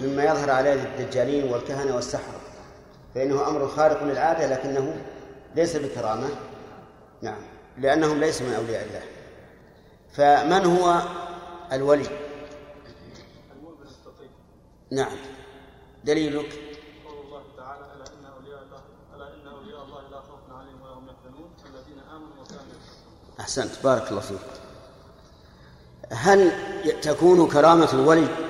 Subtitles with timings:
[0.00, 2.40] مما يظهر على الدجالين والكهنة والسحرة
[3.14, 4.96] فإنه أمر خارق للعادة لكنه
[5.54, 6.28] ليس بكرامة.
[7.22, 7.42] نعم
[7.78, 9.02] لأنهم ليسوا من أولياء الله.
[10.12, 11.02] فمن هو
[11.72, 12.06] الولي؟
[14.92, 15.16] نعم.
[16.04, 16.60] دليلك؟
[17.06, 18.82] قول الله تعالى الا ان اولياء الله
[19.14, 21.08] الا ان اولياء الله لا خوف عليهم هم
[21.66, 24.38] الذين يتقون أحسنت بارك الله فيك.
[26.12, 26.52] هل
[27.02, 28.49] تكون كرامة الولي؟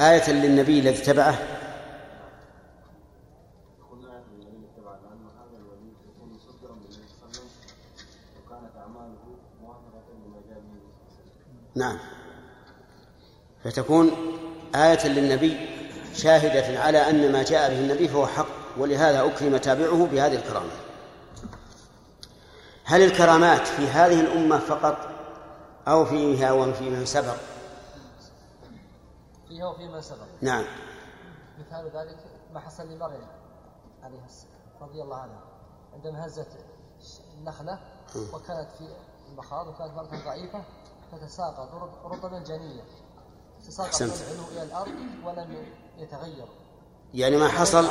[0.00, 1.34] آية للنبي الذي وسلم
[11.74, 11.98] نعم.
[13.64, 14.10] فتكون
[14.74, 15.56] آية للنبي
[16.14, 18.46] شاهدة على أن ما جاء به النبي فهو حق
[18.78, 20.70] ولهذا أكرم تابعه بهذه الكرامة.
[22.84, 25.10] هل الكرامات في هذه الأمة فقط
[25.88, 27.36] أو فيها وفي من سبق؟
[29.50, 30.26] فيها وفيما سبق.
[30.40, 30.64] نعم.
[31.58, 32.16] مثال ذلك
[32.54, 33.26] ما حصل لمريم
[34.02, 35.40] عليها السلام رضي الله عنها.
[35.94, 36.48] عندما هزت
[37.38, 37.78] النخلة
[38.32, 38.88] وكانت في
[39.32, 40.64] المخاض وكانت مرة ضعيفة
[41.12, 42.84] فتساقط رطب- رطبا جنيا
[43.66, 44.02] تساقط.
[44.02, 45.66] العلو إلى الأرض ولم
[45.98, 46.46] يتغير.
[47.14, 47.86] يعني ما حصل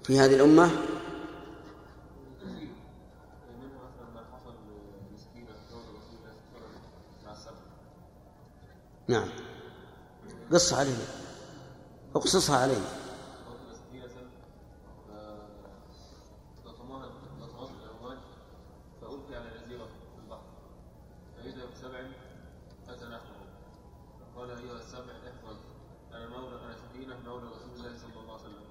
[6.54, 6.80] وسلم
[7.24, 7.56] مع السبع
[9.08, 9.28] نعم.
[10.52, 11.04] قص علينا.
[12.16, 12.86] اقصصها علينا
[13.48, 14.06] زوج مسكينه
[16.66, 17.06] لطمها
[17.40, 18.18] لطمات الامواج
[19.00, 20.42] فالقي على جزيره في البحر
[21.36, 21.98] فاذا بسبع
[22.88, 23.46] اتى نحوه
[24.34, 25.56] فقال ايها السبع احفظ
[26.12, 28.66] أنا مولى أنا سفينه مولى رسول الله صلى الله عليه وسلم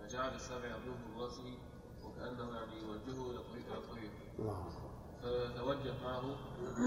[0.00, 1.54] فجعل السبع يضربه براسه
[2.04, 4.64] وكانه يعني يوجهه إلى طريق إلى الطريق الله
[5.22, 6.36] فتوجه معه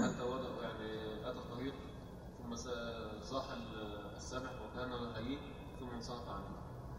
[0.04, 1.74] حتى وضع يعني اتى الطريق
[2.38, 2.68] ثم س-
[3.32, 3.44] صاح
[4.16, 5.38] السبع وكانه هيئ
[5.80, 6.44] ثم انصرف عنه.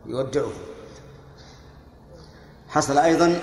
[0.06, 0.52] يودعه.
[2.68, 3.42] حصل أيضا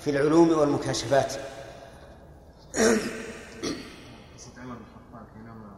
[0.00, 1.32] في العلوم والمكاشفات.
[4.34, 5.76] قصة عمر بن الخطاب حينما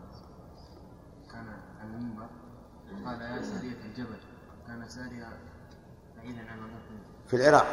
[1.32, 1.46] كان
[1.80, 2.28] على المنبر
[3.06, 4.18] قال يا سارية الجبل
[4.66, 5.38] كان ساريا
[6.16, 6.58] بعيدا عن
[7.26, 7.66] في العراق.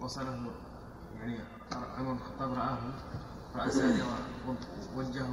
[0.00, 0.50] فوصله
[1.16, 1.40] يعني
[1.72, 2.78] عمر بن الخطاب رآه
[4.96, 5.28] ووجهه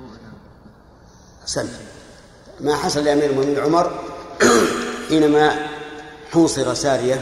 [2.60, 4.00] ما حصل لأمير المؤمنين عمر
[5.10, 5.68] حينما
[6.32, 7.22] حوصر سارية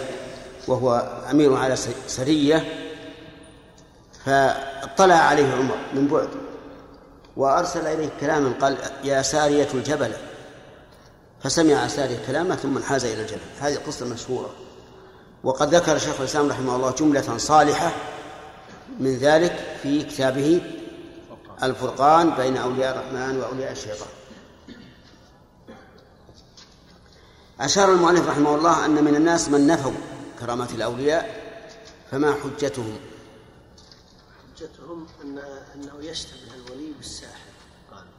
[0.67, 1.75] وهو أمير على
[2.07, 2.65] سرية
[4.25, 6.29] فاطلع عليه عمر من بعد
[7.37, 10.11] وأرسل إليه كلاما قال يا سارية الجبل.
[11.43, 13.39] فسمع سارية كلامه ثم انحاز إلى الجبل.
[13.59, 14.49] هذه قصة مشهورة.
[15.43, 17.91] وقد ذكر شيخ الإسلام رحمه الله جملة صالحة
[18.99, 20.61] من ذلك في كتابه
[21.63, 24.09] الفرقان بين أولياء الرحمن وأولياء الشيطان.
[27.59, 29.91] أشار المؤلف رحمه الله أن من الناس من نفوا
[30.39, 31.49] كرامات الأولياء
[32.11, 32.99] فما حجتهم؟
[34.55, 35.37] حجتهم أن
[35.75, 37.51] أنه يشتبه الولي بالساحر
[37.91, 38.11] قالوا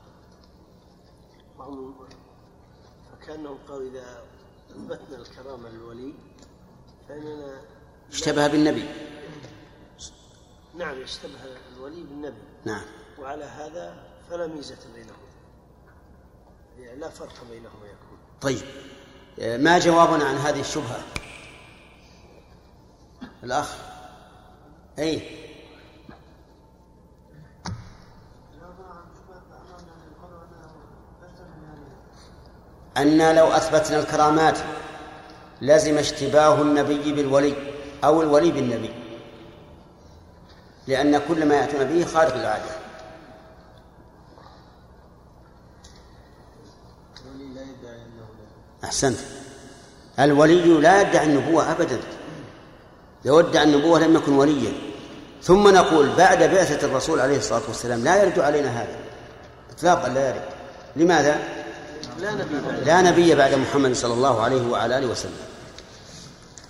[1.58, 1.94] وهم
[3.12, 4.22] فكأنهم قالوا إذا
[4.70, 6.14] أثبتنا الكرامة للولي
[7.08, 7.60] فإننا
[8.12, 8.88] اشتبه بالنبي.
[10.78, 11.38] نعم يشتبه
[11.76, 12.42] الولي بالنبي.
[12.64, 12.84] نعم.
[13.20, 13.94] وعلى هذا
[14.30, 15.16] فلا ميزة بينهم.
[16.78, 18.18] يعني لا فرق بينهما يكون.
[18.40, 18.62] طيب.
[19.38, 21.02] ما جوابنا عن هذه الشبهة؟
[23.42, 23.76] الأخ.
[24.98, 25.40] أي.
[32.96, 34.58] أن لو أثبتنا الكرامات
[35.62, 37.54] لزم اشتباه النبي بالولي
[38.04, 38.94] أو الولي بالنبي.
[40.86, 42.70] لأن كل ما يأتون به خارق العادة
[47.24, 48.26] الولي لا يدعي أنه
[48.84, 49.18] أحسنت.
[50.20, 52.00] الولي لا يدعي النبوة أبدا.
[53.24, 54.72] لو ادعى النبوة لم يكن وليا.
[55.42, 58.96] ثم نقول بعد بعثة الرسول عليه الصلاة والسلام لا يرد علينا هذا.
[59.76, 60.42] إطلاقا لا يرد.
[60.96, 61.38] لماذا؟
[62.18, 65.32] لا نبي لا نبي بعد محمد صلى الله عليه وعلى آله وسلم.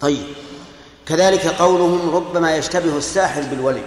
[0.01, 0.25] طيب.
[1.07, 3.85] كذلك قولهم ربما يشتبه الساحر بالولي.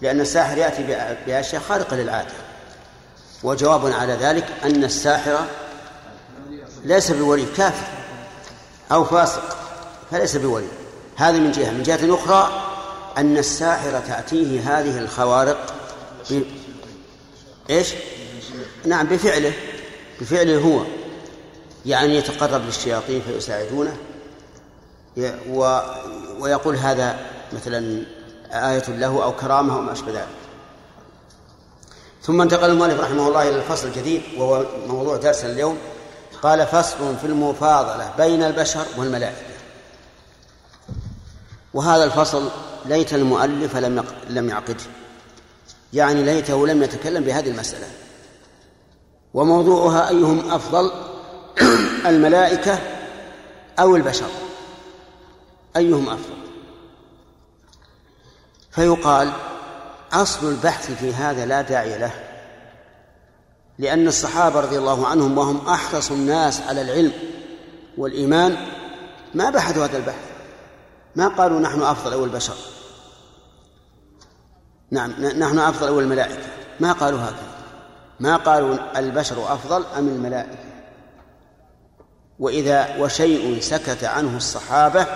[0.00, 2.32] لأن الساحر يأتي بأ- بأشياء خارقة للعادة.
[3.42, 5.38] وجوابنا على ذلك أن الساحر
[6.88, 7.86] ليس بولي كافر
[8.92, 9.56] أو فاسق
[10.10, 10.66] فليس بولي.
[11.16, 11.70] هذه من جهة.
[11.70, 12.62] من جهة أخرى
[13.18, 15.74] أن الساحر تأتيه هذه الخوارق
[16.30, 16.42] ب...
[17.70, 17.94] إيش؟
[18.84, 19.52] نعم بفعله
[20.20, 20.82] بفعله هو.
[21.86, 23.96] يعني يتقرب للشياطين فيساعدونه.
[25.50, 25.80] و
[26.40, 27.18] ويقول هذا
[27.52, 28.02] مثلا
[28.52, 30.28] آية له أو كرامة أو ما أشبه ذلك.
[32.22, 35.78] ثم انتقل المؤلف رحمه الله إلى الفصل الجديد وهو موضوع درسنا اليوم.
[36.42, 39.48] قال فصل في المفاضلة بين البشر والملائكة.
[41.74, 42.50] وهذا الفصل
[42.86, 44.04] ليت المؤلف لم.
[44.28, 44.84] لم يعقده.
[45.92, 47.86] يعني ليته لم يتكلم بهذه المسألة.
[49.34, 50.90] وموضوعها أيهم أفضل؟
[52.10, 52.78] الملائكة
[53.78, 54.30] أو البشر؟
[55.76, 56.38] أيهم أفضل؟
[58.70, 59.32] فيقال
[60.12, 62.27] أصل البحث في هذا لا داعي له.
[63.78, 67.12] لأن الصحابة رضي الله عنهم وهم أحرص الناس على العلم
[67.98, 68.56] والإيمان
[69.34, 70.28] ما بحثوا هذا البحث
[71.16, 72.54] ما قالوا نحن أفضل أو البشر
[74.90, 76.46] نعم نحن أفضل أو الملائكة.
[76.80, 77.48] ما قالوا هكذا.
[78.20, 80.58] ما قالوا البشر أفضل أم الملائكة.
[82.38, 85.06] وإذا وشيء سكت عنه الصحابة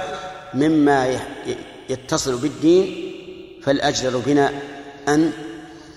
[0.54, 1.18] مما
[1.88, 3.12] يتصل بالدين
[3.62, 4.52] فالأجدر بنا
[5.08, 5.32] أن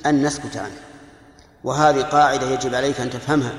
[0.05, 0.84] أن نسكت عنه.
[1.65, 3.53] وهذه قاعدة يجب عليك أن تفهمها.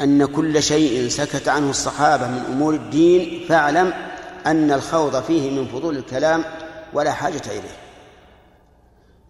[0.00, 3.92] أن كل شيء سكت عنه الصحابة من أمور الدين فاعلم
[4.46, 6.44] أن الخوض فيه من فضول الكلام
[6.92, 7.76] ولا حاجة إليه.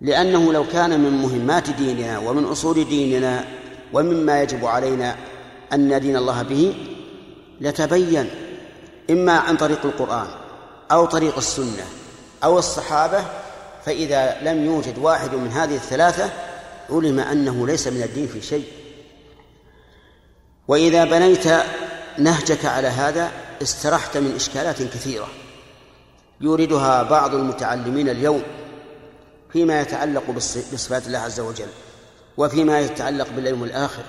[0.01, 3.45] لأنه لو كان من مهمات ديننا ومن أصول ديننا
[3.93, 5.17] ومما يجب علينا
[5.73, 6.75] أن ندين الله به
[7.61, 8.31] لتبين
[9.11, 10.27] إما عن طريق القرآن
[10.93, 11.85] أو طريق السنة
[12.45, 13.25] أو الصحابة
[13.85, 16.31] فإذا لم يوجد واحد من هذه الثلاثة
[16.93, 18.65] علم أنه ليس من الدين في شيء.
[20.69, 21.47] وإذا بنيت
[22.19, 23.31] نهجك على هذا
[23.63, 25.29] استرحت من إشكالات كثيرة
[26.41, 28.43] يوردها بعض المتعلمين اليوم
[29.53, 30.31] فيما يتعلق
[30.73, 31.67] بصفات الله عز وجل
[32.37, 34.03] وفيما يتعلق باليوم الآخر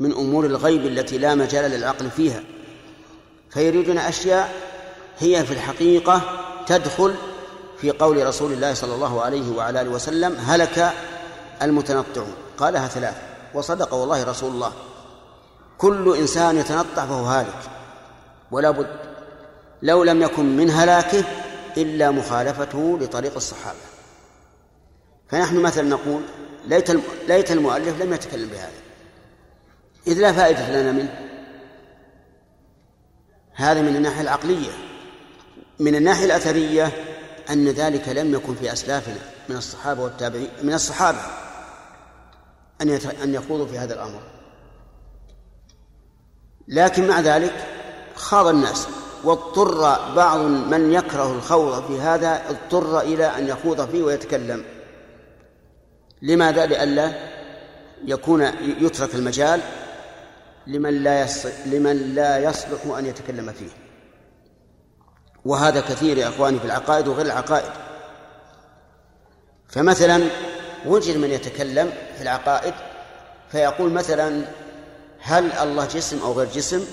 [0.00, 2.42] من أمور الغيب التي لا مجال للعقل فيها.
[3.50, 4.52] فيريدون أشياء
[5.18, 6.22] هي في الحقيقة
[6.66, 7.14] تدخل
[7.80, 10.92] في قول رسول الله صلى الله عليه وعلى آله وسلم هلك
[11.62, 12.34] المتنطعون.
[12.58, 13.18] قالها ثلاثة.
[13.54, 14.72] وصدق والله رسول الله.
[15.78, 17.70] كل إنسان يتنطع فهو هالك.
[18.50, 18.96] ولا بد.
[19.82, 21.24] لو لم يكن من هلاكه
[21.76, 23.78] إلا مخالفته لطريق الصحابة.
[25.28, 26.22] فنحن مثلا نقول
[26.66, 26.90] ليت
[27.28, 28.72] ليت المؤلف لم يتكلم بهذا.
[30.06, 31.28] إذ لا فائدة لنا منه.
[33.54, 34.70] هذا من الناحية العقلية.
[35.78, 36.92] من الناحية الأثرية
[37.50, 39.18] أن ذلك لم يكن في أسلافنا
[39.48, 41.47] من الصحابة والتابعين من الصحابة.
[42.82, 42.88] أن
[43.22, 44.20] أن يخوضوا في هذا الأمر.
[46.68, 47.66] لكن مع ذلك
[48.14, 48.88] خاض الناس
[49.24, 49.80] واضطر
[50.14, 54.64] بعض من يكره الخوض في هذا اضطر إلى أن يخوض فيه ويتكلم.
[56.22, 57.12] لماذا؟ لئلا
[58.04, 58.42] يكون
[58.80, 59.60] يترك المجال
[60.66, 61.26] لمن لا
[61.66, 63.70] لمن لا يصلح أن يتكلم فيه.
[65.44, 67.72] وهذا كثير يا إخواني في العقائد وغير العقائد.
[69.68, 70.28] فمثلا
[70.86, 72.74] وجد من يتكلم في العقائد
[73.50, 74.44] فيقول مثلا
[75.20, 76.84] هل الله جسم أو غير جسم؟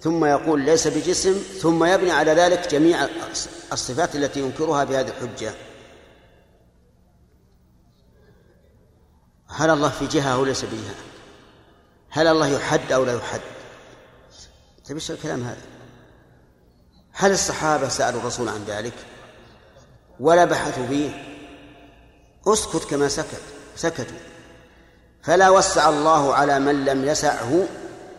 [0.00, 1.32] ثم يقول ليس بجسم.
[1.60, 3.08] ثم يبني على ذلك جميع
[3.72, 5.54] الصفات التي ينكرها بهذه الحجة.
[9.48, 10.94] هل الله في جهة أو ليس بجهة؟
[12.10, 13.40] هل الله يحد أو لا يحد؟
[14.88, 15.62] طيب إيش الكلام هذا؟
[17.12, 18.94] هل الصحابة سألوا الرسول عن ذلك؟
[20.20, 21.36] ولا بحثوا فيه؟
[22.46, 23.42] اسكت كما سكت.
[23.76, 24.35] سكتوا.
[25.26, 27.66] فلا وسع الله على من لم يسعه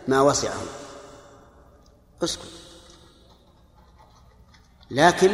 [0.08, 0.62] ما وسعه.
[2.24, 2.42] اسكت.
[4.90, 5.30] لكن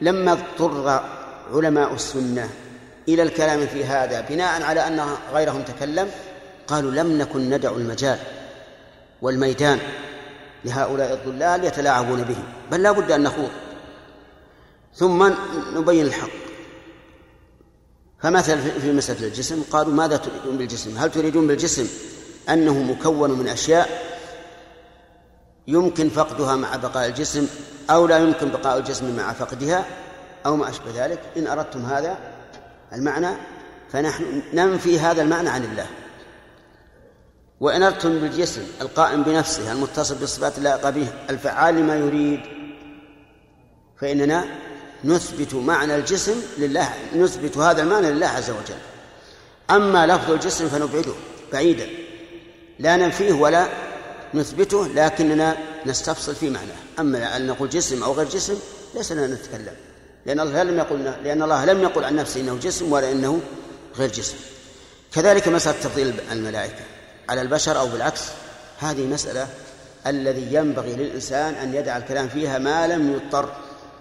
[0.00, 1.02] لما اضطر
[1.52, 2.50] علماء السنة
[3.08, 6.10] إلى الكلام في هذا بناء على أن غيرهم تكلم
[6.66, 8.18] قالوا لم نكن ندع المجال
[9.22, 9.78] والميدان
[10.64, 13.50] لهؤلاء الضلال يتلاعبون بهم بل لا بد أن نخوض.
[14.94, 15.30] ثم
[15.74, 16.47] نبين الحق.
[18.18, 21.88] فمثلا في مسألة الجسم قالوا ماذا تريدون بالجسم؟ هل تريدون بالجسم
[22.48, 23.88] أنه مكون من أشياء
[25.66, 27.46] يمكن فقدها مع بقاء الجسم
[27.90, 29.84] أو لا يمكن بقاء الجسم مع فقدها
[30.46, 32.18] أو ما أشبه ذلك؟ إن أردتم هذا
[32.92, 33.36] المعنى
[33.92, 35.86] فنحن ننفي هذا المعنى عن الله.
[37.60, 42.40] وإن أردتم بالجسم القائم بنفسه المتصل بالصفات اللائقة به الفعال لما يريد
[44.00, 44.44] فإننا
[45.04, 48.78] نثبت معنى الجسم لله نثبت هذا المعنى لله عز وجل.
[49.70, 51.12] أما لفظ الجسم فنبعده
[51.52, 51.86] بعيدا.
[52.78, 53.68] لا ننفيه ولا
[54.34, 56.76] نثبته لكننا نستفصل في معناه.
[56.98, 58.58] أما أن نقول جسم أو غير جسم
[58.94, 59.74] ليس لنا نتكلم.
[60.26, 63.40] لأن الله لم يقل لأن الله لم يقل عن نفسه إنه جسم ولا إنه
[63.96, 64.36] غير جسم.
[65.14, 66.84] كذلك مسألة تفضيل الملائكة.
[67.28, 68.20] على البشر أو بالعكس
[68.78, 69.48] هذه مسألة
[70.06, 73.52] الذي ينبغي للإنسان أن يدع الكلام فيها ما لم يضطر.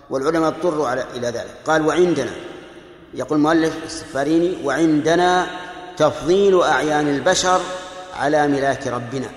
[0.09, 1.55] والعلماء اضطروا على إلى ذلك.
[1.65, 2.31] قال وعندنا
[3.13, 5.47] يقول المؤلف السفاريني وعندنا
[5.97, 7.61] تفضيل أعيان البشر
[8.13, 9.29] على ملاك ربنا.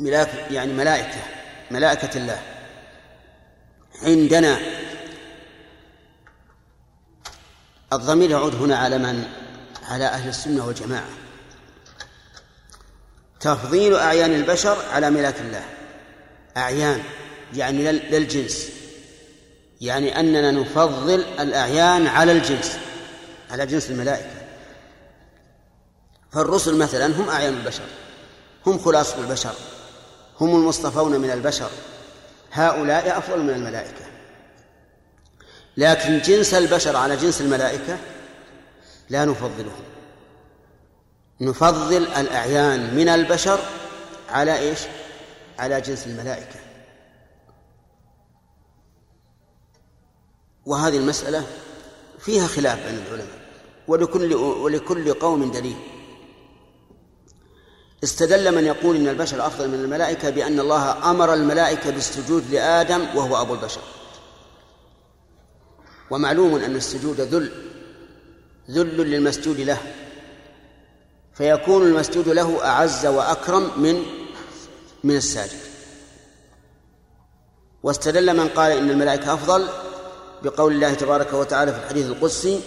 [0.00, 1.22] ملاك يعني ملائكة
[1.70, 2.42] ملائكة الله.
[4.02, 4.58] عندنا
[7.92, 9.24] الضمير يعود هنا على من؟
[9.88, 11.08] على أهل السنة والجماعة.
[13.40, 15.64] تفضيل أعيان البشر على ملاك الله.
[16.56, 17.02] أعيان.
[17.54, 18.68] يعني للجنس.
[19.80, 22.78] يعني أننا نفضل الأعيان على الجنس
[23.50, 24.44] على جنس الملائكة.
[26.32, 27.84] فالرسل مثلا هم أعيان البشر
[28.66, 29.54] هم خلاص البشر
[30.40, 31.70] هم المصطفون من البشر
[32.52, 34.04] هؤلاء أفضل من الملائكة.
[35.76, 37.98] لكن جنس البشر على جنس الملائكة
[39.10, 39.84] لا نفضلهم.
[41.40, 43.60] نفضل الأعيان من البشر
[44.30, 44.78] على إيش؟
[45.58, 46.63] على جنس الملائكة.
[50.66, 51.46] وهذه المسألة
[52.18, 53.44] فيها خلاف بين العلماء
[53.88, 55.76] ولكل ولكل قوم دليل.
[58.04, 63.40] استدل من يقول إن البشر أفضل من الملائكة بأن الله أمر الملائكة بالسجود لآدم وهو
[63.40, 63.80] أبو البشر.
[66.10, 67.52] ومعلوم أن السجود ذل
[68.70, 69.78] ذل للمسجود له
[71.34, 74.02] فيكون المسجود له أعز وأكرم من
[75.04, 75.58] من الساجد.
[77.82, 79.68] واستدل من قال إن الملائكة أفضل
[80.44, 82.60] بقول الله تبارك وتعالى في الحديث القدسي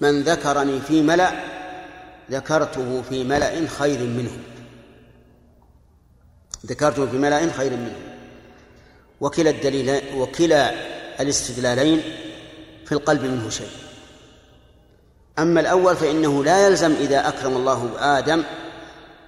[0.00, 1.32] من ذكرني في ملأ
[2.30, 4.38] ذكرته في ملأ خير منه.
[6.66, 7.96] ذكرته في ملأ خير منه.
[9.20, 10.74] وكلا الدليل وكلا
[11.20, 12.02] الاستدلالين
[12.86, 13.70] في القلب منه شيء.
[15.38, 18.42] أما الأول فإنه لا يلزم إذا أكرم الله آدم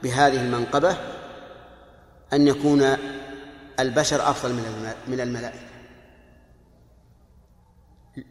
[0.02, 0.96] بهذه المنقبة
[2.32, 2.96] أن يكون
[3.80, 4.52] البشر أفضل
[5.08, 5.75] من الملائكة.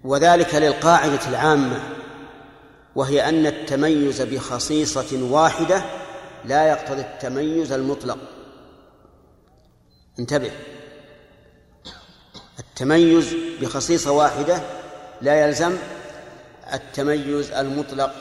[0.03, 1.79] وذلك للقاعدة العامة
[2.95, 5.81] وهي أن التميز بخصيصة واحدة
[6.45, 8.17] لا يقتضي التميز المطلق.
[10.19, 10.51] انتبه.
[12.59, 14.61] التميز بخصيصة واحدة
[15.21, 15.77] لا يلزم
[16.73, 18.11] التميز المطلق.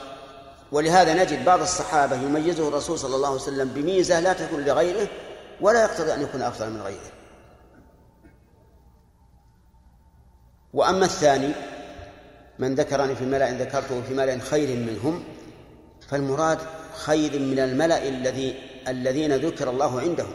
[0.72, 5.08] ولهذا نجد بعض الصحابة يميزه الرسول صلى الله عليه وسلم بميزة لا تكون لغيره
[5.60, 7.13] ولا يقتضي أن يكون أفضل من غيره.
[10.74, 11.52] وأما الثاني
[12.58, 15.24] من ذكرني في ملأ ذكرته في ملأ خير منهم
[16.08, 16.58] فالمراد
[16.94, 18.54] خير من الملأ الذي
[18.88, 20.32] الذين ذكر الله عندهم.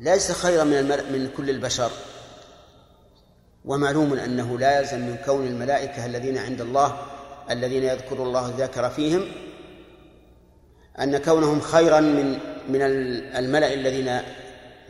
[0.00, 1.90] ليس خيرا من الملأ من كل البشر.
[3.64, 6.96] ومعلوم أنه لا يلزم من كون الملائكة الذين عند الله
[7.50, 9.28] الذين يذكر الله ذاكر فيهم
[11.00, 12.38] أن كونهم خيرا من
[12.68, 12.82] من
[13.36, 14.20] الملأ الذين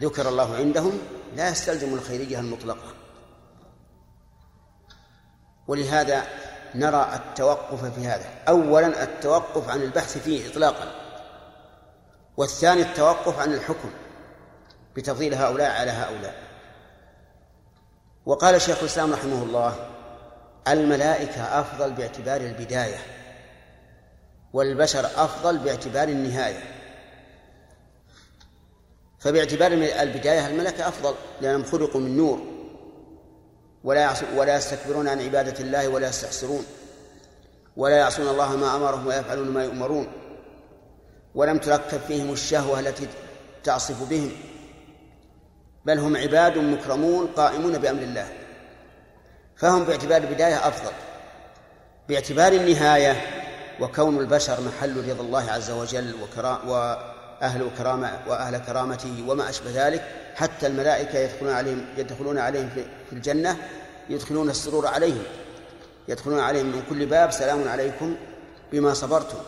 [0.01, 0.99] ذكر الله عندهم
[1.37, 3.02] لا يستلزم الخيرية المطلقة.
[5.69, 6.23] ولهذا
[6.75, 8.25] نرى التوقف في هذا.
[8.49, 10.93] أولا التوقف عن البحث فيه إطلاقا
[12.37, 13.91] والثاني التوقف عن الحكم
[14.97, 16.35] بتفضيل هؤلاء على هؤلاء.
[18.27, 19.91] وقال شيخ الإسلام رحمه الله
[20.69, 22.99] الملائكة أفضل باعتبار البداية
[24.53, 26.63] والبشر أفضل باعتبار النهاية.
[29.19, 32.52] فباعتبار البداية الملائكة أفضل لأنهم خلقوا من نور.
[33.85, 36.67] ولا ولا يستكبرون عن عبادة الله ولا يستحسرون
[37.77, 40.07] ولا يعصون الله ما أمرهم ويفعلون ما يؤمرون.
[41.35, 43.07] ولم تركب فيهم الشهوة التي
[43.65, 44.33] تعصف بهم.
[45.85, 48.29] بل هم عباد مكرمون قائمون بأمر الله.
[49.57, 50.93] فهم باعتبار البداية أفضل.
[52.09, 53.43] باعتبار النهاية.
[53.81, 56.63] وكون البشر محل رضا الله عز وجل وكرا
[57.43, 62.71] وأهل كرامة وأهل كرامته وما أشبه ذلك حتى الملائكة يدخلون عليهم يدخلون عليهم
[63.11, 63.57] في الجنة
[64.09, 65.23] يدخلون السرور عليهم.
[66.09, 68.17] يدخلون عليهم من كل باب سلام عليكم
[68.73, 69.39] بما صبرتم.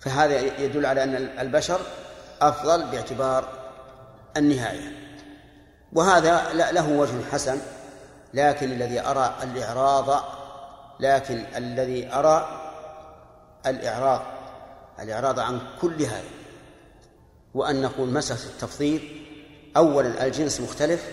[0.00, 1.80] فهذا يدل على أن البشر
[2.40, 3.48] أفضل باعتبار
[4.36, 4.92] النهاية.
[5.92, 7.58] وهذا له وجه حسن
[8.34, 10.24] لكن الذي أرى الإعراض
[11.00, 12.60] لكن الذي أرى
[13.66, 14.22] الإعراض
[15.00, 16.30] الإعراض عن كل هذا
[17.54, 19.26] وأن نقول مسألة التفضيل
[19.76, 21.10] أولا الجنس مختلف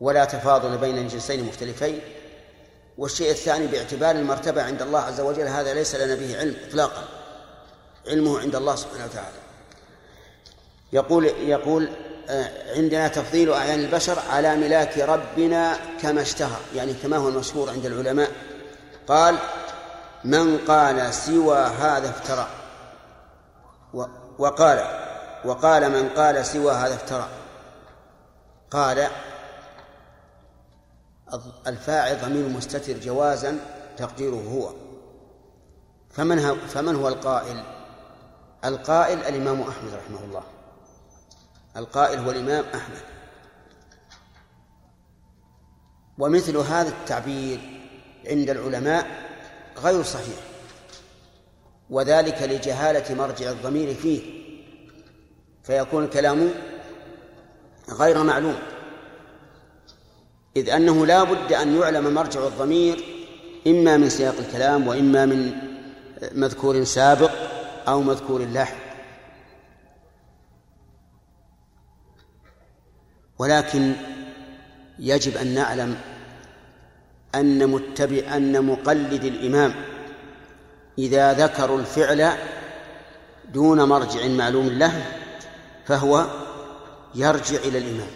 [0.00, 2.00] ولا تفاضل بين الجنسين مختلفين
[2.98, 7.04] والشيء الثاني باعتبار المرتبة عند الله عز وجل هذا ليس لنا به علم إطلاقا
[8.08, 9.36] علمه عند الله سبحانه وتعالى.
[10.92, 11.88] يقول يقول
[12.28, 17.86] آه، عندنا تفضيل أعيان البشر على ملاك ربنا كما اشتهر يعني كما هو المشهور عند
[17.86, 18.30] العلماء
[19.08, 19.36] قال
[20.24, 22.48] من قال سوى هذا افترى
[24.38, 25.04] وقال
[25.44, 27.28] وقال من قال سوى هذا افترى.
[28.70, 29.08] قال
[31.66, 33.58] الفاعل ضمير مستتر جوازا
[33.96, 34.72] تقديره هو.
[36.10, 37.64] فمن فمن هو القائل؟
[38.64, 40.42] القائل الإمام أحمد رحمه الله.
[41.76, 43.02] القائل هو الإمام أحمد.
[46.18, 47.60] ومثل هذا التعبير
[48.26, 49.06] عند العلماء
[49.78, 50.53] غير صحيح.
[51.90, 54.20] وذلك لجهالة مرجع الضمير فيه
[55.62, 56.50] فيكون الكلام
[57.90, 58.56] غير معلوم.
[60.56, 63.04] إذ أنه لا بد أن يعلم مرجع الضمير
[63.66, 65.52] إما من سياق الكلام وإما من
[66.32, 67.30] مذكور سابق
[67.88, 68.84] أو مذكور لاحق.
[73.38, 73.92] ولكن
[74.98, 75.96] يجب أن نعلم
[77.34, 79.74] أن متبع أن مقلد الإمام
[80.98, 82.32] إذا ذكروا الفعل
[83.52, 85.04] دون مرجع معلوم له
[85.86, 86.26] فهو
[87.14, 88.10] يرجع إلى الإمام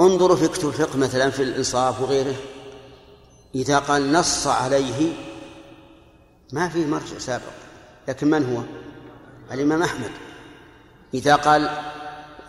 [0.00, 2.36] انظروا في كتب الفقه مثلا في الإنصاف وغيره
[3.54, 5.12] إذا قال نص عليه
[6.52, 7.66] ما فيه مرجع سابق
[8.08, 8.62] لكن من هو؟
[9.54, 10.10] الإمام أحمد.
[11.14, 11.70] إذا قال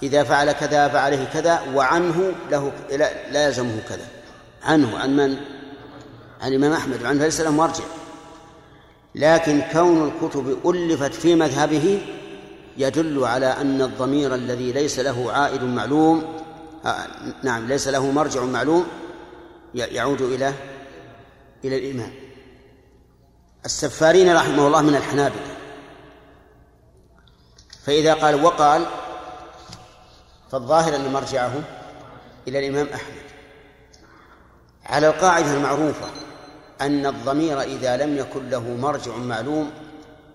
[0.04, 2.72] إذا فعل كذا فعليه كذا وعنه له
[3.32, 4.08] لا يلزمه كذا.
[4.64, 5.38] عنه عن من؟
[6.42, 7.04] عن الإمام أحمد.
[7.04, 7.84] وعنه ليس له مرجع.
[9.16, 12.02] لكن كون الكتب ألفت في مذهبه
[12.78, 16.44] يدل على أن الضمير الذي ليس له عائد معلوم
[16.86, 17.08] آه
[17.44, 18.88] نعم ليس له مرجع معلوم
[19.74, 20.54] يعود إلى
[21.66, 22.14] إلى الإمام
[23.66, 25.58] السفارين رحمه الله من الحنابلة.
[27.86, 28.86] فإذا قال وقال
[30.52, 31.54] فالظاهر أن مرجعه
[32.48, 33.28] إلى الإمام أحمد.
[34.86, 36.08] على القاعدة المعروفة
[36.82, 39.72] أن الضمير إذا لم يكن له مرجع معلوم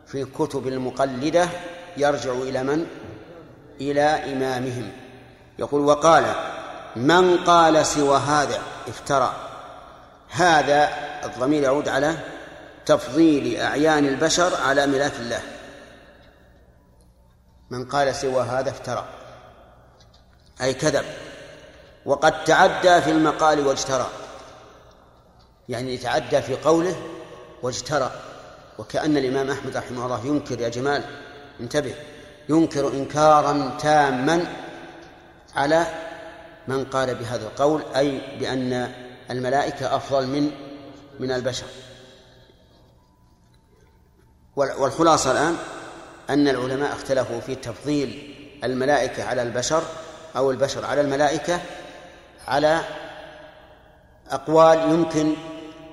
[0.06, 1.48] في كتب المقلدة
[1.96, 2.86] يرجع إلى من؟
[3.80, 4.92] إلى إمامهم.
[5.58, 6.24] يقول وقال
[6.96, 9.36] من قال سوى هذا؟ افترى.
[10.30, 10.90] هذا
[11.24, 12.16] الضمير يعود على
[12.86, 15.40] تفضيل أعيان البشر على ملاك الله.
[17.70, 19.04] من قال سوى هذا افترى.
[20.62, 21.04] أي كذب.
[22.06, 24.06] وقد تعدى في المقال واجترى.
[25.68, 26.96] يعني يتعدى في قوله
[27.62, 28.12] واجترى
[28.78, 31.04] وكأن الإمام أحمد رحمه الله ينكر يا جمال.
[31.60, 31.94] انتبه.
[32.48, 34.46] ينكر إنكارا تاما
[35.56, 35.86] على
[36.68, 38.92] من قال بهذا القول أي بأن
[39.30, 40.50] الملائكة أفضل من
[41.20, 41.66] من البشر.
[44.56, 45.56] والخلاصة الآن
[46.30, 49.82] أن العلماء اختلفوا في تفضيل الملائكة على البشر
[50.36, 51.60] أو البشر على الملائكة
[52.48, 52.80] على
[54.30, 55.34] أقوال يمكن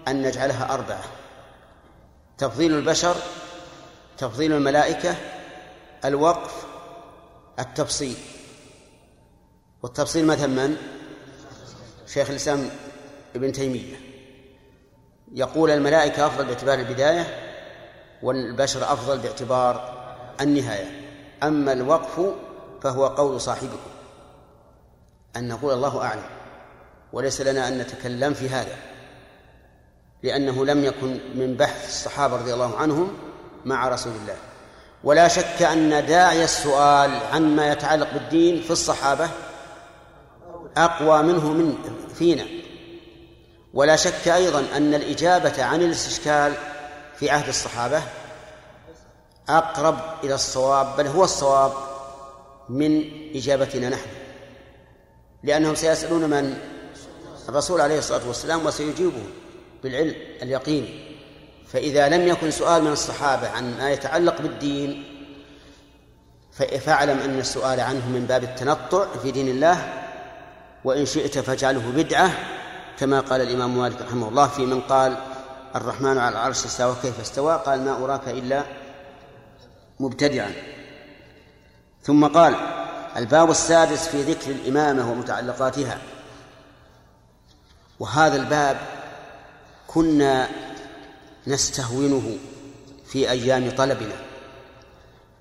[0.07, 1.03] أن نجعلها أربعة.
[2.37, 3.15] تفضيل البشر
[4.17, 5.15] تفضيل الملائكة
[6.05, 6.65] الوقف
[7.59, 8.17] التفصيل.
[9.83, 10.77] والتفصيل مذهب من؟
[12.07, 12.69] شيخ الإسلام
[13.35, 13.95] ابن تيمية.
[15.33, 17.27] يقول الملائكة أفضل باعتبار البداية
[18.23, 19.99] والبشر أفضل باعتبار
[20.41, 21.09] النهاية.
[21.43, 22.21] أما الوقف
[22.81, 23.89] فهو قول صاحبكم.
[25.35, 26.29] أن نقول الله أعلم
[27.13, 28.77] وليس لنا أن نتكلم في هذا.
[30.23, 33.17] لأنه لم يكن من بحث الصحابة رضي الله عنهم
[33.65, 34.35] مع رسول الله.
[35.03, 39.29] ولا شك أن داعي السؤال عما يتعلق بالدين في الصحابة
[40.77, 41.75] أقوى منه من
[42.15, 42.45] فينا.
[43.73, 46.53] ولا شك أيضا أن الإجابة عن الاستشكال
[47.15, 48.01] في عهد الصحابة
[49.49, 51.71] أقرب إلى الصواب بل هو الصواب
[52.69, 53.03] من
[53.35, 54.09] إجابتنا نحن.
[55.43, 56.57] لأنهم سيسألون من؟
[57.49, 59.23] الرسول عليه الصلاة والسلام وسيجيبه
[59.83, 61.09] بالعلم اليقيني
[61.67, 65.03] فإذا لم يكن سؤال من الصحابة عن ما يتعلق بالدين
[66.79, 69.93] فاعلم أن السؤال عنه من باب التنطع في دين الله
[70.83, 72.31] وإن شئت فاجعله بدعة
[72.99, 75.17] كما قال الإمام مالك رحمه الله في من قال
[75.75, 78.63] الرحمن على العرش استوى كيف استوى؟ قال ما أراك إلا
[79.99, 80.53] مبتدعا.
[82.03, 82.55] ثم قال
[83.17, 85.97] الباب السادس في ذكر الإمامة ومتعلقاتها.
[87.99, 88.77] وهذا الباب
[89.93, 90.49] كنا
[91.47, 92.37] نستهونه
[93.05, 94.15] في أيام طلبنا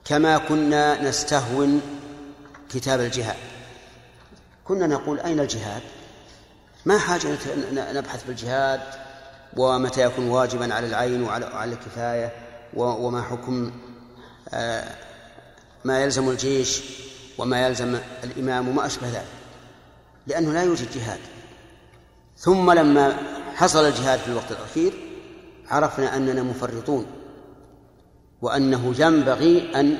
[0.05, 1.81] كما كنا نستهون
[2.71, 3.37] كتاب الجهاد.
[4.65, 5.83] كنا نقول أين الجهاد؟
[6.85, 7.39] ما حاجة
[7.73, 8.81] نبحث بالجهاد
[9.57, 12.33] ومتى يكون واجبا على العين وعلى الكفاية
[12.75, 13.73] وما حكم
[14.49, 14.95] آه،
[15.85, 16.83] ما يلزم الجيش
[17.39, 19.25] وما يلزم الإمام وما أشبه ذلك.
[20.27, 21.21] لأنه لا يوجد جهاد.
[22.39, 24.93] ثم لما حصل الجهاد في الوقت الأخير
[25.69, 27.07] عرفنا أننا مفرطون
[28.43, 29.97] وأنه ينبغي أن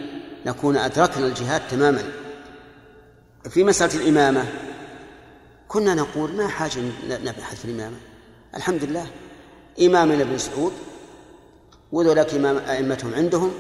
[0.47, 2.03] نكون أدركنا الجهاد تماما.
[3.51, 4.45] في مسألة الإمامة
[5.69, 7.97] كنا نقول ما حاجة نبحث في الإمامة.
[8.57, 9.07] الحمد لله
[9.83, 10.73] إمامنا ابن سعود
[11.93, 13.53] وذولاك إمام أئمتهم عندهم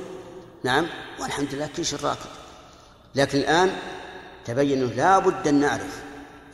[0.64, 0.86] نعم
[1.20, 2.30] والحمد لله كل شيء راكب.
[3.14, 3.70] لكن الآن
[4.44, 6.02] تبين أنه لا بد أن نعرف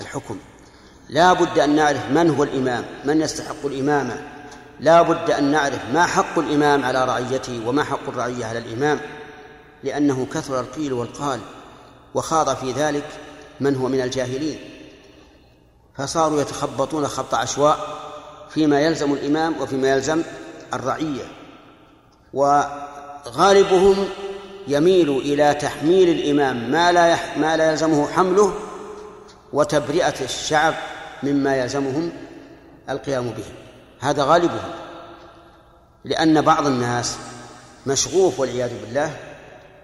[0.00, 0.38] الحكم.
[1.08, 4.22] لا بد أن نعرف من هو الإمام من يستحق الإمامة.
[4.80, 9.00] لا بد أن نعرف ما حق الإمام على رعيته وما حق الرعية على الإمام
[9.84, 11.40] لأنه كثر القيل والقال
[12.14, 13.04] وخاض في ذلك
[13.60, 14.58] من هو من الجاهلين.
[15.98, 17.78] فصاروا يتخبطون خبط عشواء
[18.50, 20.22] فيما يلزم الإمام وفيما يلزم
[20.74, 21.24] الرعية.
[22.34, 24.08] وغالبهم
[24.68, 28.54] يميل إلى تحميل الإمام ما لا يح ما لا يلزمه حمله
[29.52, 30.74] وتبرئة الشعب
[31.22, 32.12] مما يلزمهم
[32.90, 33.44] القيام به.
[34.00, 34.70] هذا غالبهم
[36.04, 37.16] لأن بعض الناس
[37.86, 39.16] مشغوف والعياذ بالله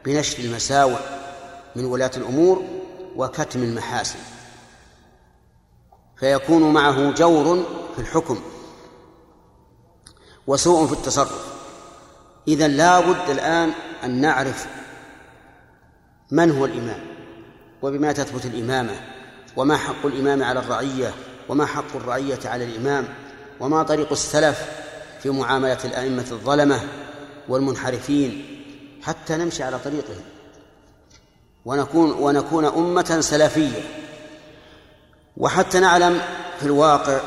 [0.04, 0.98] بنشر المساوئ
[1.76, 2.64] من ولاة الأمور
[3.16, 4.18] وكتم المحاسن.
[6.16, 7.64] فيكون معه جور
[7.94, 8.40] في الحكم
[10.46, 11.50] وسوء في التصرف.
[12.48, 13.72] إذا لا بد الآن
[14.04, 14.66] أن نعرف
[16.30, 17.00] من هو الإمام
[17.82, 19.19] وبما تثبت الإمامة
[19.56, 21.14] وما حق الإمام على الرعية
[21.48, 23.08] وما حق الرعية على الإمام
[23.60, 24.68] وما طريق السلف
[25.22, 26.80] في معاملة الأئمة الظلمة
[27.48, 28.46] والمنحرفين
[29.02, 30.22] حتى نمشي على طريقهم.
[31.64, 33.82] ونكون ونكون أمة سلفية.
[35.36, 36.22] وحتى نعلم
[36.60, 37.20] في الواقع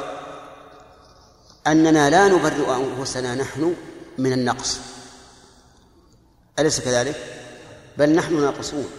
[1.67, 3.75] أننا لا نبرئ أنفسنا نحن
[4.17, 4.79] من النقص.
[6.59, 7.15] أليس كذلك؟
[7.97, 8.89] بل نحن ناقصون.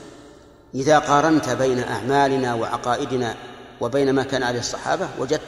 [0.74, 3.34] إذا قارنت بين أعمالنا وعقائدنا
[3.80, 5.40] وبين ما كان عليه الصحابة وجدت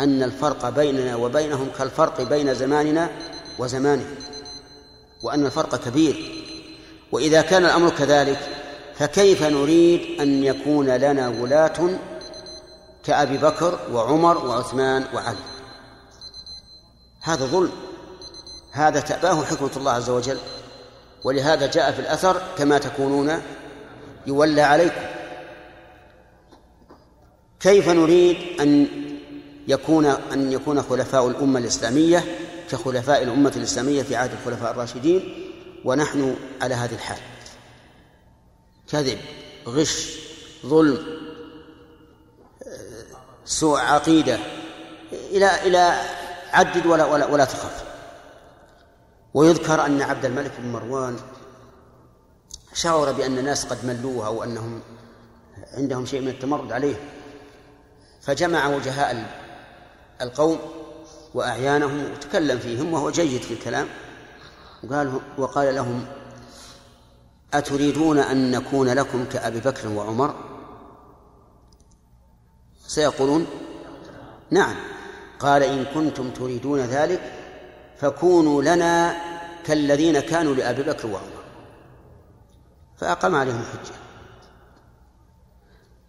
[0.00, 3.10] أن الفرق بيننا وبينهم كالفرق بين زماننا
[3.58, 4.14] وزمانهم
[5.22, 6.42] وأن الفرق كبير.
[7.12, 8.38] وإذا كان الأمر كذلك
[8.98, 11.98] فكيف نريد أن يكون لنا ولاة
[13.04, 15.36] كأبي بكر وعمر وعثمان وعلي؟
[17.22, 17.72] هذا ظلم.
[18.72, 20.38] هذا تأباه حكمة الله عز وجل.
[21.24, 23.42] ولهذا جاء في الأثر كما تكونون
[24.26, 25.00] يولى عليكم.
[27.60, 28.86] كيف نريد أن
[29.68, 32.24] يكون أن يكون خلفاء الأمة الإسلامية
[32.70, 35.50] كخلفاء الأمة الإسلامية في عهد الخلفاء الراشدين
[35.84, 37.18] ونحن على هذه الحال؟
[38.92, 39.18] كذب
[39.66, 40.18] غش
[40.66, 40.98] ظلم
[43.44, 44.38] سوء عقيدة
[45.12, 46.00] إلى إلى
[46.52, 47.84] عدد ولا ولا ولا تخف.
[49.34, 51.16] ويذكر أن عبد الملك بن مروان
[52.76, 54.80] شعر بأن الناس قد ملوه أو أنهم
[55.72, 56.96] عندهم شيء من التمرد عليه.
[58.22, 59.26] فجمع وجهاء
[60.20, 60.58] القوم
[61.34, 63.86] وأعيانهم وتكلم فيهم وهو جيد في الكلام.
[64.84, 66.06] وقال وقال لهم
[67.54, 70.34] أتريدون أن نكون لكم كأبي بكر وعمر؟
[72.86, 73.46] سيقولون
[74.50, 74.74] نعم.
[75.38, 77.32] قال إن كنتم تريدون ذلك
[78.00, 79.16] فكونوا لنا
[79.64, 81.35] كالذين كانوا لأبي بكر وعمر.
[82.98, 83.94] فأقام عليهم الحجة.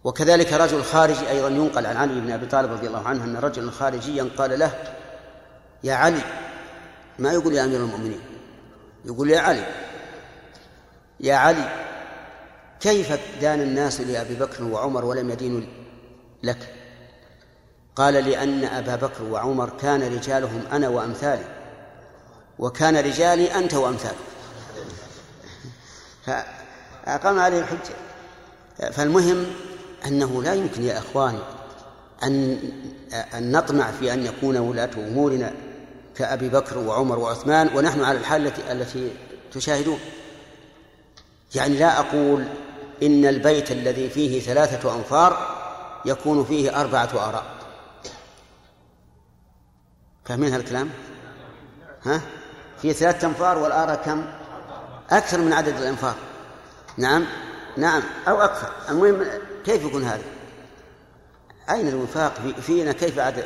[0.04, 3.70] وكذلك رجل خارجي أيضا ينقل عن علي بن أبي طالب رضي الله عنه أن رجلا
[3.70, 4.94] خارجيا قال له
[5.84, 6.22] يا علي
[7.18, 8.20] ما يقول يا أمير المؤمنين؟
[9.04, 9.66] يقول يا علي
[11.20, 11.88] يا علي
[12.80, 15.60] كيف دان الناس لأبي بكر وعمر ولم يدينوا
[16.42, 16.74] لك؟
[17.96, 21.44] قال لأن أبا بكر وعمر كان رجالهم أنا وأمثالي
[22.58, 24.16] وكان رجالي أنت وأمثالك.
[27.08, 27.94] فأقام عليه الحجة
[28.92, 29.46] فالمهم
[30.06, 31.38] أنه لا يمكن يا إخواني
[32.22, 32.58] أن
[33.34, 35.52] أن نطمع في أن يكون ولاة أمورنا
[36.16, 39.10] كأبي بكر وعمر وعثمان ونحن على الحال التي التي
[39.52, 39.98] تشاهدون
[41.54, 42.44] يعني لا أقول
[43.02, 45.56] إن البيت الذي فيه ثلاثة أنفار
[46.04, 47.44] يكون فيه أربعة آراء
[50.24, 50.90] فاهمين هالكلام؟
[52.02, 52.20] ها؟
[52.82, 54.24] في ثلاثة أنفار والآراء كم؟
[55.10, 56.14] أكثر من عدد الأنفار
[56.98, 57.24] نعم
[57.76, 58.72] نعم أو أكثر.
[58.88, 59.26] المهم
[59.64, 60.22] كيف يكون هذا؟
[61.70, 63.44] أين الوفاق؟ فينا كيف عدد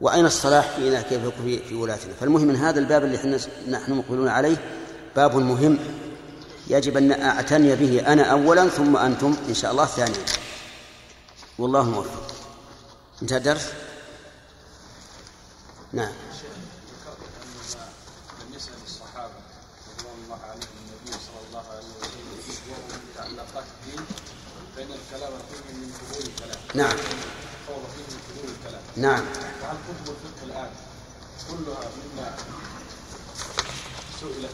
[0.00, 3.38] وأين الصلاح فينا كيف يكون في, في ولاتنا؟ فالمهم من هذا الباب اللي إحنا
[3.68, 4.56] نحن مقبلون عليه
[5.16, 5.78] باب مهم
[6.66, 10.24] يجب أن أعتني به أنا أولا ثم أنتم إن شاء الله ثانيا.
[11.58, 12.34] والله موفق.
[13.22, 13.68] انتهى الدرس؟
[15.92, 16.12] نعم
[18.40, 19.32] بالنسبة للصحابه
[19.98, 22.24] رضوان الله عليهم النبي صلى الله عليه وسلم
[22.70, 24.06] وهم متعلقات الدين
[24.76, 26.96] فان الكلام فيه من فضول الكلام نعم.
[28.96, 29.24] نعم.
[29.62, 30.70] وعن كتب الفقه الان
[31.50, 32.36] كلها مما
[34.20, 34.50] سئلت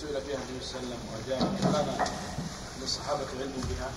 [0.00, 2.06] سئل فيها النبي صلى الله عليه وسلم وجاء كان
[2.82, 3.90] للصحابة علم بها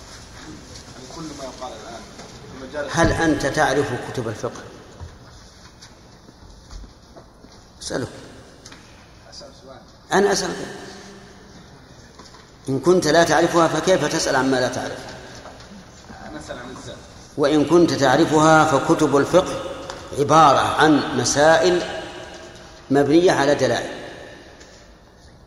[0.93, 4.63] يعني كل ما يقال الآن هل أنت تعرف كتب الفقه؟
[7.82, 8.08] اسأله
[10.13, 10.56] أنا أسألك.
[12.69, 14.99] إن كنت لا تعرفها فكيف تسأل عما لا تعرف
[16.30, 16.97] أنا أسأل عن الزاد
[17.38, 19.54] وإن كنت تعرفها فكتب الفقه
[20.19, 21.82] عبارة عن مسائل
[22.91, 23.89] مبنية على دلائل.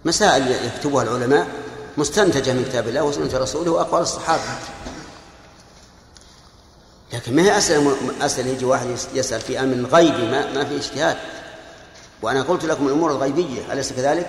[0.05, 1.47] مسائل يكتبها العلماء
[1.97, 4.43] مستنتجة من كتاب الله وسنة رسوله وأقوال الصحابة.
[7.13, 11.17] لكن ما هي أسئلة أسئلة يجي واحد يسأل في أمر غيبي ما, ما في اجتهاد.
[12.23, 14.27] وأنا قلت لكم الأمور الغيبية أليس كذلك؟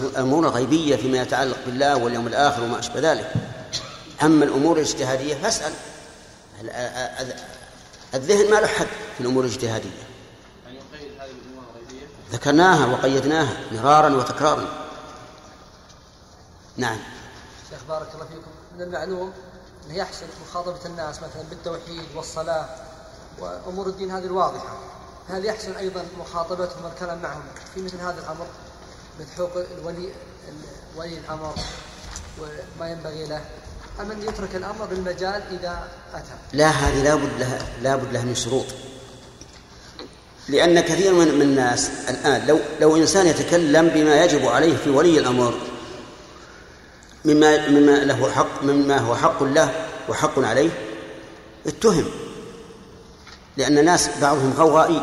[0.00, 3.32] الأمور الغيبية فيما يتعلق بالله واليوم الآخر وما أشبه ذلك.
[4.22, 5.72] أما الأمور الاجتهادية فاسأل.
[8.14, 10.02] الذهن ما له حد في الأمور الاجتهادية.
[10.66, 14.88] أن يقيد هذه الأمور الغيبية ذكرناها وقيدناها مرارا وتكرارا.
[16.76, 16.98] نعم.
[17.70, 18.50] شيخ بارك الله فيكم.
[18.74, 19.32] من المعلوم
[19.86, 22.66] أنه يحسن مخاطبة الناس مثلا بالتوحيد والصلاة
[23.38, 24.78] وأمور الدين هذه الواضحة.
[25.28, 27.42] هل يحسن أيضا مخاطبتهم والكلام معهم
[27.74, 28.46] في مثل هذا الأمر
[29.20, 30.12] مثل حقوق الولي
[30.96, 31.54] ولي الأمر
[32.40, 33.44] وما ينبغي له؟
[34.00, 36.32] ام ان يترك الأمر بالمجال إذا أتى.
[36.52, 38.66] لا هذه لابد لها لابد لها من شروط.
[40.48, 45.18] لأن كثير من من الناس الآن لو لو إنسان يتكلم بما يجب عليه في ولي
[45.18, 45.54] الأمر
[47.24, 50.70] مما مما له حق مما هو حق له وحق عليه
[51.66, 52.04] اتهم.
[53.56, 55.02] لأن الناس بعضهم غوغائي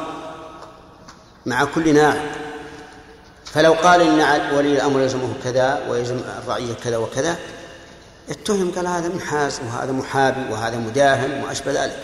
[1.46, 2.28] مع كل ناعم
[3.46, 7.38] فلو قال إن ولي الأمر يلزمه كذا ويلزم الرعية كذا وكذا
[8.30, 11.98] اتهم قال هذا منحاز وهذا محابي وهذا مداهن وأشبه ذلك.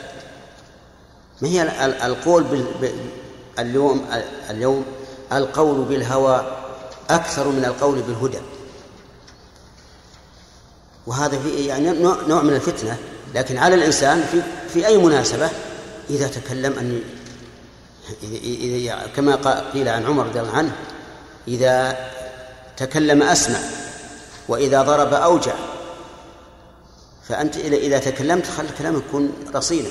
[1.42, 1.64] ما هي
[2.06, 2.94] القول بال...
[3.60, 4.06] اليوم
[4.50, 4.86] اليوم؟
[5.34, 6.58] القول بالهوى
[7.10, 8.40] أكثر من القول بالهدى.
[11.08, 11.92] وهذا في يعني
[12.28, 12.98] نوع من الفتنة.
[13.36, 14.42] لكن على الإنسان في
[14.74, 15.50] في أي مناسبة
[16.10, 17.02] إذا تكلم أن
[18.44, 19.36] إذا كما
[19.74, 20.72] قيل عن عمر رضي الله عنه
[21.48, 21.98] إذا
[22.78, 23.60] تكلم أسمع
[24.48, 25.54] وإذا ضرب أوجع
[27.24, 29.90] فأنت إذا تكلمت خل كلامك يكون رصينا.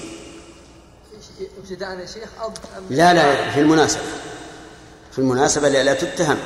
[1.58, 4.02] ابتداء يا شيخ أب أم لا لا في المناسبة.
[5.12, 6.38] في المناسبة لا تتهم.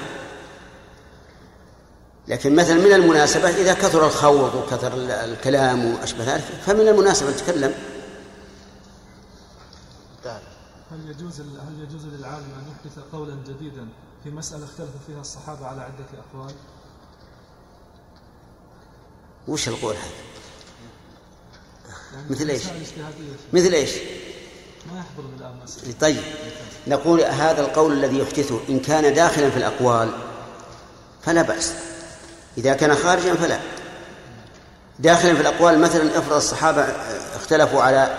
[2.28, 7.74] لكن مثلا من المناسبة إذا كثر الخوض وكثر الكلام وأشبه ذلك فمن المناسبة أن تتكلم.
[10.94, 13.88] هل يجوز هل يجوز للعالم أن يحدث قولا جديدا
[14.24, 16.54] في مسألة اختلف فيها الصحابة على عدة أقوال؟
[19.48, 20.10] وش القول هذا؟
[22.30, 22.62] مثل إيش؟
[23.52, 23.90] مثل إيش؟
[26.00, 26.22] طيب.
[26.86, 30.10] نقول هذا القول الذي يحدثه إن كان داخلا في الأقوال
[31.22, 31.72] فلا بأس.
[32.58, 33.60] إذا كان خارجا فلا.
[34.98, 36.82] داخلا في الأقوال مثلا أفرض الصحابة
[37.36, 38.18] اختلفوا على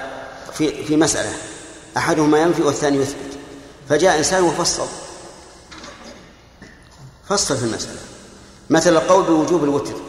[0.53, 1.33] في في مسألة.
[1.97, 3.37] أحدهما ينفي والثاني يثبت.
[3.89, 4.87] فجاء إنسان وفصل.
[7.29, 7.99] فصل في المسألة.
[8.69, 10.04] مثل القول بوجوب الوتر.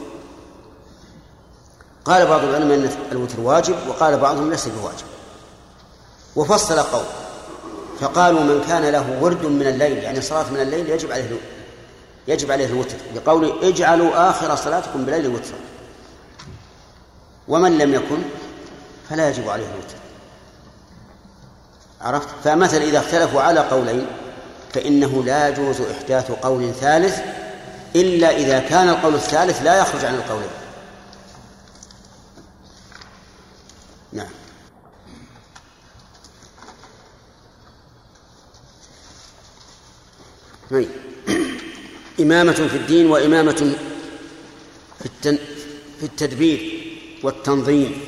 [2.06, 5.06] قال بعض العلماء أن الوتر واجب وقال بعضهم ليس بواجب.
[6.36, 7.04] وفصل قول
[8.00, 11.30] فقالوا من كان له ورد من الليل يعني صلاة من الليل يجب عليه
[12.28, 12.96] يجب عليه الوتر.
[13.14, 15.58] بقول اجعلوا آخر صلاتكم بليل وترا
[17.48, 18.18] ومن لم يكن
[19.10, 19.96] فلا يجب عليه الوتر.
[22.00, 24.06] عرفت؟ فمثلا إذا اختلفوا على قولين
[24.74, 27.18] فإنه لا يجوز إحداث قول ثالث
[27.96, 30.48] إلا إذا كان القول الثالث لا يخرج عن القولين.
[34.16, 34.28] نعم.
[40.70, 40.88] طيب.
[42.20, 43.76] إمامة في الدين وإمامة
[44.98, 45.38] في التن...
[46.00, 46.86] في التدبير
[47.22, 48.00] والتنظيم.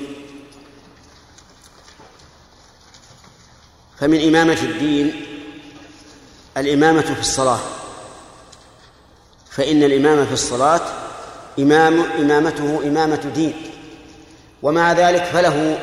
[4.01, 5.27] فمن إمامة الدين
[6.57, 7.61] الإمامة في الصلاة.
[9.51, 10.81] فإن الإمام في الصلاة
[11.59, 13.55] إمام إمامته إمامة دين.
[14.63, 15.79] ومع ذلك فله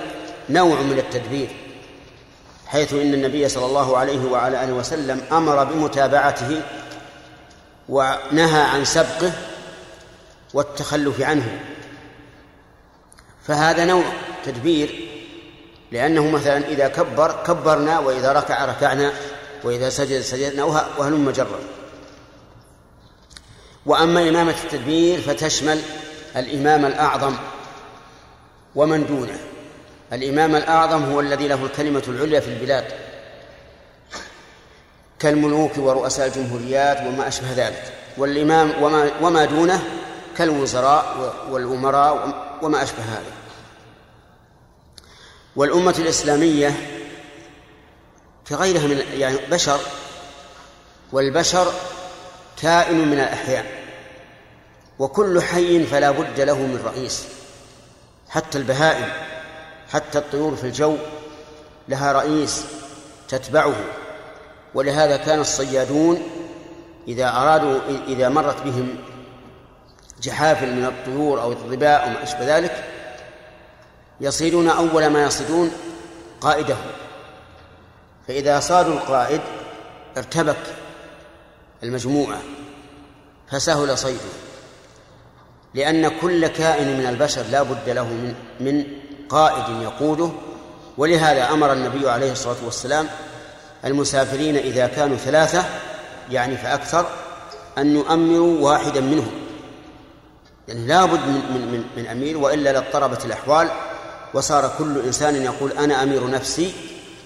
[0.49, 1.47] نوع من التدبير
[2.67, 6.61] حيث إن النبي صلى الله عليه وعلى آله وسلم أمر بمتابعته
[7.89, 9.31] ونهى عن سبقه
[10.53, 11.59] والتخلف عنه.
[13.47, 14.03] فهذا نوع
[14.45, 15.09] تدبير
[15.91, 19.13] لأنه مثلا إذا كبر كبرنا وإذا ركع ركعنا
[19.63, 20.63] وإذا سجد سجدنا
[20.97, 21.59] وهلم جرا
[23.85, 25.81] وأما إمامة التدبير فتشمل
[26.35, 27.35] الإمام الأعظم
[28.75, 29.39] ومن دونه.
[30.13, 32.85] الإمام الأعظم هو الذي له الكلمة العليا في البلاد
[35.19, 39.83] كالملوك ورؤساء الجمهوريات وما أشبه ذلك والإمام وما, وما دونه
[40.37, 43.31] كالوزراء والأمراء وما أشبه هذا.
[45.55, 46.71] والأمة الإسلامية
[48.47, 49.79] كغيرها من يعني بشر
[51.11, 51.73] والبشر
[52.61, 53.65] كائن من الأحياء
[54.99, 57.25] وكل حي فلا بد له من رئيس
[58.29, 59.34] حتى البهائم.
[59.95, 60.97] حتى الطيور في الجو
[61.87, 62.65] لها رئيس
[63.27, 63.75] تتبعه
[64.73, 66.21] ولهذا كان الصيادون
[67.07, 68.95] إذا أرادوا إذا مرت بهم
[70.21, 72.83] جحافل من الطيور أو الظباء أو ما أشبه ذلك
[74.21, 75.71] يصيدون أول ما يصيدون
[76.41, 76.75] قائده.
[78.27, 79.41] فإذا صادوا القائد
[80.17, 80.63] ارتبك
[81.83, 82.41] المجموعة
[83.51, 84.45] فسهل صيده
[85.73, 90.29] لأن كل كائن من البشر لا بد له من من قائد يقوده
[90.97, 93.07] ولهذا أمر النبي عليه الصلاة والسلام
[93.85, 95.63] المسافرين إذا كانوا ثلاثة
[96.31, 97.05] يعني فأكثر
[97.77, 99.31] أن يؤمروا واحدا منهم.
[100.67, 103.69] يعني لا بد من, من, من, من أمير وإلا لاضطربت الأحوال
[104.33, 106.73] وصار كل إنسان يقول أنا أمير نفسي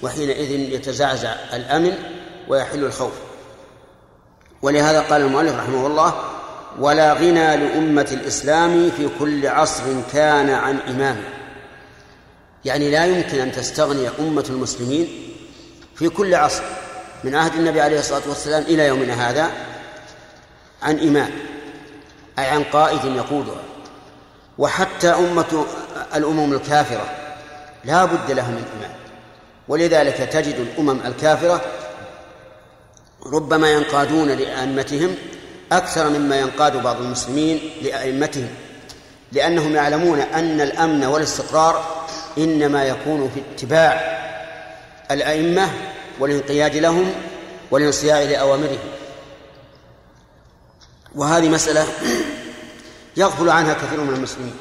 [0.02, 1.94] وحينئذ يتزعزع الأمن
[2.48, 3.14] ويحل الخوف.
[4.62, 6.14] ولهذا قال المؤلف رحمه الله
[6.80, 9.84] ولا غنى لأمة الإسلام في كل عصر
[10.14, 11.24] كان عن إمام
[12.66, 15.08] يعني لا يمكن أن تستغني أمة المسلمين
[15.96, 16.64] في كل عصر
[17.24, 19.52] من عهد النبي عليه الصلاة والسلام إلى يومنا هذا
[20.82, 21.32] عن إمام
[22.40, 23.62] أي عن قائد يقودها
[24.58, 25.66] وحتى أمة
[26.16, 27.10] الأمم الكافرة
[27.86, 28.96] لا بد لها من إمام
[29.68, 31.62] ولذلك تجد الأمم الكافرة
[33.26, 35.16] ربما ينقادون لأئمتهم
[35.72, 38.50] أكثر مما ينقاد بعض المسلمين لأئمتهم
[39.32, 42.00] لأنهم يعلمون أن الأمن والاستقرار
[42.40, 44.20] إنما يكون في اتباع
[45.12, 45.70] الأئمة
[46.20, 47.14] والانقياد لهم
[47.72, 48.90] والانصياع لأوامرهم.
[51.16, 51.88] وهذه مسألة
[53.18, 54.56] يغفل عنها كثير من المسلمين.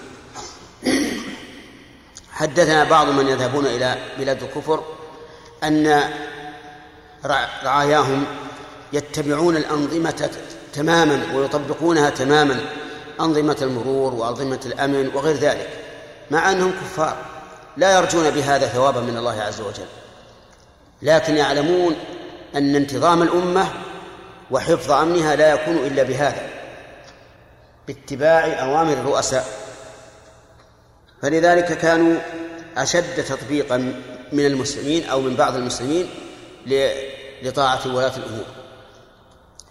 [2.33, 4.83] حدثنا بعض من يذهبون إلى بلاد الكفر
[5.65, 6.11] أن
[7.65, 8.25] رعاياهم
[8.93, 10.31] يتبعون الأنظمة
[10.73, 12.61] تماما ويطبقونها تماما
[13.21, 15.69] أنظمة المرور وأنظمة الأمن وغير ذلك
[16.31, 17.28] مع أنهم كفار.
[17.79, 19.87] لا يرجون بهذا ثوابا من الله عز وجل.
[21.03, 21.97] لكن يعلمون
[22.57, 23.69] أن انتظام الأمة
[24.51, 26.49] وحفظ أمنها لا يكون إلا بهذا
[27.87, 29.45] باتباع أوامر الرؤساء.
[31.23, 32.21] فلذلك كانوا
[32.77, 33.77] أشد تطبيقا
[34.33, 36.11] من المسلمين أو من بعض المسلمين
[37.43, 38.45] لطاعة ولاة الأمور.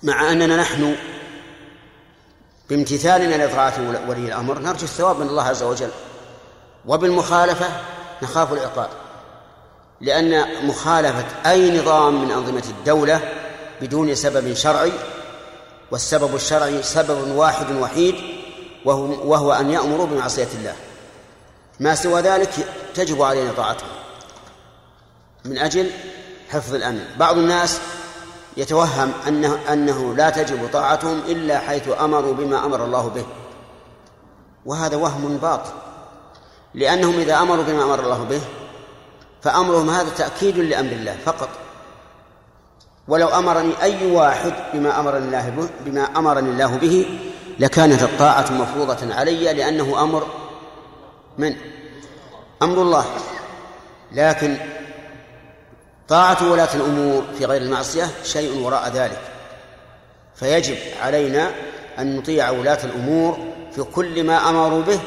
[0.04, 0.96] مع أننا نحن
[2.70, 3.74] بامتثالنا لطاعة
[4.08, 5.90] ولي الأمر نرجو الثواب من الله عز وجل
[6.86, 7.68] وبالمخالفة
[8.22, 8.90] نخاف العقاب.
[10.02, 13.22] لأن مخالفة أي نظام من أنظمة الدولة
[13.82, 14.92] بدون سبب شرعي
[15.92, 18.16] والسبب الشرعي سبب واحد وحيد
[18.86, 20.76] وهو, وهو أن يأمروا بمعصية الله.
[21.80, 22.50] ما سوى ذلك
[22.96, 23.86] تجب علينا طاعته
[25.46, 25.92] من أجل
[26.50, 27.06] حفظ الأمن.
[27.20, 27.80] بعض الناس
[28.58, 33.26] يتوهم أنه, أنه لا تجب طاعتهم إلا حيث أمروا بما أمر الله به.
[34.66, 35.72] وهذا وهم باطل.
[36.78, 38.42] لأنهم إذا أمروا بما أمر الله به
[39.42, 41.50] فأمرهم هذا تأكيد لأمر الله فقط.
[43.08, 47.20] ولو أمرني أي واحد بما أمرني الله به بما أمرني الله به
[47.60, 50.28] لكانت الطاعة مفروضة علي لأنه أمر
[51.38, 51.56] من؟
[52.62, 53.06] أمر الله.
[54.12, 54.58] لكن
[56.08, 59.22] طاعة ولاة الأمور في غير المعصية شيء وراء ذلك.
[60.36, 61.52] فيجب علينا
[62.00, 63.38] أن نطيع ولاة الأمور
[63.76, 65.00] في كل ما أمروا به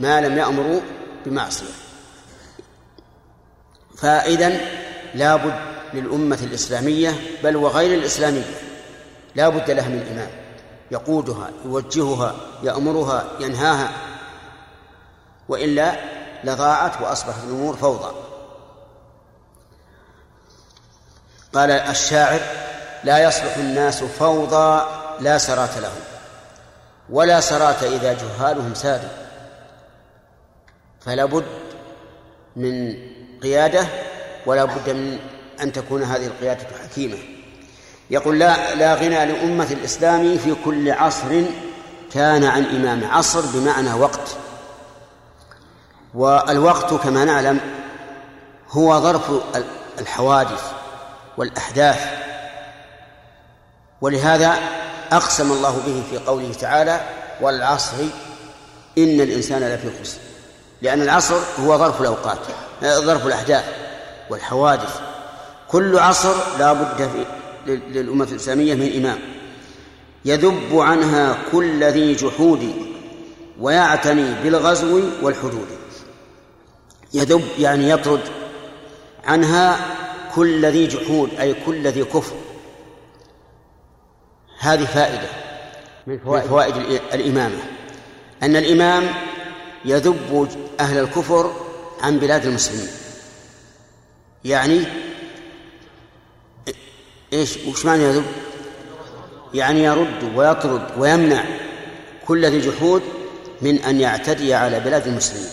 [0.00, 0.80] ما لم يأمروا
[1.26, 1.74] بمعصية.
[3.96, 4.60] فإذا
[5.14, 5.54] لا بد
[5.94, 8.54] للأمة الإسلامية بل وغير الإسلامية
[9.34, 10.30] لا بد لها من إمام
[10.90, 13.90] يقودها يوجهها يأمرها ينهاها.
[15.48, 15.96] وإلا
[16.44, 18.14] لضاعت وأصبحت الأمور فوضى.
[21.54, 22.40] قال الشاعر
[23.04, 24.86] لا يصلح الناس فوضى
[25.20, 26.00] لا سرات لهم
[27.10, 29.21] ولا سرات إذا جهالهم سادوا.
[31.04, 31.44] فلا بد
[32.56, 32.94] من
[33.42, 33.86] قيادة
[34.46, 35.18] ولا بد من
[35.60, 37.18] أن تكون هذه القيادة حكيمة.
[38.10, 41.42] يقول لا لا غنى لأمة الإسلام في كل عصر
[42.12, 44.36] كان عن إمام عصر بمعنى وقت.
[46.14, 47.60] والوقت كما نعلم
[48.70, 49.30] هو ظرف
[49.98, 50.72] الحوادث
[51.36, 52.00] والأحداث.
[54.00, 54.58] ولهذا
[55.12, 57.00] أقسم الله به في قوله تعالى
[57.40, 57.96] والعصر
[58.98, 60.31] إن الإنسان لفي خسر.
[60.82, 62.38] لأن العصر هو ظرف الأوقات
[62.82, 63.64] ظرف الأحداث
[64.30, 65.00] والحوادث.
[65.68, 67.26] كل عصر لا بد
[67.66, 69.18] للأمة الإسلامية من إمام.
[70.24, 72.72] يذب عنها كل ذي جحود
[73.60, 75.66] ويعتني بالغزو والحدود.
[77.14, 78.20] يذب يعني يطرد
[79.24, 79.76] عنها
[80.34, 82.34] كل ذي جحود أي كل ذي كفر.
[84.58, 85.28] هذه فائدة
[86.06, 86.76] من فوائد
[87.14, 87.58] الإمامة.
[88.42, 89.02] أن الإمام
[89.84, 90.48] يذب
[90.80, 91.52] أهل الكفر
[92.02, 92.88] عن بلاد المسلمين.
[94.44, 94.84] يعني
[97.32, 98.24] إيش؟ وش معنى يذب؟
[99.54, 101.44] يعني يرد ويطرد ويمنع
[102.26, 103.02] كل ذي جحود
[103.62, 105.50] من أن يعتدي على بلاد المسلمين.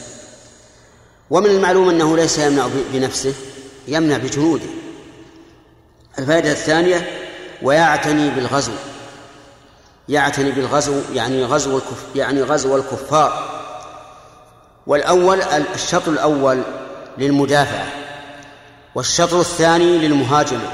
[1.29, 3.33] ومن المعلوم أنه ليس يمنع بنفسه
[3.87, 4.65] يمنع بجنوده.
[6.19, 7.09] الفائدة الثانية
[7.61, 8.71] ويعتني بالغزو.
[10.09, 13.58] يعتني بالغزو يعني غزو الكف يعني غزو الكفار.
[14.89, 15.41] والأول
[15.75, 16.61] الشطر الأول
[17.17, 17.85] للمدافعة
[18.95, 20.69] والشطر الثاني للمهاجمة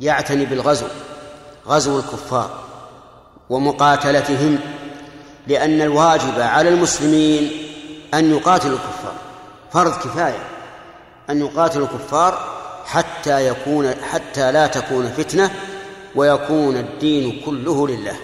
[0.00, 0.86] يعتني بالغزو
[1.66, 2.50] غزو الكفار
[3.50, 4.58] ومقاتلتهم
[5.46, 7.50] لأن الواجب على المسلمين
[8.14, 9.14] أن يقاتلوا الكفار.
[9.72, 10.42] فرض كفاية
[11.30, 15.50] أن يقاتلوا الكفار حتى يكون حتى لا تكون فتنة
[16.14, 18.16] ويكون الدين كله لله.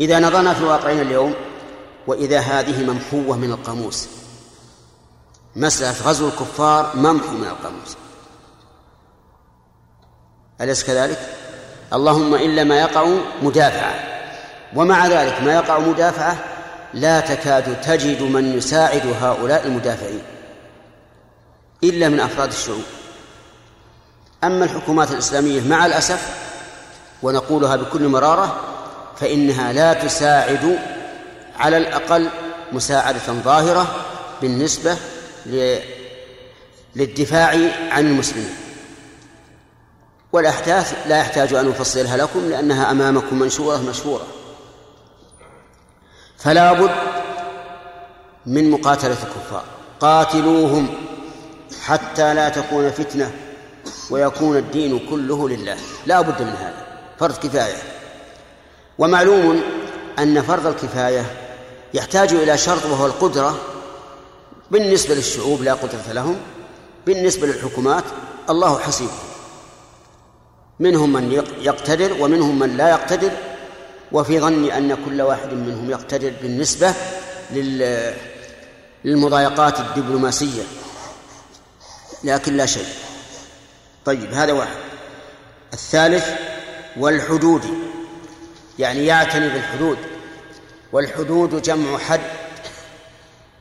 [0.00, 1.34] إذا نظرنا في واقعنا اليوم
[2.06, 4.08] وإذا هذه ممحوة من القاموس.
[5.56, 7.96] مسألة غزو الكفار ممحو من القاموس.
[10.60, 11.18] أليس كذلك؟
[11.92, 13.08] اللهم إلا ما يقع
[13.42, 13.94] مدافعة.
[14.76, 16.38] ومع ذلك ما يقع مدافعة
[16.94, 20.22] لا تكاد تجد من يساعد هؤلاء المدافعين.
[21.84, 22.82] إلا من أفراد الشعوب.
[24.44, 26.36] أما الحكومات الإسلامية مع الأسف
[27.22, 28.60] ونقولها بكل مرارة
[29.16, 30.78] فإنها لا تساعد
[31.60, 32.28] على الأقل
[32.72, 33.94] مساعدة ظاهرة
[34.42, 34.96] بالنسبة
[36.96, 37.48] للدفاع
[37.90, 38.54] عن المسلمين.
[40.32, 44.26] والأحداث لا يحتاج أن أفصلها لكم لأنها أمامكم منشورة مشهورة.
[46.38, 46.90] فلا بد
[48.46, 49.64] من مقاتلة الكفار.
[50.00, 50.88] قاتلوهم
[51.84, 53.32] حتى لا تكون فتنة
[54.10, 55.76] ويكون الدين كله لله.
[56.06, 56.86] لا بد من هذا.
[57.18, 57.76] فرض كفاية.
[58.98, 59.62] ومعلوم
[60.18, 61.26] أن فرض الكفاية
[61.94, 63.60] يحتاج إلى شرط وهو القدرة
[64.70, 66.40] بالنسبة للشعوب لا قدرة لهم
[67.06, 68.04] بالنسبة للحكومات
[68.50, 69.10] الله حسيب.
[70.80, 73.30] منهم من يقتدر ومنهم من لا يقتدر
[74.12, 76.94] وفي ظني أن كل واحد منهم يقتدر بالنسبة
[79.04, 80.62] للمضايقات الدبلوماسية.
[82.24, 82.88] لكن لا شيء.
[84.04, 84.76] طيب هذا واحد.
[85.72, 86.28] الثالث
[86.96, 87.64] والحدود.
[88.78, 89.98] يعني يعتني بالحدود.
[90.92, 92.20] والحدود جمع حد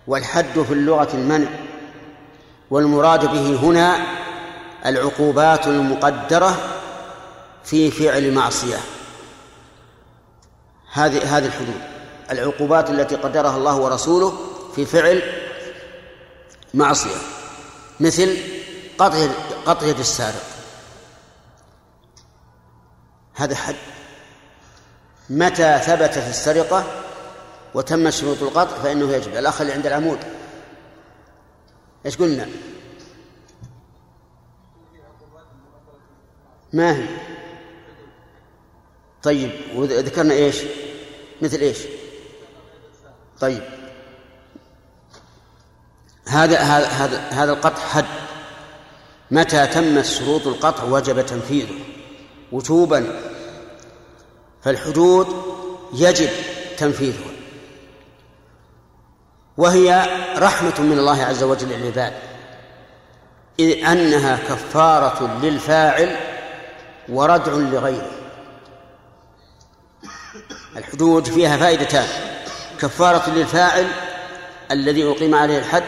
[0.07, 1.49] والحد في اللغة المنع
[2.69, 3.97] والمراد به هنا
[4.85, 6.57] العقوبات المقدرة
[7.63, 8.77] في فعل معصية.
[10.93, 11.81] هذه هذه الحدود.
[12.31, 14.37] العقوبات التي قدرها الله ورسوله
[14.75, 15.21] في فعل
[16.73, 17.15] معصية.
[17.99, 18.37] مثل
[18.97, 19.27] قطع
[19.65, 20.43] قطع يد السارق.
[23.33, 23.75] هذا حد.
[25.29, 26.83] متى ثبتت السرقة؟
[27.73, 30.19] وتمت شروط القطع فإنه يجب الأخ اللي عند العمود
[32.05, 32.49] إيش قلنا؟
[36.73, 37.05] ما هي؟
[39.23, 40.57] طيب وذكرنا إيش؟
[41.41, 41.77] مثل إيش؟
[43.39, 43.63] طيب
[46.27, 48.05] هذا هذا هذا هذا القطع حد
[49.31, 51.75] متى تمت شروط القطع وجب تنفيذه
[52.51, 53.19] وجوبا
[54.63, 55.27] فالحدود
[55.93, 56.29] يجب
[56.77, 57.28] تنفيذها
[59.59, 60.05] وهي
[60.37, 62.13] رحمة من الله عز وجل للعباد.
[63.59, 66.15] إذ أنها كفارة للفاعل
[67.09, 68.11] وردع لغيره.
[70.77, 72.07] الحدود فيها فائدتان.
[72.81, 73.87] كفارة للفاعل
[74.71, 75.83] الذي أقيم عليه الحد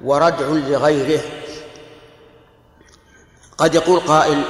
[0.00, 1.20] وردع لغيره.
[3.58, 4.44] قد يقول قائل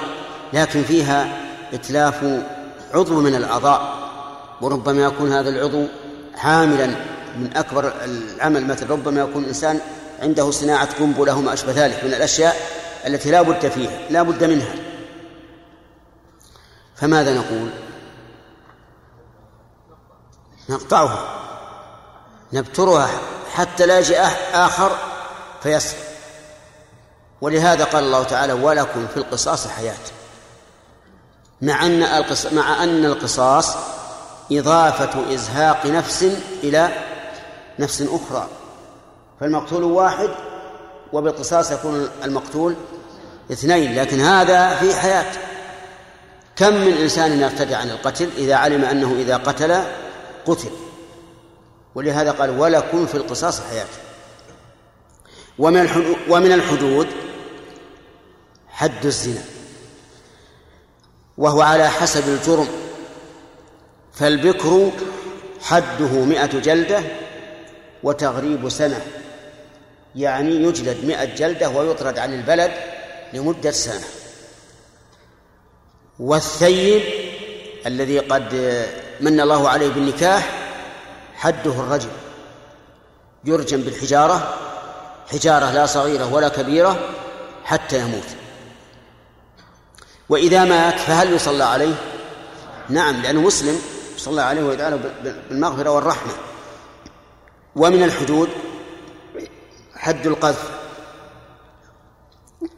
[0.53, 1.29] لكن فيها
[1.73, 2.43] إتلاف
[2.95, 3.95] عضو من الأعضاء.
[4.61, 5.87] وربما يكون هذا العضو
[6.37, 9.80] حاملا من أكبر العمل مثل ربما يكون إنسان
[10.22, 12.57] عنده صناعة قنبلة وما أشبه ذلك من الأشياء
[13.07, 14.74] التي لا بد فيها لا بد منها.
[16.97, 17.70] فماذا نقول؟
[20.68, 21.39] نقطعها
[22.53, 23.11] نبترها
[23.55, 24.20] حتى لا يجي
[24.53, 24.97] آخر
[25.62, 25.97] فيسر
[27.41, 29.95] ولهذا قال الله تعالى ولكم في القصاص حياة.
[31.62, 33.76] مع أن القصاص مع أن القصاص
[34.53, 36.22] إضافة إزهاق نفس
[36.64, 36.89] إلى
[37.79, 38.49] نفس أخرى.
[39.41, 40.29] فالمقتول واحد
[41.12, 42.75] وبالقصاص يكون المقتول
[43.53, 45.33] اثنين لكن هذا في حياة.
[46.57, 49.83] كم من إنسان يرتدع عن القتل إذا علم أنه إذا قتل
[50.47, 50.70] قتل؟
[51.95, 53.87] ولهذا قال ولكم في القصاص حياة.
[55.59, 57.07] ومن ومن الحدود
[58.68, 59.43] حد الزنا.
[61.39, 62.68] وهو على حسب الجرم.
[64.12, 64.91] فالبكر
[65.62, 67.03] حده مئة جلدة
[68.03, 69.01] وتغريب سنة.
[70.17, 72.73] يعني يجلد مئة جلدة ويطرد عن البلد
[73.33, 74.05] لمدة سنة.
[76.19, 77.03] والثيب
[77.87, 78.55] الذي قد
[79.21, 80.69] من الله عليه بالنكاح
[81.35, 82.11] حده الرجل.
[83.45, 84.55] يرجم بالحجارة
[85.33, 86.99] حجارة لا صغيرة ولا كبيرة
[87.65, 88.27] حتى يموت.
[90.29, 91.95] وإذا مات فهل يصلى عليه؟
[92.89, 93.79] نعم لأنه مسلم
[94.17, 94.99] صلى عليه ويدعى
[95.51, 96.33] بالمغفرة والرحمة.
[97.77, 98.49] ومن الحدود
[99.97, 100.70] حد القذف.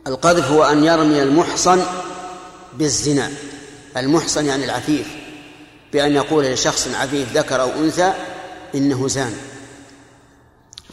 [0.07, 1.83] القذف هو أن يرمي المحصن
[2.73, 3.31] بالزنا.
[3.97, 5.07] المحصن يعني العفيف.
[5.93, 8.13] بأن يقول لشخص عفيف ذكر أو أنثى
[8.75, 9.37] إنه زان.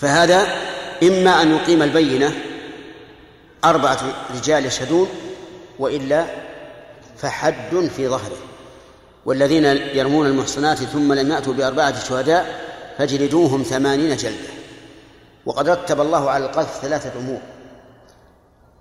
[0.02, 0.48] فهذا
[1.04, 2.34] إما أن يقيم البينة
[3.66, 4.00] أربعة
[4.36, 5.10] رجال يشهدون
[5.80, 6.26] وإلا
[7.18, 8.38] فحد في ظهره.
[9.26, 12.71] والذين يرمون المحصنات ثم لم يأتوا بأربعة شهداء
[13.02, 14.50] فاجلدوهم ثمانين جلدة.
[15.46, 17.40] وقد رتب الله على القذف ثلاثة أمور.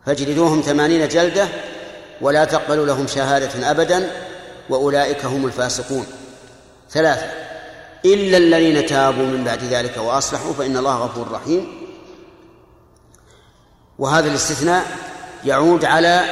[0.06, 1.48] فاجلدوهم ثمانين جلدة
[2.20, 4.10] ولا تقبلوا لهم شهادة أبدا
[4.70, 6.06] وأولئك هم الفاسقون.
[6.90, 7.26] ثلاثة
[8.04, 11.88] إلا الذين تابوا من بعد ذلك وأصلحوا فإن الله غفور رحيم.
[13.98, 14.86] وهذا الاستثناء
[15.44, 16.24] يعود على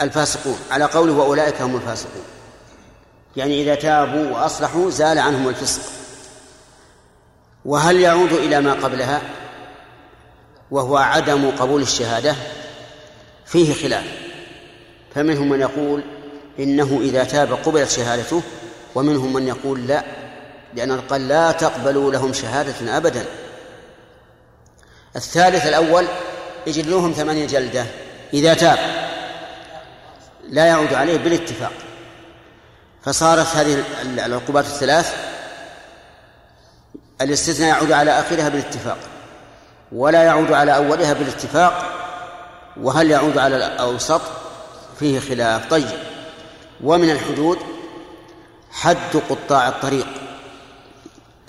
[0.00, 2.24] الفاسقون على قوله وأولئك هم الفاسقون.
[3.36, 6.01] يعني إذا تابوا وأصلحوا زال عنهم الفسق.
[7.64, 9.22] وهل يعود إلى ما قبلها؟
[10.70, 12.34] وهو عدم قبول الشهادة؟
[13.46, 14.04] فيه خلاف.
[15.14, 16.02] فمنهم من يقول
[16.58, 18.42] إنه إذا تاب قبلت شهادته
[18.94, 20.04] ومنهم من يقول لا
[20.74, 23.24] لأن قال لا تقبلوا لهم شهادة أبدا.
[25.16, 26.06] الثالث الأول
[26.68, 27.86] اجلوهم ثمانية جلدة.
[28.34, 28.78] إذا تاب
[30.48, 31.72] لا يعود عليه بالاتفاق.
[33.04, 35.31] فصارت هذه العقوبات الثلاث
[37.22, 38.98] الاستثناء يعود على آخرها بالاتفاق.
[39.92, 41.92] ولا يعود على أولها بالاتفاق
[42.80, 44.20] وهل يعود على الأوسط؟
[44.98, 45.70] فيه خلاف.
[45.70, 45.88] طيب
[46.84, 47.58] ومن الحدود
[48.70, 50.06] حد قطاع الطريق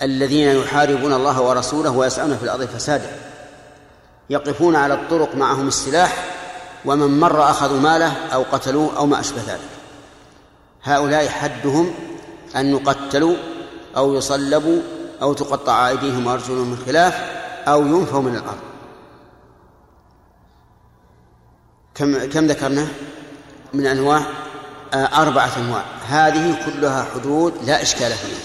[0.02, 3.10] الذين يحاربون الله ورسوله ويسعون في الأرض فسادا.
[4.30, 6.24] يقفون على الطرق معهم السلاح
[6.84, 9.60] ومن مر أخذوا ماله أو قتلوه أو ما أشبه ذلك.
[10.84, 11.94] هؤلاء حدهم
[12.56, 13.36] أن يقتلوا
[13.96, 14.80] أو يصلبوا
[15.22, 17.14] أو تقطع أيديهم وأرجلهم من خلاف
[17.68, 18.60] أو ينفوا من الأرض.
[21.94, 22.88] كم كم ذكرنا
[23.74, 24.22] من أنواع
[24.94, 25.84] آه، أربعة أنواع.
[26.08, 28.38] هذه كلها حدود لا إشكال فيها.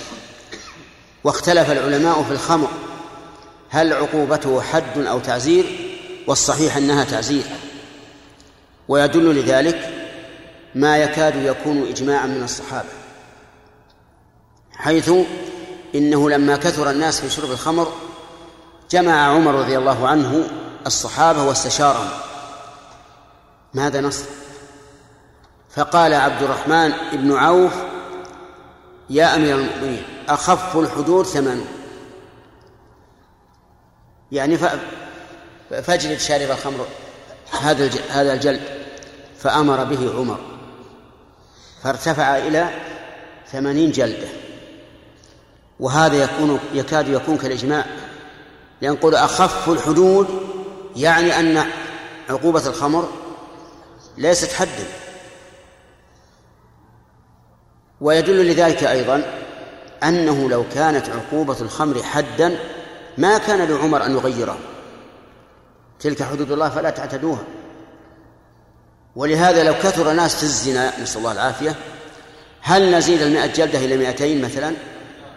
[1.23, 2.67] واختلف العلماء في الخمر.
[3.69, 5.65] هل عقوبته حد أو تعزير؟
[6.27, 7.43] والصحيح أنها تعزير.
[8.87, 9.93] ويدل لذلك
[10.75, 12.89] ما يكاد يكون إجماعا من الصحابة.
[14.73, 15.11] حيث
[15.95, 17.93] إنه لما كثر الناس في شرب الخمر
[18.91, 20.49] جمع عمر رضي الله عنه
[20.87, 22.09] الصحابة واستشارهم.
[23.73, 24.25] ماذا نصر
[25.75, 27.73] فقال عبد الرحمن بن عوف
[29.09, 31.67] يا أمير المؤمنين أخف الحدود ثمانون
[34.31, 34.57] يعني
[35.69, 36.85] فاجلد شارب الخمر
[37.61, 38.61] هذا هذا الجلد.
[39.39, 40.39] فأمر به عمر.
[41.83, 42.69] فارتفع إلى
[43.51, 44.27] ثمانين جلدة.
[45.79, 47.85] وهذا يكون يكاد يكون كالإجماع
[48.81, 50.27] لأنقول أخف الحدود
[50.95, 51.65] يعني أن
[52.29, 53.09] عقوبة الخمر
[54.17, 54.85] ليست حدا.
[58.01, 59.23] ويدل لذلك أيضا
[60.03, 62.59] أنه لو كانت عقوبة الخمر حدا
[63.17, 64.57] ما كان لعمر أن يغيره.
[65.99, 67.43] تلك حدود الله فلا تعتدوها.
[69.15, 71.75] ولهذا لو كثر ناس في الزنا نسأل الله العافية
[72.61, 74.73] هل نزيد المئة جلدة إلى مئتين مثلا؟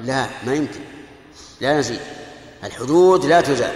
[0.01, 0.81] لا ما يمكن.
[1.61, 2.01] لا نزيد
[2.65, 3.75] الحدود لا تزاد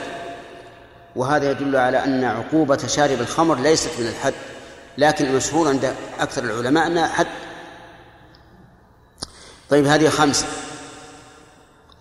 [1.16, 4.34] وهذا يدل على أن عقوبة شارب الخمر ليست من الحد
[4.98, 7.26] لكن المشهور عند أكثر العلماء أنها حد.
[9.70, 10.46] طيب هذه خمسة.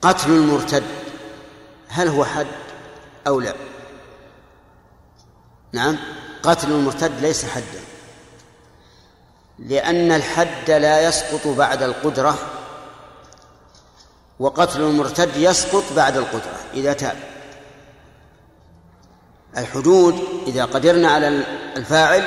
[0.02, 0.84] قتل المرتد
[1.88, 2.48] هل هو حد
[3.28, 3.54] أو لا؟
[5.74, 5.98] نعم
[6.44, 7.82] قتل المرتد ليس حدا
[9.60, 12.38] لأن الحد لا يسقط بعد القدرة
[14.40, 17.16] وقتل المرتد يسقط بعد القدرة إذا تاب.
[19.58, 21.28] الحدود إذا قدرنا على
[21.76, 22.24] الفاعل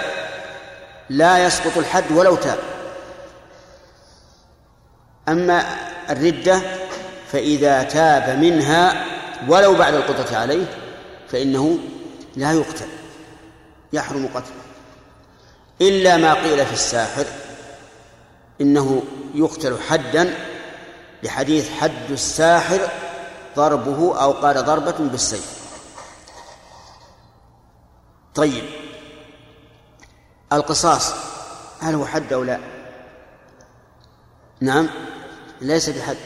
[1.11, 2.59] لا يسقط الحد ولو تاب.
[5.28, 5.64] أما
[6.11, 6.61] الردة
[7.32, 9.04] فإذا تاب منها
[9.48, 10.64] ولو بعد القدرة عليه
[11.28, 11.78] فإنه
[12.36, 12.88] لا يقتل
[13.92, 14.68] يحرم قتله.
[15.80, 17.24] إلا ما قيل في الساحر
[18.61, 19.02] إنه
[19.34, 20.34] يقتل حدا
[21.23, 22.89] لحديث حد الساحر
[23.57, 25.59] ضربه أو قال ضربة بالسيف.
[28.35, 28.64] طيب.
[30.53, 31.14] القصاص
[31.81, 32.61] هل هو حد أو لا؟
[34.61, 34.89] نعم
[35.61, 36.16] ليس بحد.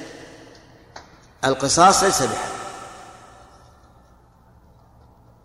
[1.45, 2.53] القصاص ليس بحد.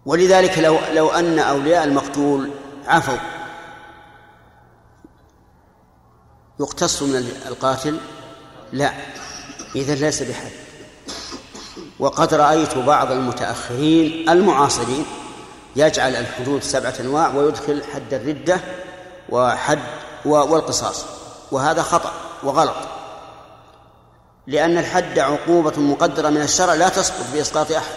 [0.05, 2.51] ولذلك لو لو أن أولياء المقتول
[2.87, 3.17] عفوا.
[6.59, 7.99] يقتص من القاتل؟
[8.71, 8.93] لا.
[9.77, 10.51] إذا ليس بحد.
[11.99, 15.05] وقد رأيت بعض المتأخرين المعاصرين
[15.75, 18.59] يجعل الحدود سبعة أنواع ويدخل حد الردة
[19.29, 19.79] وحد
[20.25, 21.05] والقصاص.
[21.51, 22.13] وهذا خطأ
[22.43, 22.75] وغلط.
[24.47, 27.95] لأن الحد عقوبة مقدرة من الشرع لا تسقط بإسقاط أحد.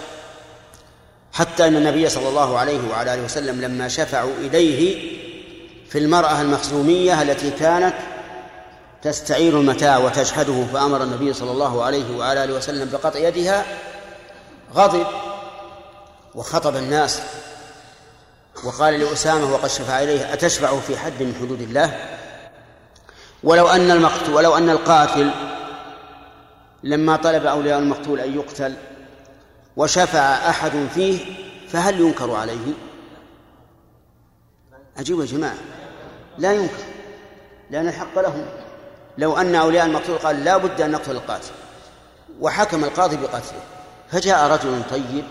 [1.32, 5.10] حتى أن النبي صلى الله عليه وعلى آله وسلم لما شفعوا إليه
[5.90, 7.94] في المرأة المخزومية التي كانت
[9.02, 13.64] تستعير المتاع وتجحده فأمر النبي صلى الله عليه وعلى آله وسلم بقطع يدها
[14.74, 15.06] غضب
[16.34, 17.20] وخطب الناس
[18.64, 22.18] وقال لأسامة وقد شفع إليه أتشفع في حد من حدود الله
[23.42, 25.30] ولو أن المقتول ولو أن القاتل
[26.82, 28.74] لما طلب أولياء المقتول أن يقتل
[29.76, 31.18] وشفع أحد فيه
[31.68, 32.72] فهل ينكر عليه؟
[34.96, 35.58] أجيب يا جماعة
[36.38, 36.84] لا ينكر
[37.70, 38.46] لأن الحق لهم
[39.20, 41.50] لو أن أولياء المقتول قال لا بد أن نقتل القاتل
[42.40, 43.60] وحكم القاضي بقتله
[44.10, 45.24] فجاء رجل طيب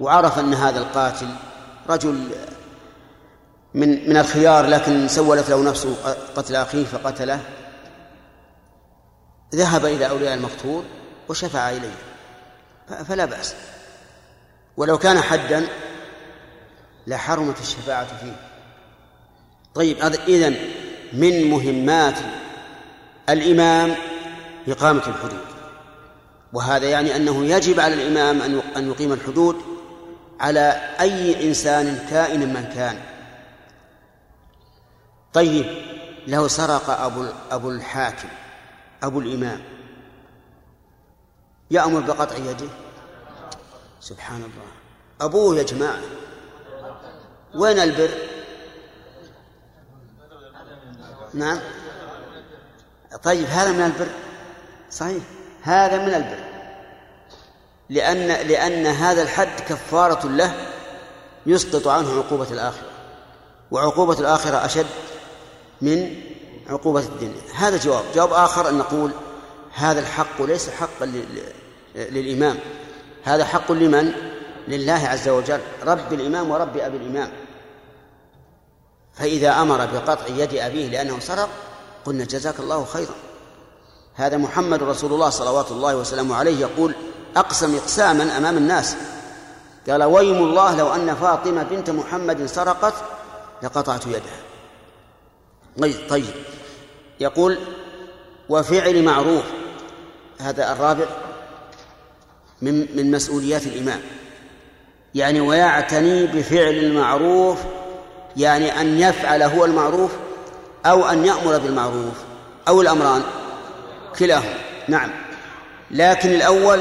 [0.00, 1.28] وعرف أن هذا القاتل
[1.88, 2.28] رجل
[3.74, 5.96] من من الخيار لكن سولت له نفسه
[6.36, 7.40] قتل أخيه فقتله.
[9.54, 10.84] ذهب إلى أولياء المقتول
[11.28, 11.94] وشفع إليه
[13.08, 13.54] فلا بأس.
[14.76, 15.66] ولو كان حدا
[17.06, 18.36] لحرمت الشفاعة فيه.
[19.74, 19.98] طيب
[20.28, 20.56] إذن
[21.12, 22.18] من مهمات
[23.28, 23.94] الإمام
[24.68, 25.40] إقامة الحدود.
[26.52, 28.42] وهذا يعني أنه يجب على الإمام
[28.76, 29.56] أن يقيم الحدود
[30.40, 33.02] على أي إنسان كائن من كان.
[35.32, 35.66] طيب
[36.26, 38.28] لو سرق أبو أبو الحاكم
[39.02, 39.60] أبو الإمام
[41.70, 42.68] يأمر بقطع يده؟
[44.00, 44.72] سبحان الله.
[45.20, 46.00] أبوه يا جماعة
[47.54, 48.10] وين البر؟
[51.34, 51.60] نعم؟
[53.22, 54.08] طيب هذا من البر.
[54.90, 55.22] صحيح.
[55.62, 56.38] هذا من البر.
[57.90, 60.54] لأن لأن هذا الحد كفارة له
[61.46, 62.88] يسقط عنه عقوبة الآخرة.
[63.70, 64.86] وعقوبة الآخرة أشد
[65.82, 66.20] من
[66.68, 67.42] عقوبة الدنيا.
[67.54, 68.04] هذا جواب.
[68.14, 69.10] جواب آخر أن نقول
[69.74, 71.12] هذا الحق ليس حقا
[71.94, 72.58] للإمام.
[73.24, 74.12] هذا حق لمن؟
[74.68, 75.60] لله عز وجل.
[75.84, 77.32] رب الإمام ورب أبي الإمام.
[79.14, 81.48] فإذا أمر بقطع يد أبيه لأنه سرق
[82.06, 83.14] قلنا جزاك الله خيرا.
[84.14, 86.94] هذا محمد رسول الله صلوات الله وسلامه عليه يقول
[87.36, 88.96] أقسم إقساما أمام الناس.
[89.88, 92.94] قال ويم الله لو أن فاطمة بنت محمد سرقت
[93.62, 94.40] لقطعت يدها.
[95.80, 96.34] طيب طيب.
[97.20, 97.58] يقول
[98.48, 99.44] وفعل معروف.
[100.38, 101.06] هذا الرابع
[102.62, 104.00] من من مسؤوليات الإمام.
[105.14, 107.58] يعني ويعتني بفعل المعروف
[108.36, 110.10] يعني أن يفعل هو المعروف
[110.86, 112.14] أو أن يأمر بالمعروف
[112.68, 113.22] أو الأمران
[114.18, 114.54] كلاهما.
[114.88, 115.10] نعم.
[115.90, 116.80] لكن الأول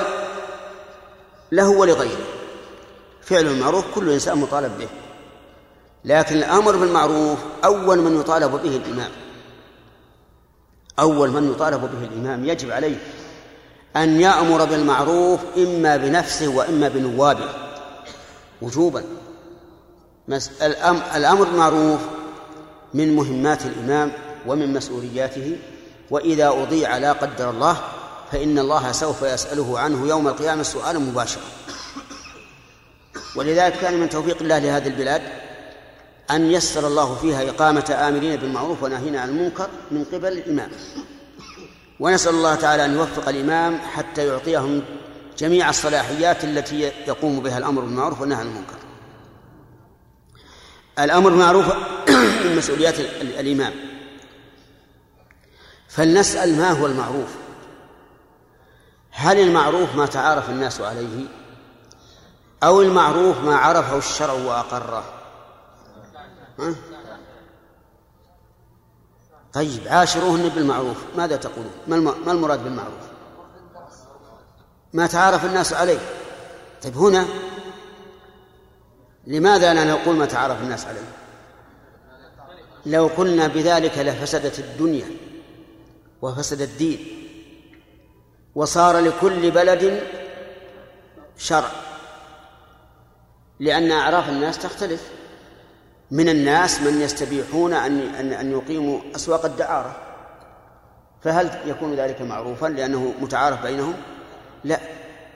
[1.51, 2.25] له ولغيره.
[3.21, 4.87] فعل المعروف كل إنسان مطالب به.
[6.05, 9.11] لكن الأمر بالمعروف أول من يطالب به الإمام.
[10.99, 12.97] أول من يطالب به الإمام يجب عليه
[13.95, 17.49] أن يأمر بالمعروف إما بنفسه وإما بنوابه.
[18.61, 19.03] وجوبا.
[21.15, 21.99] الأمر بالمعروف
[22.95, 24.11] من مهمات الإمام
[24.47, 25.57] ومن مسؤولياته
[26.11, 27.77] وإذا أضيع لا قدر الله
[28.31, 31.43] فإن الله سوف يسأله عنه يوم القيامة سؤالا مباشرا.
[33.35, 35.21] ولذلك كان من توفيق الله لهذه البلاد
[36.31, 40.69] أن يسر الله فيها إقامة آمرين بالمعروف وناهين عن المنكر من قبل الإمام.
[41.99, 44.81] ونسأل الله تعالى أن يوفق الإمام حتى يعطيهم
[45.37, 48.75] جميع الصلاحيات التي يقوم بها الأمر بالمعروف والنهي عن المنكر.
[50.99, 51.65] الأمر بالمعروف
[52.19, 52.99] من مسؤوليات
[53.39, 53.73] الإمام.
[55.89, 57.29] فلنسأل ما هو المعروف؟
[59.11, 61.25] هل المعروف ما تعارف الناس عليه؟
[62.63, 65.03] أو المعروف ما عرفه الشرع وأقره؟
[66.59, 66.75] ها؟
[69.53, 70.97] طيب عاشروهن بالمعروف.
[71.17, 73.01] ماذا تقولون؟ ما الم- ما المراد بالمعروف؟
[74.93, 75.99] ما تعارف الناس عليه.
[76.83, 77.25] طيب هنا
[79.27, 81.01] لماذا لا نقول ما تعارف الناس عليه؟
[82.85, 85.05] لو قلنا بذلك لفسدت الدنيا
[86.21, 86.99] وفسد الدين
[88.55, 90.01] وصار لكل بلد
[91.37, 91.71] شرع
[93.59, 95.09] لأن أعراف الناس تختلف
[96.11, 99.95] من الناس من يستبيحون أن أن أن يقيموا أسواق الدعارة
[101.23, 103.93] فهل يكون ذلك معروفا لأنه متعارف بينهم؟
[104.63, 104.79] لا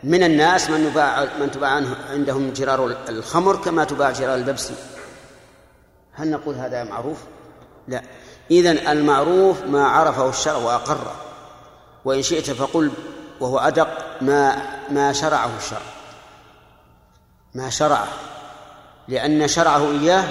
[0.04, 1.82] من الناس من يباع من تباع
[2.12, 4.74] عندهم جرار الخمر كما تباع جرار البيبسي
[6.14, 7.18] هل نقول هذا معروف؟
[7.90, 8.02] لا.
[8.52, 11.16] إذن المعروف ما عرفه الشرع وأقره.
[12.06, 12.92] وإن شئت فقل
[13.40, 13.88] وهو أدق
[14.22, 15.82] ما ما شرعه الشرع.
[17.56, 18.08] ما شرعه.
[19.08, 20.24] لأن شرعه إياه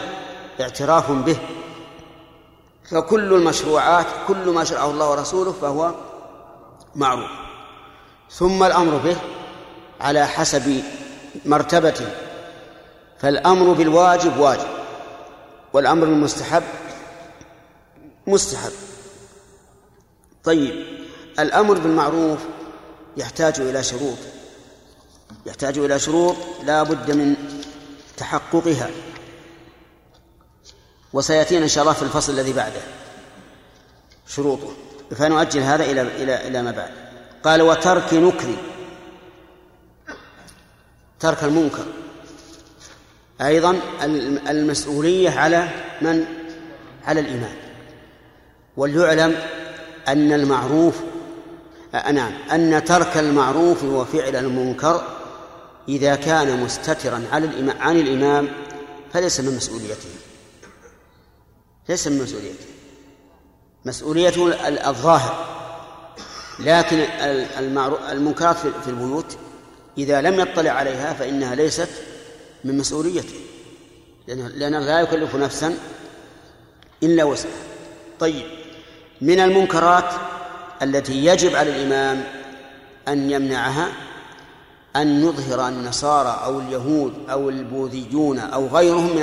[0.61, 1.37] اعتراف به.
[2.91, 5.95] فكل المشروعات كل ما شرعه الله ورسوله فهو
[6.95, 7.31] معروف.
[8.31, 9.17] ثم الأمر به
[10.01, 10.83] على حسب
[11.45, 12.07] مرتبته
[13.19, 14.69] فالأمر بالواجب واجب
[15.73, 16.63] والأمر بالمستحب
[18.29, 18.72] مستحب.
[20.45, 20.87] طيب
[21.39, 22.39] الأمر بالمعروف
[23.16, 24.18] يحتاج إلى شروط.
[25.47, 27.35] يحتاج إلى شروط لا بد من
[28.16, 28.91] تحققها.
[31.12, 32.81] وسيأتينا إن شاء الله في الفصل الذي بعده.
[34.26, 34.72] شروطه.
[35.11, 36.91] فنؤجل هذا إلى إلى إلى ما بعد.
[37.45, 38.57] قال وترك نكر
[41.20, 41.87] ترك المنكر.
[43.41, 43.81] أيضا
[44.49, 45.68] المسؤولية على
[46.03, 46.24] من؟
[47.05, 47.68] على الإمام
[48.79, 49.37] وليعلم
[50.09, 50.95] أن المعروف
[51.93, 55.03] نعم أن ترك المعروف وفعل المنكر
[55.89, 58.49] إذا كان مستترا على الإمام عن الإمام
[59.12, 60.09] فليس من مسؤوليته.
[61.89, 62.66] ليس من مسؤوليته.
[63.85, 65.47] مسؤوليته الظاهر.
[66.59, 66.97] لكن
[68.11, 69.37] المنكرات في البيوت
[69.99, 71.89] إذا لم يطلع عليها فإنها ليست
[72.64, 73.41] من مسؤوليته.
[74.26, 75.74] لأنه لا يكلف نفسا
[77.03, 77.53] إلا وسعها.
[78.20, 78.58] طيب.
[79.21, 80.12] من المنكرات
[80.83, 82.25] التي يجب على الإمام
[83.09, 83.89] أن يمنعها
[84.97, 89.16] أن يظهر النصارى أو اليهود أو البوذيون أو غيرهم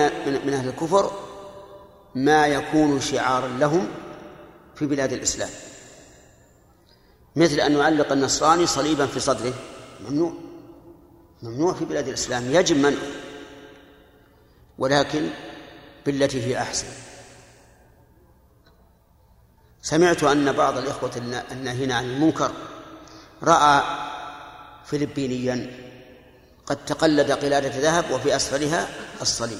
[0.46, 1.12] من أهل الكفر
[2.16, 3.88] ما يكون شعارا لهم
[4.76, 5.50] في بلاد الإسلام.
[7.36, 9.54] مثل أن يعلق النصراني صليبا في صدره.
[10.10, 10.34] ممنوع.
[11.43, 12.43] ممنوع في بلاد الإسلام.
[12.52, 13.02] يجب منعه.
[14.78, 15.30] ولكن
[16.06, 16.88] بالتي هي أحسن.
[19.86, 21.12] سمعت أن بعض الإخوة
[21.52, 22.52] الناهين عن المنكر
[23.44, 23.82] رأى
[24.86, 25.72] فلبينيا
[26.66, 28.88] قد تقلد قلادة ذهب وفي أسفلها
[29.22, 29.60] الصليب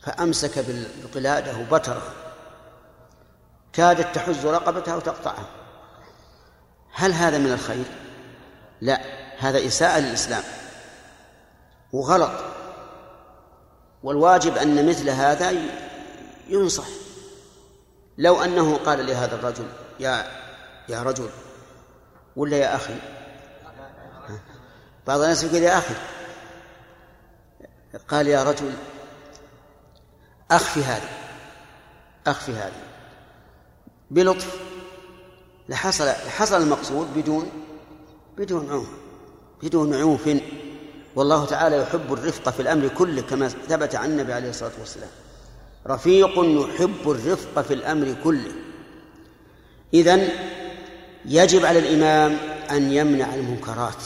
[0.00, 2.12] فأمسك بالقلادة وبترها
[3.72, 5.46] كادت تحز رقبتها وتقطعها
[6.92, 7.84] هل هذا من الخير؟
[8.80, 9.00] لا
[9.38, 10.42] هذا إساءة للإسلام
[11.92, 12.32] وغلط
[14.02, 15.52] والواجب أن مثل هذا
[16.48, 17.03] ينصح
[18.18, 19.66] لو أنه قال لهذا الرجل
[20.00, 20.26] يا
[20.88, 21.28] يا رجل
[22.36, 22.94] ولا يا أخي؟
[25.06, 25.94] بعض الناس يقول يا أخي.
[28.08, 28.72] قال يا رجل
[30.50, 31.08] أخفي هذه
[32.26, 32.82] أخفي هذه.
[34.10, 34.58] بلطف.
[35.68, 37.50] لحصل لحصل المقصود بدون
[38.38, 38.88] بدون عنف
[39.62, 40.42] بدون عنف
[41.16, 45.10] والله تعالى يحب الرفق في الأمر كله كما ثبت عن النبي عليه الصلاة والسلام.
[45.86, 48.52] رفيق يحب الرفق في الأمر كله.
[49.94, 50.28] إذن
[51.24, 52.38] يجب على الإمام
[52.70, 54.02] أن يمنع المنكرات.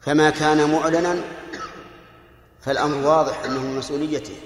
[0.00, 1.20] فما كان معلنا
[2.60, 4.36] فالأمر واضح أنه من مسؤوليته.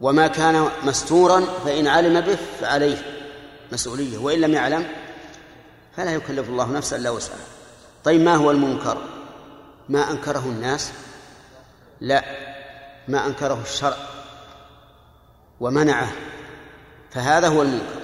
[0.00, 2.96] وما كان مستورا فإن علم به فعليه
[3.72, 4.18] مسؤولية.
[4.18, 4.86] وإن لم يعلم
[5.96, 7.46] فلا يكلف الله نفسا إلا وسعها.
[8.04, 8.98] طيب ما هو المنكر؟
[9.88, 10.92] ما أنكره الناس؟
[12.00, 12.43] لا.
[13.08, 13.96] ما أنكره الشرع
[15.60, 16.12] ومنعه
[17.10, 18.00] فهذا هو المنكر.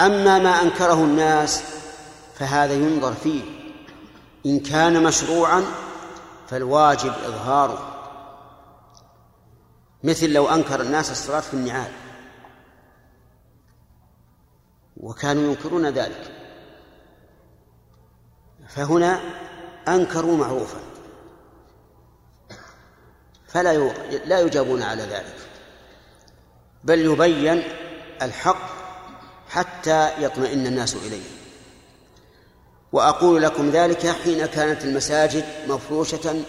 [0.00, 1.62] أما ما أنكره الناس
[2.34, 3.42] فهذا ينظر فيه.
[4.46, 5.64] إن كان مشروعا
[6.48, 7.90] فالواجب إظهاره.
[10.04, 11.92] مثل لو أنكر الناس الصلاة في النعال.
[14.96, 16.32] وكانوا ينكرون ذلك.
[18.68, 19.20] فهنا
[19.88, 20.93] أنكروا معروفا.
[23.54, 23.92] فلا
[24.26, 25.34] لا يجابون على ذلك.
[26.84, 27.62] بل يبين
[28.22, 28.70] الحق
[29.48, 31.22] حتى يطمئن الناس إليه.
[32.92, 36.42] وأقول لكم ذلك حين كانت المساجد مفروشة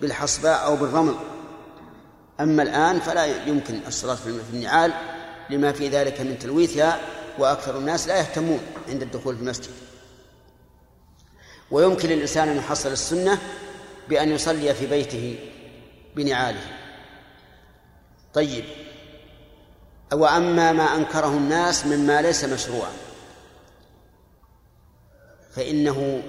[0.00, 1.14] بالحصباء أو بالرمل.
[2.40, 4.92] أما الآن فلا يمكن الصلاة في النعال
[5.50, 7.00] لما في ذلك من تلويثها
[7.38, 9.70] وأكثر الناس لا يهتمون عند الدخول في المسجد.
[11.70, 13.38] ويمكن للإنسان أن يحصل السنة
[14.08, 15.38] بأن يصلي في بيته
[16.16, 16.60] بنعاله.
[18.34, 18.64] طيب.
[20.12, 22.92] وأما ما أنكره الناس مما ليس مشروعا.
[25.52, 26.22] فإنه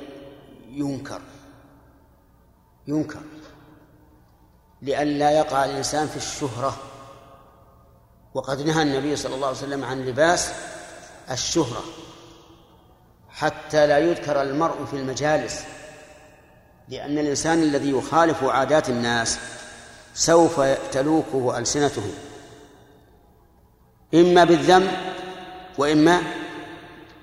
[0.70, 1.22] ينكر.
[2.88, 3.22] ينكر.
[4.82, 6.78] لئلا يقع الإنسان في الشهرة.
[8.34, 10.52] وقد نهى النبي صلى الله عليه وسلم عن لباس
[11.32, 11.84] الشهرة.
[13.30, 15.64] حتى لا يذكر المرء في المجالس.
[16.90, 19.40] لأن الإنسان الذي يخالف عادات الناس
[20.18, 20.60] سوف
[20.92, 22.12] تلوكه ألسنتهم
[24.14, 24.88] إما بالذم
[25.78, 26.22] وإما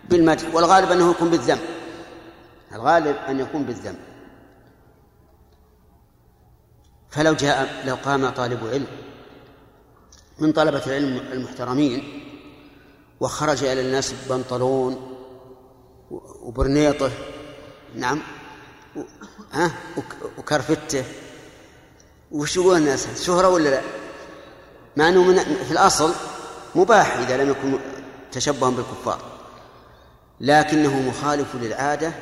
[0.09, 1.59] بالمدح والغالب أنه يكون بالذم
[2.73, 3.97] الغالب أن يكون بالذم
[7.11, 8.87] فلو جاء لو قام طالب علم
[10.39, 12.21] من طلبة العلم المحترمين
[13.21, 15.19] وخرج إلى الناس ببنطلون
[16.43, 17.11] وبرنيطه
[17.95, 18.23] نعم
[19.53, 19.71] ها
[20.39, 21.05] وكرفته
[22.33, 23.81] وش يقول الناس شهرة ولا لا؟
[24.97, 26.13] مع أنه من في الأصل
[26.75, 27.79] مباح إذا لم يكن
[28.33, 29.19] تشبها بالكفار.
[30.41, 32.13] لكنه مخالف للعادة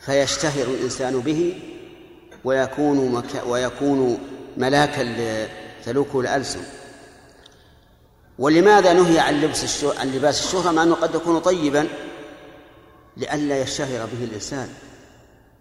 [0.00, 1.62] فيشتهر الإنسان به
[2.44, 3.42] ويكون مك...
[3.46, 4.18] ويكون
[4.56, 6.62] ملاكا لتلوكه الألسن.
[8.38, 9.90] ولماذا نهي عن لبس الشو...
[9.90, 11.88] عن لباس الشهرة؟ مع أنه قد يكون طيبا
[13.16, 14.68] لئلا يشتهر به الإنسان.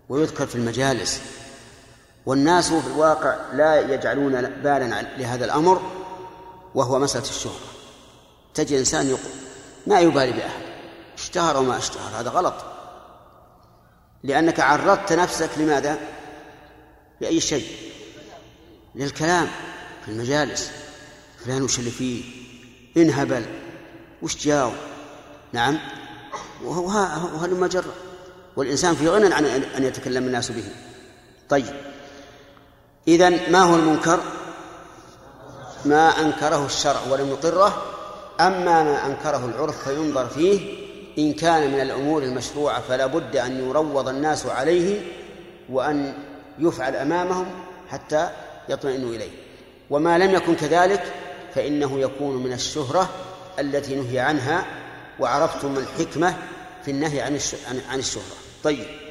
[0.10, 1.22] ويذكر في المجالس
[2.26, 5.82] والناس في الواقع لا يجعلون بالا لهذا الأمر
[6.76, 7.60] وهو مسألة الشهرة.
[8.54, 9.32] تجد إنسان يقول
[9.88, 10.62] ما يبالي بأحد
[11.18, 12.54] اشتهر وما اشتهر هذا غلط.
[14.24, 15.98] لأنك عرضت نفسك لماذا؟
[17.22, 17.68] لأي شيء؟
[18.96, 19.48] للكلام
[20.06, 20.72] في المجالس
[21.46, 22.24] فلان وش اللي فيه؟
[22.98, 23.46] انهبل
[24.22, 24.72] وش جاو؟
[25.54, 25.80] نعم.
[26.64, 26.88] وهو
[27.48, 27.92] ما جرى
[28.56, 30.64] والإنسان في غنى عن أن يتكلم الناس به.
[31.50, 31.95] طيب.
[33.08, 34.20] إذا ما هو المنكر؟
[35.86, 37.82] ما أنكره الشرع ولم يقره
[38.40, 40.86] أما ما أنكره العرف فينظر فيه
[41.18, 45.02] إن كان من الأمور المشروعة فلا بد أن يروض الناس عليه
[45.70, 46.14] وأن
[46.60, 47.46] يفعل أمامهم
[47.90, 48.30] حتى
[48.70, 49.32] يطمئنوا إليه.
[49.90, 51.04] وما لم يكن كذلك
[51.56, 53.10] فإنه يكون من الشهرة
[53.60, 54.66] التي نهي عنها
[55.20, 56.36] وعرفتم الحكمة
[56.86, 57.40] في النهي عن
[57.90, 58.36] عن الشهرة.
[58.64, 59.05] طيب.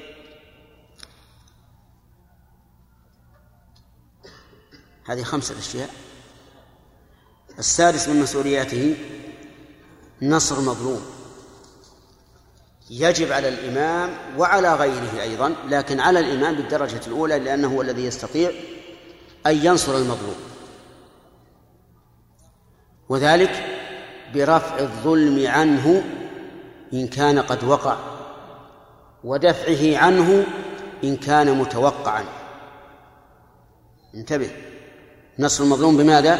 [5.07, 5.91] هذه خمسة أشياء.
[7.59, 8.97] السادس من مسؤولياته
[10.23, 11.03] نصر مظلوم.
[12.91, 18.51] يجب على الإمام وعلى غيره أيضا لكن على الإمام بالدرجة الأولى لأنه هو الذي يستطيع
[19.47, 20.37] أن ينصر المظلوم.
[23.09, 23.67] وذلك
[24.35, 26.05] برفع الظلم عنه
[26.93, 27.99] إن كان قد وقع
[29.25, 30.47] ودفعه عنه
[31.05, 32.25] إن كان متوقعا.
[34.15, 34.74] انتبه.
[35.39, 36.39] نصر المظلوم بماذا؟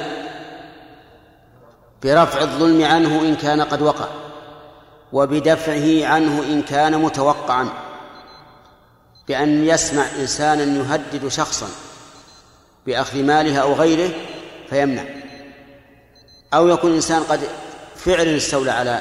[2.03, 4.09] برفع الظلم عنه إن كان قد وقع
[5.13, 7.69] وبدفعه عنه إن كان متوقعا
[9.29, 11.67] بأن يسمع إنسانا يهدد شخصا
[12.87, 14.11] بأخذ ماله أو غيره
[14.71, 15.05] فيمنع
[16.55, 17.41] أو يكون إنسان قد
[17.97, 19.01] فعلا استولى على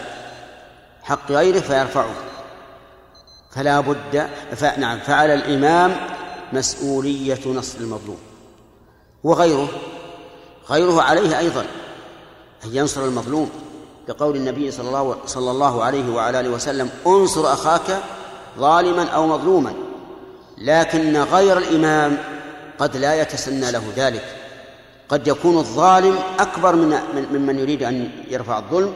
[1.04, 2.14] حق غيره فيرفعه
[3.52, 4.30] فلا بد
[4.78, 5.96] نعم فعلى الإمام
[6.54, 8.33] مسؤولية نصر المظلوم
[9.24, 9.70] وغيره.
[10.70, 11.66] غيره عليه أيضا.
[12.66, 13.50] أن ينصر المظلوم
[14.08, 18.02] بقول النبي صلى الله, صلى الله عليه وعلى آله وسلم انصر أخاك
[18.58, 19.74] ظالما أو مظلوما
[20.58, 22.18] لكن غير الإمام
[22.80, 24.36] قد لا يتسنى له ذلك.
[25.10, 28.94] قد يكون الظالم أكبر من ممن يريد أن يرفع الظلم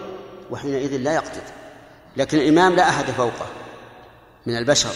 [0.51, 1.41] وحينئذ لا يقتل
[2.17, 3.45] لكن الإمام لا أحد فوقه
[4.45, 4.93] من البشر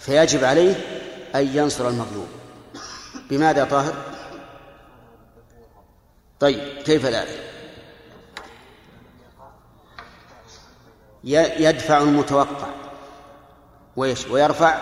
[0.00, 0.74] فيجب عليه
[1.34, 2.26] أن ينصر المظلوم.
[3.30, 3.94] بماذا طاهر؟
[6.40, 7.50] طيب كيف ذلك؟
[11.24, 12.68] يدفع المتوقع.
[13.96, 14.78] ويش ويرفع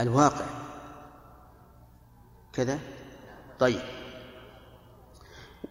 [0.00, 0.44] الواقع.
[2.52, 2.78] كذا؟
[3.58, 3.80] طيب.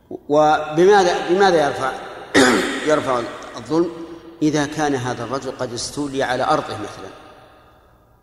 [0.09, 1.91] وبماذا بماذا يرفع
[2.91, 3.21] يرفع
[3.57, 3.91] الظلم؟
[4.41, 7.09] إذا كان هذا الرجل قد استولي على أرضه مثلا.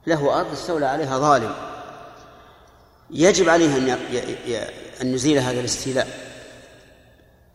[0.06, 1.54] له أرض استولى عليها ظالم.
[3.10, 3.88] يجب عليه أن
[5.02, 6.08] أن يزيل هذا الاستيلاء.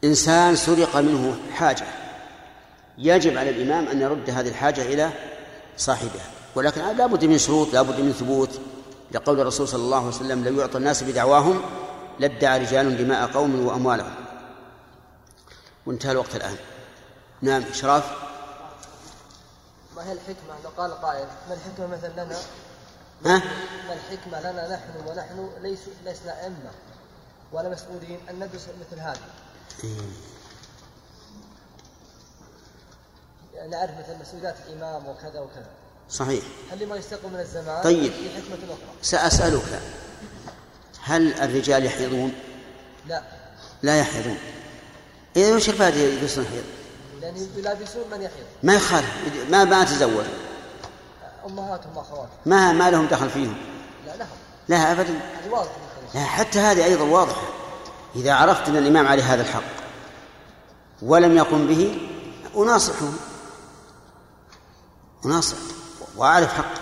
[0.03, 1.85] إنسان سرق منه حاجة.
[2.97, 5.11] يجب على الإمام أن يرد هذه الحاجة إلى
[5.77, 6.25] صاحبها.
[6.55, 8.59] ولكن لا بد من شروط لا بد من ثبوت.
[9.11, 11.61] لقول الرسول صلى الله عليه وسلم لو يعطى الناس بدعواهم
[12.19, 14.15] لادعى رجال دماء قوم وأموالهم.
[15.85, 16.55] وانتهى الوقت الآن.
[17.41, 18.11] نعم إشراف.
[19.95, 22.37] ما هي الحكمة؟ لو قال قائل ما الحكمة مثلا لنا؟
[23.25, 23.43] ها؟
[23.87, 26.71] ما الحكمة لنا نحن ونحن ليس لسنا أئمة.
[27.51, 29.01] ولا مسؤولين أن ندرس مثل
[33.53, 35.69] يعني نعرف مثل مسؤوليات الإمام وكذا وكذا.
[36.09, 36.43] صحيح.
[36.71, 38.11] هل لما يستقبل من الزمان طيب.
[38.11, 39.81] في حكمة أخرى؟ سأسألك
[41.03, 42.33] هل الرجال يحيضون؟
[43.07, 43.23] لا.
[43.83, 44.37] لا يحيضون.
[45.35, 46.63] إذا وش الفائدة يلبسون حيض؟
[47.21, 48.45] لأن يلابسون من يحيض.
[48.63, 49.09] ما يخالف.
[49.49, 50.25] ما ما تزوج
[51.45, 52.37] أمهاتهم وأخواتهم.
[52.45, 53.57] ما ما لهم دخل فيهم؟
[54.05, 54.37] لا لهم.
[54.67, 55.19] لا أبدا.
[56.15, 57.47] حتى هذه أيضا واضحة.
[58.15, 59.63] إذا عرفت أن الإمام عليه هذا الحق
[61.01, 61.97] ولم يقم به
[62.57, 63.09] أناصحه.
[65.25, 65.57] أناصح
[66.17, 66.81] وأعرف حقه.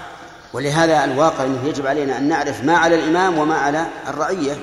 [0.53, 4.57] ولهذا الواقع أنه يجب علينا أن نعرف ما على الإمام وما على الرعية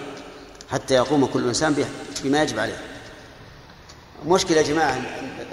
[0.71, 1.85] حتى يقوم كل إنسان
[2.25, 2.79] بما يجب عليه.
[4.27, 4.99] مشكلة يا جماعة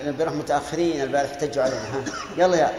[0.06, 2.04] بنروح متأخرين البارح احتجوا علينا ها؟
[2.38, 2.74] يلا يا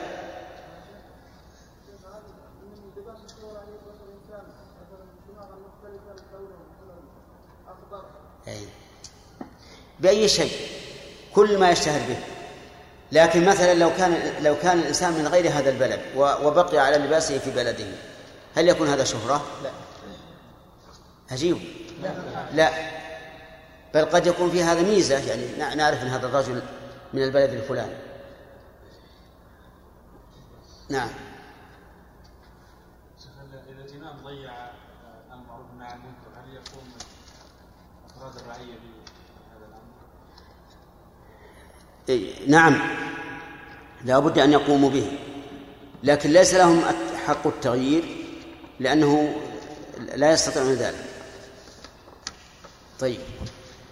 [10.04, 10.52] بأي شيء
[11.34, 12.16] كل ما يشتهر به.
[13.12, 17.50] لكن مثلا لو كان لو كان الإنسان من غير هذا البلد وبقي على لباسه في
[17.50, 17.84] بلده
[18.56, 19.70] هل يكون هذا شهرة؟ لا.
[21.30, 21.58] عجيب.
[22.54, 22.70] لا.
[23.94, 26.62] بل قد يكون في هذا ميزة يعني نع- نعرف أن هذا الرجل
[27.12, 27.96] من البلد الفلاني.
[30.88, 31.08] نعم
[33.22, 33.30] شيخ
[33.68, 34.72] اذا الامام ضيع آه،
[35.34, 36.88] المعروف والنهي عن المنكر هل يقوم
[38.16, 39.94] افراد الرعيه بهذا الامر؟
[41.42, 41.93] إيه،
[42.46, 42.78] نعم.
[44.04, 45.18] لا بد أن يقوموا به.
[46.02, 46.82] لكن ليس لهم
[47.26, 48.04] حق التغيير
[48.80, 49.34] لأنه
[50.14, 51.04] لا يستطيعون ذلك.
[53.00, 53.20] طيب.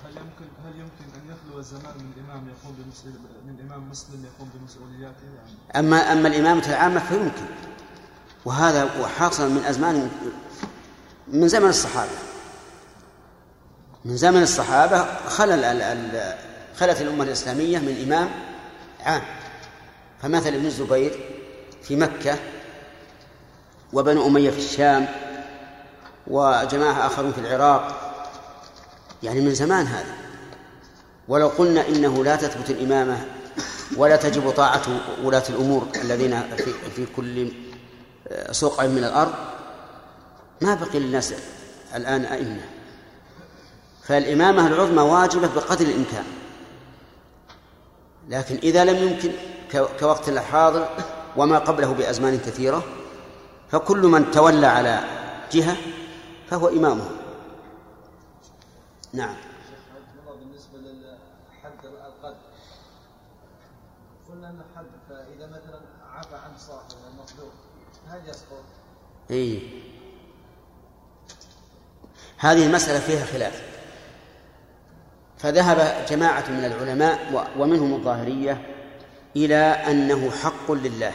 [0.05, 3.13] هل يمكن هل يمكن أن يخلو الزمان من إمام يقوم بمسؤول
[3.47, 7.47] من إمام مسلم يقوم بمسؤولياته؟ يعني أما أما الإمامة العامة فيمكن.
[8.45, 10.11] وهذا حاصل من أزمان
[11.29, 12.11] من زمن الصحابة.
[14.05, 18.29] من زمن الصحابة خلل ال- ال- خلت الأمة الإسلامية من إمام
[19.01, 19.23] عام.
[20.23, 21.21] فمثل ابن الزبير
[21.83, 22.39] في مكة
[23.93, 25.09] وبنو أمية في الشام
[26.27, 27.99] وجماعة آخرون في العراق.
[29.23, 30.15] يعني من زمان هذا.
[31.29, 33.25] ولو قلنا إنه لا تثبت الإمامة
[33.97, 34.83] ولا تجب طاعة
[35.23, 37.53] ولاة الأمور الذين في, في كل
[38.51, 39.35] سوق من الأرض
[40.61, 41.35] ما بقي للناس
[41.95, 42.61] الآن أئمة.
[44.05, 46.25] فالإمامة العظمى واجبة بقدر الإمكان.
[48.29, 49.33] لكن إذا لم يمكن
[50.01, 50.89] كوقت الحاضر
[51.37, 52.83] وما قبله بأزمان كثيرة
[53.71, 55.01] فكل من تولى على
[55.53, 55.77] جهة
[56.51, 57.11] فهو إمامه.
[59.13, 59.35] نعم.
[60.41, 62.37] بالنسبة للحد القدر
[64.29, 65.81] قلنا حد فإذا مثلا
[66.13, 67.53] عفى عن صاحب المطلوب
[68.09, 68.65] هل يسقط؟
[69.31, 69.83] إيه.
[72.39, 73.72] هذه المسألة فيها خلاف.
[75.43, 77.19] فذهب جماعة من العلماء
[77.59, 78.63] ومنهم الظاهرية
[79.37, 81.13] إلى أنه حق لله.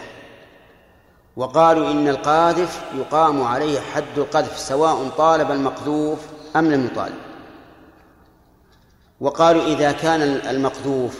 [1.38, 6.20] وقالوا إن القاذف يقام عليه حد القذف سواء طالب المقذوف
[6.56, 7.16] أم لم يطالب.
[9.22, 11.20] وقالوا إذا كان المقذوف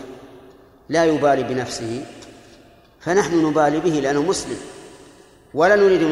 [0.90, 2.06] لا يبالي بنفسه
[3.00, 4.58] فنحن نبالي به لأنه مسلم.
[5.54, 6.04] ولا نريد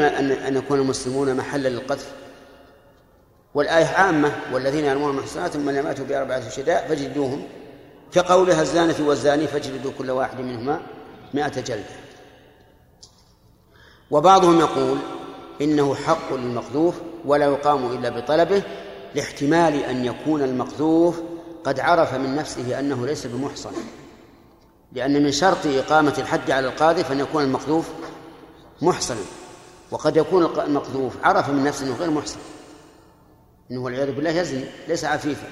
[0.47, 2.11] أن يكون المسلمون محلا للقذف.
[3.55, 7.43] والآية عامة والذين يرمون المحصنات ثم لم يأتوا بأربعة شهداء فجلدوهم
[8.13, 10.81] كقولها الزانة والزاني فاجلدوا كل واحد منهما
[11.33, 11.95] مائة جلدة.
[14.11, 14.97] وبعضهم يقول
[15.61, 16.95] إنه حق للمقذوف
[17.25, 18.63] ولا يقام إلا بطلبه
[19.15, 21.21] لاحتمال أن يكون المقذوف
[21.63, 23.71] قد عرف من نفسه أنه ليس بمحصن.
[24.93, 27.85] لأن من شرط إقامة الحد على القاذف أن يكون المقذوف
[28.81, 29.21] محصنا
[29.91, 32.39] وقد يكون المقذوف عرف من نفسه أنه غير محصن.
[33.72, 35.47] إنه والعياذ بالله يزني ليس عفيفا.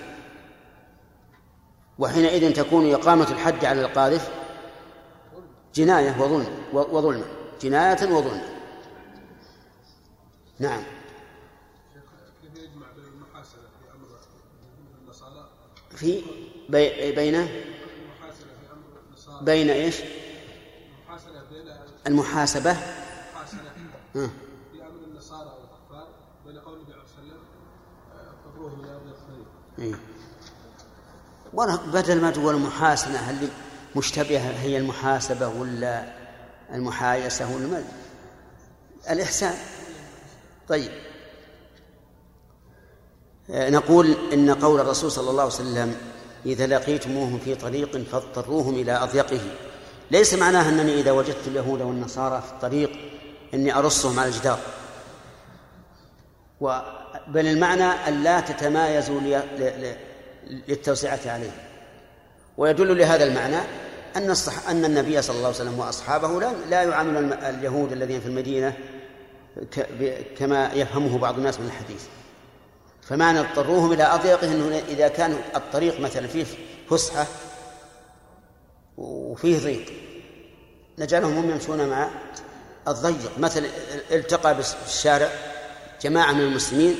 [1.99, 4.31] وحينئذ تكون إقامة الحد على القاذف
[5.75, 7.25] جناية وظلم وظلما
[7.61, 8.53] جناية وظلما
[10.59, 10.83] نعم.
[12.41, 13.03] كيف يجمع بين
[13.43, 14.07] في أمر
[15.01, 15.49] النصارى
[15.89, 16.23] في
[16.69, 17.45] بي بين
[19.41, 19.95] بين إيش؟
[21.07, 21.69] المحاسنه بين
[22.07, 23.61] المحاسبة المحاسنه
[24.15, 24.29] ها.
[24.71, 26.07] في أمر النصارى والكفار
[26.45, 27.39] بين قول النبي عليه الصلاه والسلام
[28.13, 29.45] آه، قبروه من ارض الخير
[29.79, 29.93] إيه.
[31.93, 33.49] بدل ما تقول محاسنة هل
[33.95, 36.13] مشتبهة هي المحاسبة ولا
[36.73, 37.83] المحايسة ولا
[39.09, 39.53] الإحسان.
[40.69, 40.91] طيب.
[43.49, 45.95] آه، نقول إن قول الرسول صلى الله عليه وسلم
[46.45, 49.41] إذا لقيتموهم في طريق فاضطروهم إلى أضيقه.
[50.11, 52.91] ليس معناه أنني إذا وجدت اليهود والنصارى في الطريق
[53.53, 54.59] إني أرصهم على الجدار.
[56.61, 56.79] و
[57.27, 59.19] بل المعنى أن لا تتمايزوا
[60.67, 61.51] للتوسعة عليهم
[62.57, 63.59] ويدل لهذا المعنى
[64.15, 64.69] أن الصح...
[64.69, 68.73] أن النبي صلى الله عليه وسلم وأصحابه لا لا يعامل اليهود الذين في المدينة.
[70.37, 72.01] كما يفهمه بعض الناس من الحديث
[73.01, 76.45] فمعنى اضطروهم إلى أضيقه أنه إذا كان الطريق مثلا فيه
[76.89, 77.27] فسحة
[78.97, 79.85] وفيه ضيق
[80.97, 82.09] نجعلهم هم يمشون مع
[82.87, 83.67] الضيق مثلا
[84.11, 85.29] التقى بالشارع
[86.01, 86.95] جماعة من المسلمين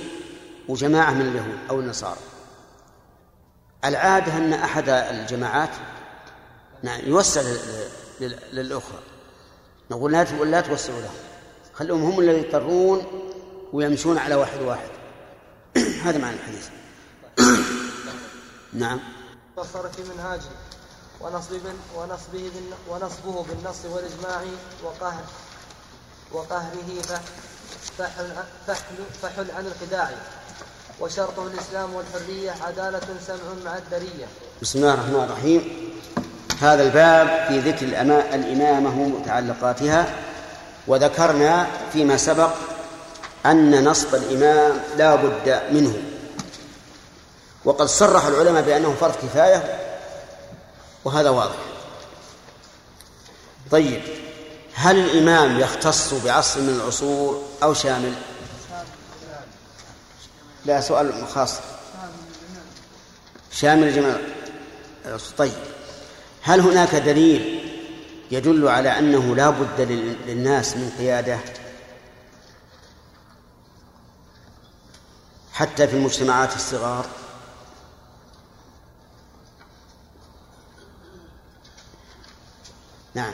[0.70, 2.20] وجماعة من اليهود أو النصارى.
[3.86, 5.70] العادة أن أحد الجماعات
[6.84, 7.90] نعم يوسع لل-
[8.20, 9.00] لل- للأخرى.
[9.92, 10.12] نقول
[10.52, 11.14] لا توسعوا لهم.
[11.74, 13.06] خلوهم هم الذين يضطرون
[13.74, 14.90] ويمشون على واحد واحد.
[16.06, 16.68] هذا معنى الحديث.
[18.74, 19.00] نعم.
[19.58, 20.42] فصار في منهاجه
[21.22, 21.60] ونصب
[21.96, 24.42] ونصبه بالن- ونصبه بالنص والإجماع
[24.84, 25.24] وقهر
[26.32, 27.02] وقهره
[27.98, 28.34] فحل
[29.22, 30.12] فحل عن الخداع.
[31.04, 33.36] وشرطه الإسلام والحرية عدالة سمع
[33.66, 34.26] مع الدرية.
[34.62, 35.92] بسم الله الرحمن الرحيم.
[36.62, 37.86] هذا الباب في ذكر
[38.36, 40.16] الإمامة ومتعلقاتها.
[40.88, 42.50] وذكرنا فيما سبق
[43.46, 45.94] أن نصب الإمام لا بد منه.
[47.66, 49.80] وقد صرح العلماء بأنه فرض كفاية
[51.06, 51.60] وهذا واضح.
[53.72, 54.02] طيب
[54.74, 58.14] هل الإمام يختص بعصر من العصور أو شامل؟
[60.66, 61.60] لا سؤال خاص.
[63.52, 64.16] شامل جميع
[65.38, 65.54] طيب.
[66.42, 67.70] هل هناك دليل
[68.32, 71.40] يدل على أنه لا بد لل- للناس من قيادة؟
[75.54, 77.06] حتى في المجتمعات الصغار.
[83.14, 83.34] نعم.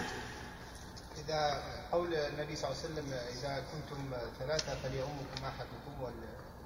[1.28, 1.62] إذا
[1.92, 3.98] قول النبي صلى الله عليه وسلم إذا كنتم
[4.40, 6.04] ثلاثة فليؤمكم أحدكم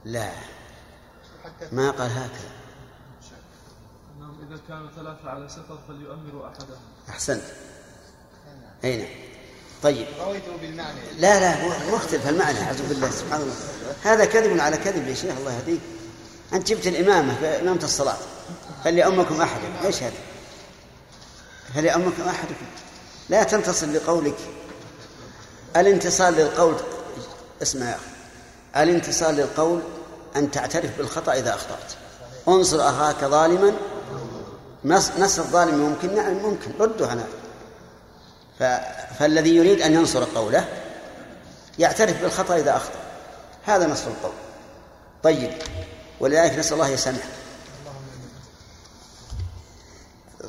[0.06, 0.32] لا.
[1.72, 2.52] ما قال هكذا.
[4.18, 6.80] أنهم إذا كانوا ثلاثة على سفر فليؤمروا أحدهم.
[7.10, 7.44] أحسنت.
[8.84, 9.08] أي نعم.
[9.84, 10.08] طيب.
[10.20, 11.00] رويته بالمعنى.
[11.18, 13.56] لا لا هو مختلف المعنى أعوذ بالله سبحان الله.
[14.04, 15.82] هذا كذب على كذب يا شيخ الله يهديك.
[16.54, 18.18] أنت جبت الإمامة في إمامة الصلاة
[18.84, 20.18] فليؤمكم أحدكم إيش هذا؟
[21.76, 22.66] فليؤمكم أحدكم
[23.30, 24.38] لا تنتصر لقولك.
[25.76, 26.76] الانتصار للقول
[27.62, 28.13] اسمع يا أخي.
[28.78, 29.82] الانتصار للقول
[30.36, 31.94] أن تعترف بالخطأ إذا أخطأت.
[32.48, 33.74] انصر أخاك ظالما.
[34.86, 36.72] نص- نصر الظالم ممكن؟ نعم ممكن.
[37.02, 37.28] عنه
[38.60, 38.64] ف...
[39.20, 40.66] فالذي يريد أن ينصر قوله
[41.80, 43.00] يعترف بالخطأ إذا أخطأ.
[43.66, 44.34] هذا نصر القول.
[45.24, 45.52] طيب
[46.20, 47.30] ولذلك نسأل الله يسامحه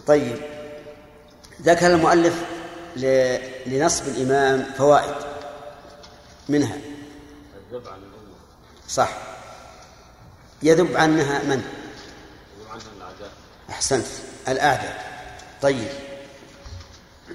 [0.07, 0.37] طيب
[1.63, 2.35] ذكر المؤلف.
[3.67, 5.15] لنصب الإمام فوائد
[6.49, 6.77] منها.
[7.73, 8.04] الذب الأمة
[8.95, 9.09] صح.
[10.63, 11.65] يذب عنها من؟
[12.71, 13.33] عنها الأعداء
[13.71, 14.07] أحسنت.
[14.49, 15.05] الأعداء.
[15.63, 15.89] طيب.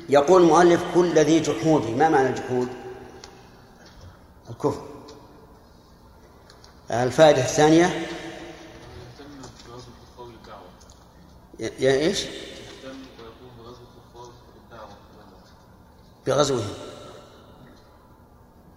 [0.09, 1.89] يقول المؤلف كل ذي جحود.
[1.89, 2.67] ما معنى الجحود؟
[4.49, 4.85] الكفر.
[6.91, 10.69] الفائدة الثانية؟ يهتم بغزو الكفار بالدعوة
[11.59, 12.25] ي- ي- إيش؟
[16.27, 16.73] بغزوهم.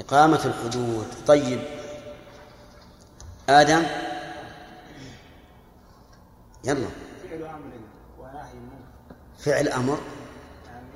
[0.00, 1.06] إقامة الحدود.
[1.26, 1.60] طيب
[3.48, 3.82] آدم؟
[6.64, 6.88] يلا.
[7.22, 8.84] فعل منكر
[9.38, 9.98] فعل أمر.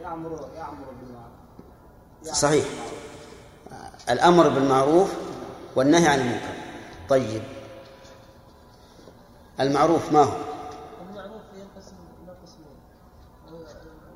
[0.08, 1.32] يامر يأمر بالمعروف.
[2.22, 2.64] يأمر صحيح.
[4.10, 5.14] الأمر بالمعروف
[5.76, 6.54] والنهي عن المنكر.
[7.08, 7.42] طيب.
[9.60, 10.36] المعروف ما هو؟
[11.10, 12.76] المعروف ينقسم إلى قسمين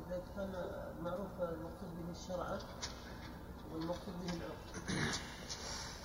[0.07, 0.55] إذا كان
[0.99, 2.57] المعروف المقصود به الشرع
[3.73, 5.19] والمقصود به العرف.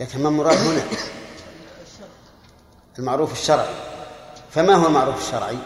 [0.00, 0.82] لكن ما المراد هنا؟
[1.82, 2.08] الشرع.
[2.98, 3.74] المعروف الشرعي
[4.50, 5.58] فما هو المعروف الشرعي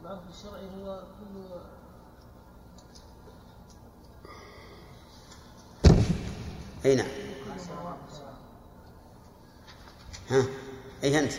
[0.00, 1.40] المعروف الشرعي هو كل
[6.84, 7.06] أي نعم.
[10.30, 10.44] ها.
[11.04, 11.32] أي أنت.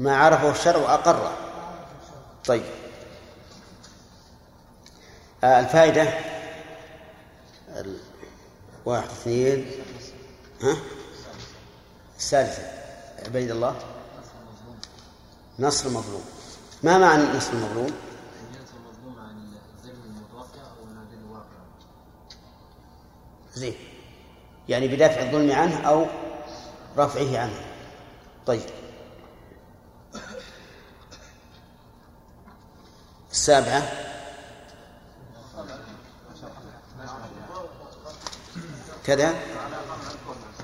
[0.00, 1.36] ما عرفه الشرع وأقره
[2.46, 2.64] طيب.
[5.44, 6.02] آه، الفائدة.
[7.68, 8.00] ال-
[8.86, 9.70] واحد اثنين.
[10.62, 10.76] ها؟
[12.18, 12.62] السادسة
[13.26, 13.76] عبيد الله.
[15.58, 16.24] نصر المظلوم
[16.82, 19.52] ما معنى نصر المظلوم؟ ينصر المظلوم عن
[19.84, 21.58] الظلم المتوقع أو النادل الواقع
[23.54, 23.74] زين.
[24.68, 26.06] يعني بدافع الظلم عنه أو
[26.98, 27.60] رفعه عنه.
[28.46, 28.62] طيب.
[33.30, 33.82] السابعة.
[39.04, 39.34] كذا.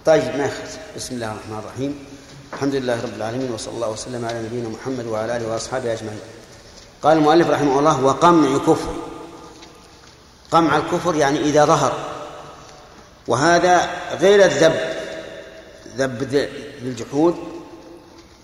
[0.07, 2.07] طيب ناخذ بسم الله الرحمن الرحيم.
[2.53, 6.21] الحمد لله رب العالمين وصلى الله وسلم على نبينا محمد وعلى آله وأصحابه أجمعين.
[7.03, 8.95] قال المؤلف رحمه الله وقمع كفر.
[10.51, 12.14] قمع الكفر يعني إذا ظهر.
[13.29, 13.91] وهذا
[14.21, 14.95] غير الذب.
[15.97, 16.49] ذب ذ-
[16.85, 17.37] بالجحود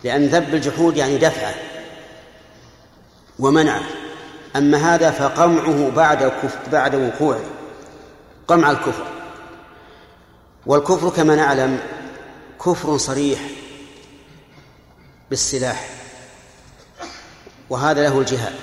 [0.05, 1.55] لأن ذب الجحود يعني دفعه
[3.39, 3.83] ومنعه
[4.57, 6.33] أما هذا فقمعه بعد
[6.73, 7.45] بعد وقوعه
[8.49, 9.07] قمع الكفر.
[10.67, 11.81] والكفر كما نعلم
[12.67, 13.41] كفر صريح
[15.31, 15.89] بالسلاح
[17.71, 18.55] وهذا له الجهاد.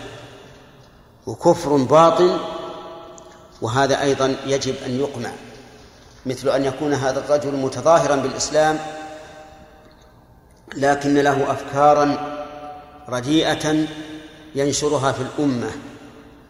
[1.28, 2.40] وكفر باطن
[3.62, 5.32] وهذا أيضا يجب أن يقمع.
[6.28, 8.80] مثل أن يكون هذا الرجل متظاهرا بالإسلام
[10.76, 12.18] لكن له أفكارا
[13.10, 13.86] رديئة
[14.56, 15.72] ينشرها في الأمة.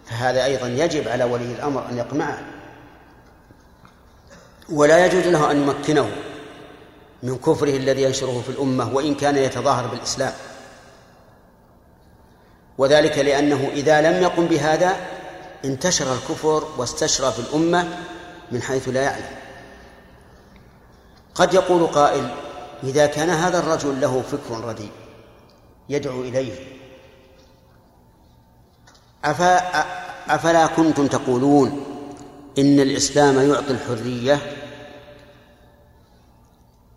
[0.06, 2.40] فهذا أيضا يجب على ولي الأمر أن يقمعه.
[4.70, 6.10] ولا يجوز له أن يمكنه
[7.24, 10.34] من كفره الذي ينشره في الأمة وإن كان يتظاهر بالإسلام.
[12.78, 14.96] وذلك لأنه إذا لم يقم بهذا
[15.66, 17.88] انتشر الكفر واستشرى في الأمة
[18.52, 19.37] من حيث لا يعلم.
[21.38, 22.30] قد يقول قائل
[22.84, 24.92] إذا كان هذا الرجل له فكر رديء
[25.90, 26.78] يدعو إليه.
[30.28, 31.84] أفلا كنتم تقولون
[32.58, 34.40] إن الإسلام يعطي الحرية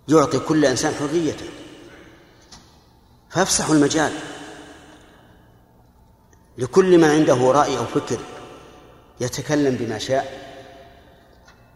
[0.08, 1.48] يعطي كل إنسان حريته.
[3.30, 4.12] فافسحوا المجال.
[6.58, 8.18] لكل من عنده رأي أو فكر
[9.20, 10.50] يتكلم بما شاء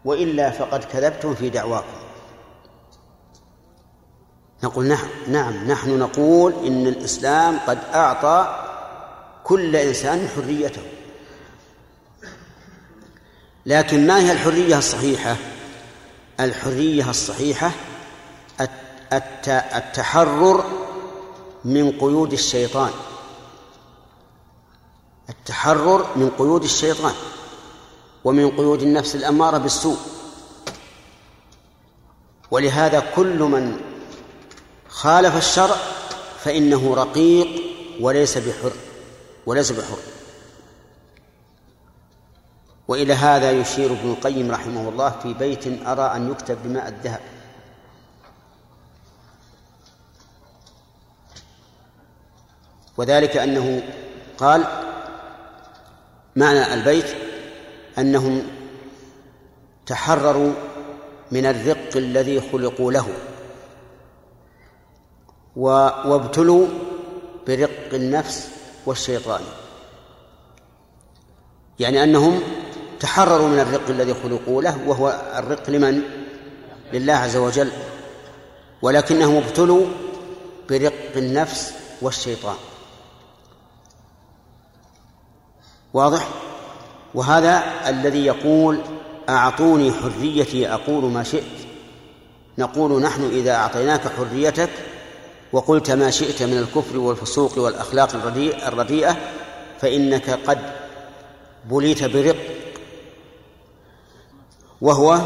[0.05, 2.04] وإلا فقد كذبتم في دعواكم.
[4.63, 8.65] نقول نعم نعم نحن نقول إن الإسلام قد أعطى
[9.43, 10.81] كل إنسان حريته.
[13.65, 15.35] لكن ما هي الحرية الصحيحة؟
[16.39, 17.71] الحرية الصحيحة
[19.13, 20.63] الت- التحرر
[21.65, 22.91] من قيود الشيطان.
[25.29, 27.13] التحرر من قيود الشيطان
[28.23, 29.97] ومن قيود النفس الأمارة بالسوء.
[32.51, 33.79] ولهذا كل من
[34.95, 35.75] خالف الشرع
[36.39, 37.47] فإنه رقيق
[37.99, 38.71] وليس بحر
[39.45, 39.97] وليس بحر.
[42.87, 47.19] وإلى هذا يشير ابن القيم رحمه الله في بيت أرى أن يكتب بماء الذهب.
[52.97, 53.83] وذلك أنه
[54.37, 54.63] قال
[56.35, 57.15] معنى البيت
[57.97, 58.47] أنهم
[59.85, 60.53] تحرروا
[61.31, 63.34] من الرق الذي خلقوا له.
[65.55, 66.67] وابتلوا
[67.47, 68.49] برق النفس
[68.85, 69.41] والشيطان
[71.79, 72.41] يعني أنهم
[72.99, 76.01] تحرروا من الرق الذي خلقوا له وهو الرق لمن؟
[76.93, 77.71] لله عز وجل
[78.81, 79.85] ولكنهم ابتلوا
[80.69, 82.55] برق النفس والشيطان
[85.93, 86.27] واضح؟
[87.15, 88.79] وهذا الذي يقول
[89.29, 91.43] أعطوني حريتي أقول ما شئت
[92.57, 94.69] نقول نحن إذا أعطيناك حريتك
[95.55, 98.15] وقلت ما شئت من الكفر والفسوق والأخلاق
[98.67, 99.17] الرديئة,
[99.81, 100.59] فإنك قد
[101.65, 102.35] بليت برق.
[104.81, 105.21] وهو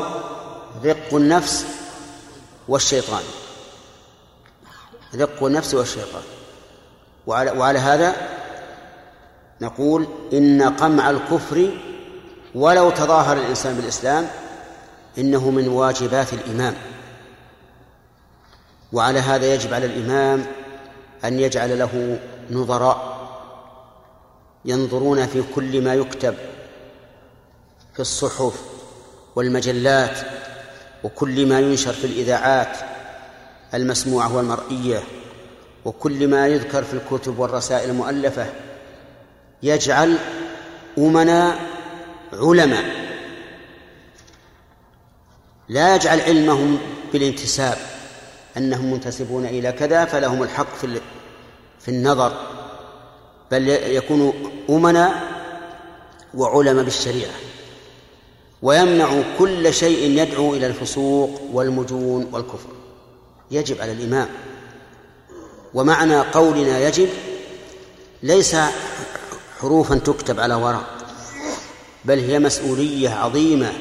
[0.85, 1.65] رق النفس
[2.67, 3.23] والشيطان.
[5.15, 6.23] رق النفس والشيطان.
[7.27, 8.15] وعلى, وعلى هذا
[9.61, 11.69] نقول إن قمع الكفر
[12.55, 14.27] ولو تظاهر الإنسان بالإسلام
[15.17, 16.75] إنه من واجبات الإمام.
[18.93, 20.45] وعلى هذا يجب على الإمام
[21.25, 22.19] أن يجعل له
[22.51, 23.19] نظراء
[24.65, 26.35] ينظرون في كل ما يكتب
[27.93, 28.61] في الصحف
[29.35, 30.17] والمجلات
[31.03, 32.77] وكل ما ينشر في الإذاعات
[33.73, 35.03] المسموعة والمرئية
[35.85, 38.45] وكل ما يذكر في الكتب والرسائل المؤلفة
[39.63, 40.17] يجعل
[40.97, 41.59] أمنا
[42.33, 42.85] علماء.
[45.69, 46.77] لا يجعل علمهم
[47.13, 47.77] بالانتساب.
[48.59, 51.01] أنهم منتسبون إلى كذا فلهم الحق في
[51.79, 52.33] في النظر
[53.51, 54.33] بل يكونوا
[54.69, 55.11] أمنا
[56.33, 57.33] وعلم بالشريعة
[58.61, 59.09] ويمنع
[59.39, 62.69] كل شيء يدعو إلى الفسوق والمجون والكفر.
[63.51, 64.27] يجب على الإمام
[65.73, 67.09] ومعنى قولنا يجب
[68.23, 68.55] ليس
[69.61, 70.97] حروفا تكتب على ورق
[72.05, 73.73] بل هي مسؤولية عظيمة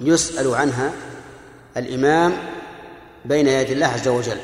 [0.00, 0.92] يسأل عنها
[1.76, 2.32] الإمام
[3.24, 4.38] بين يدي الله عز وجل.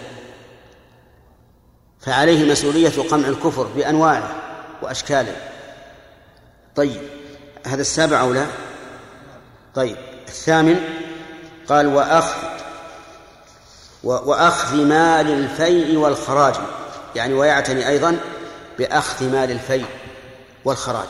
[2.01, 4.37] فعليه مسؤولية قمع الكفر بأنواعه
[4.83, 5.37] وأشكاله.
[6.77, 7.01] طيب
[7.67, 8.47] هذا السابع أو لا؟
[9.75, 9.97] طيب
[10.29, 10.81] الثامن
[11.69, 12.49] قال وأخذ
[14.05, 16.55] وأخذ مال الفيء والخراج.
[17.17, 18.17] يعني ويعتني أيضا
[18.79, 19.87] بأخذ مال الفيء
[20.65, 21.09] والخراج.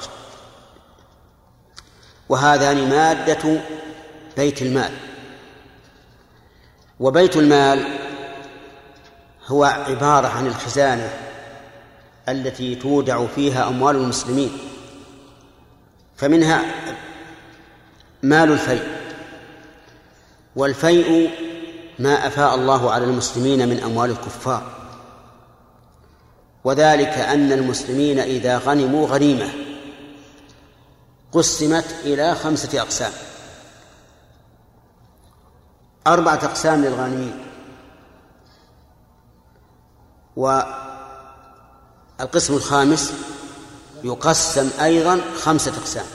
[2.29, 3.61] وهذان مادة
[4.37, 4.93] بيت المال.
[7.01, 7.99] وبيت المال
[9.47, 11.11] هو عبارة عن الخزانة
[12.29, 14.59] التي تودع فيها أموال المسلمين
[16.17, 16.65] فمنها
[18.23, 18.83] مال الفيء.
[20.57, 21.31] والفيء
[21.99, 24.63] ما أفاء الله على المسلمين من أموال الكفار.
[26.65, 29.49] وذلك أن المسلمين إذا غنموا غنيمة
[31.33, 33.13] قسمت إلى خمسة أقسام.
[36.09, 37.45] أربعة أقسام للغانمين
[40.37, 40.75] والقسم
[42.55, 43.13] الخامس
[44.05, 46.07] يقسم أيضا خمسة أقسام.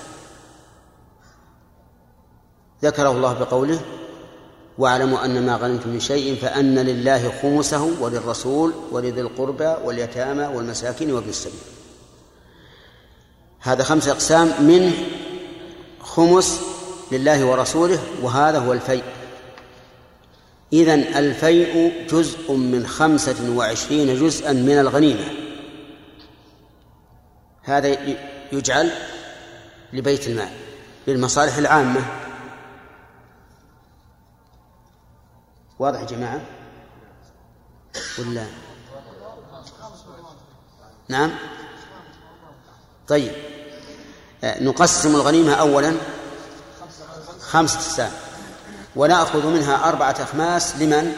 [2.84, 3.80] ذكره الله بقوله
[4.78, 11.30] واعلموا أن ما غنمتم من شيء فأن لله خمسه وللرسول ولذي القربى واليتامى والمساكين وابن
[11.30, 11.60] السبيل.
[13.60, 14.94] هذا خمسة أقسام من
[16.02, 16.62] خمس
[17.12, 19.04] لله ورسوله وهذا هو الفيء.
[20.74, 25.26] إذن الفيء جزء من خمسة وعشرين جزءا من الغنيمة.
[27.64, 27.98] هذا
[28.52, 28.92] يجعل
[29.94, 30.50] لبيت المال
[31.08, 32.02] للمصالح العامة.
[35.80, 36.42] واضح يا جماعة؟
[38.20, 38.46] ولا؟
[41.08, 41.32] نعم؟
[43.08, 43.32] طيب.
[44.44, 45.96] نقسم الغنيمة أولا.
[47.42, 48.23] خمسة أقسام.
[48.96, 51.16] ونأخذ منها أربعة أخماس لمن؟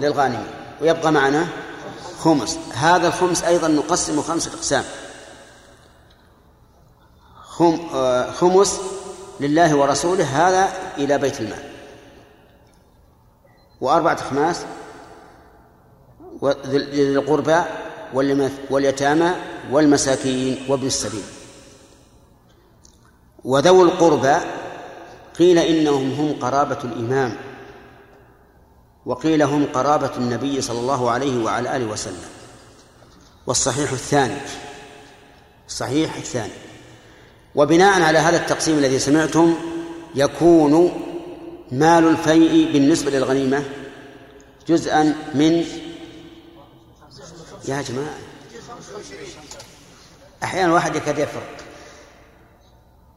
[0.00, 0.46] للغانمين.
[0.80, 1.46] ويبقى معنا
[2.20, 2.58] خمس.
[2.72, 4.84] هذا الخمس أيضا نقسم خمسة أقسام.
[7.42, 7.88] خم
[8.32, 8.80] خمس
[9.40, 10.68] لله ورسوله هذا
[10.98, 11.70] إلى بيت المال.
[13.80, 14.64] وأربعة أخماس
[16.64, 17.62] للقربى
[18.70, 19.30] واليتامى
[19.70, 21.24] والمساكين وابن السبيل.
[23.44, 24.36] وذوي القربى
[25.38, 27.36] قيل إنهم هم قرابة الإمام
[29.06, 32.24] وقيل هم قرابة النبي صلى الله عليه وعلى آله وسلم.
[33.46, 34.36] والصحيح الثاني
[35.68, 36.52] الصحيح الثاني.
[37.54, 39.54] وبناء على هذا التقسيم الذي سمعتم
[40.14, 41.02] يكون
[41.72, 43.64] مال الفيء بالنسبة للغنيمة
[44.68, 45.02] جزءا
[45.34, 45.64] من
[47.68, 48.18] يا جماعة
[50.42, 51.56] أحيانا واحد يكاد يفرق.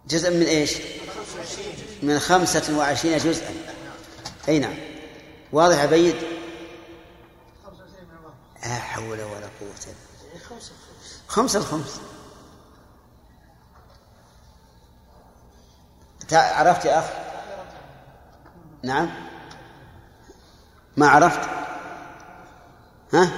[0.10, 0.74] جزء من إيش؟
[2.02, 3.54] من خمسة وعشرين جزءا.
[4.48, 4.76] أي نعم.
[5.52, 6.16] واضح عبيد
[8.64, 9.96] لا حول ولا قوة
[11.28, 12.00] خمسة الخمس.
[16.34, 17.06] عرفت يا أخ
[18.84, 19.10] نعم.
[20.98, 21.50] ما عرفت؟
[23.14, 23.32] ها؟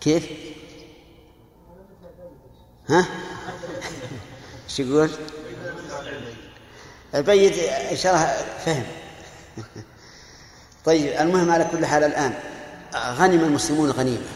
[0.00, 0.28] كيف؟
[2.88, 3.06] ها؟
[4.72, 5.10] إيش يقول؟
[7.14, 7.58] البيت
[7.90, 8.84] ان شاء الله فهم.
[10.84, 12.34] طيب المهم على كل حال الآن
[12.94, 14.26] غنم المسلمون غنيمة.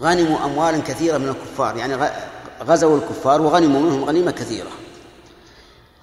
[0.00, 2.10] غنموا اموالا كثيرة من الكفار يعني
[2.62, 4.70] غزوا الكفار وغنموا منهم غنيمة كثيرة.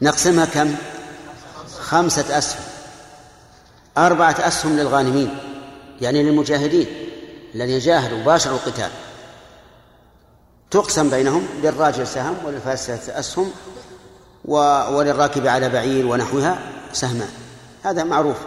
[0.01, 0.75] نقسمها كم؟
[1.79, 2.61] خمسة أسهم.
[3.97, 5.37] أربعة أسهم للغانمين
[6.01, 6.87] يعني للمجاهدين
[7.55, 8.89] الذين جاهدوا باشروا القتال.
[10.71, 13.51] تقسم بينهم للراجل سهم وللفارس أسهم
[14.45, 16.59] وللراكب على بعير ونحوها
[16.93, 17.29] سهمان
[17.83, 18.37] هذا معروف.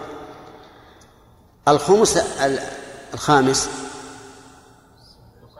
[1.69, 2.19] الخمس
[3.15, 3.69] الخامس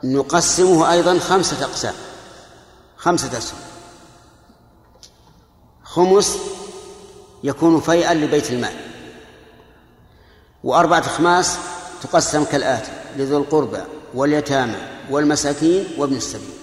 [0.05, 1.95] نقسمه أيضا خمسة أقسام.
[2.97, 3.59] خمسة أسهم.
[5.85, 6.39] خمس
[7.45, 8.75] يكون فيئا لبيت المال.
[10.65, 11.59] وأربعة أخماس
[12.03, 13.81] تقسم كالآتي لذو القربى
[14.15, 16.55] واليتامى والمساكين وابن السبيل.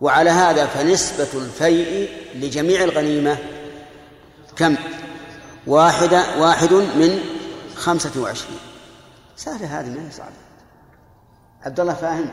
[0.00, 3.38] وعلى هذا فنسبة الفيء لجميع الغنيمة
[4.56, 4.76] كم؟
[5.66, 7.20] واحدة واحد من
[7.76, 8.58] خمسة وعشرين.
[9.36, 10.30] سهلة هذه ما هي صعبة.
[11.62, 12.30] عبد الله فاهم؟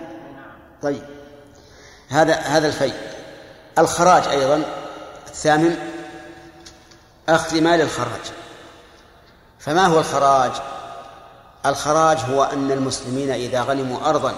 [0.82, 1.04] طيب.
[2.10, 2.96] هذا هذا الفيء.
[3.78, 4.64] الخراج أيضا
[5.28, 5.78] الثامن
[7.30, 8.22] أخذ مال الخراج.
[9.60, 10.52] فما هو الخراج؟
[11.66, 14.36] الخراج هو أن المسلمين إذا غنموا أرضا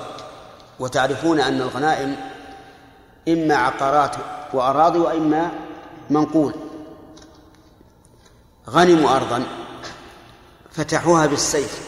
[0.80, 2.15] وتعرفون أن الغنائم
[3.27, 4.15] إما عقارات
[4.53, 5.52] وأراضي وإما
[6.10, 6.53] منقول.
[8.69, 9.43] غنموا أرضا
[10.72, 11.80] فتحوها بالسيف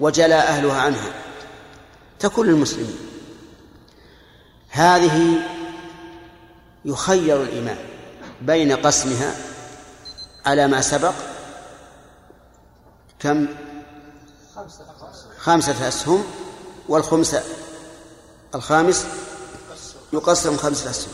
[0.00, 1.12] وجلى أهلها عنها
[2.18, 2.98] تكون للمسلمين.
[4.70, 5.42] هذه
[6.84, 7.78] يخير الإمام
[8.42, 9.34] بين قسمها
[10.46, 11.14] على ما سبق
[13.18, 13.46] كم
[15.38, 16.24] خمسة أسهم
[16.88, 17.42] والخمسة
[18.54, 19.06] الخامس
[20.12, 21.12] يقسم خمسة أسهم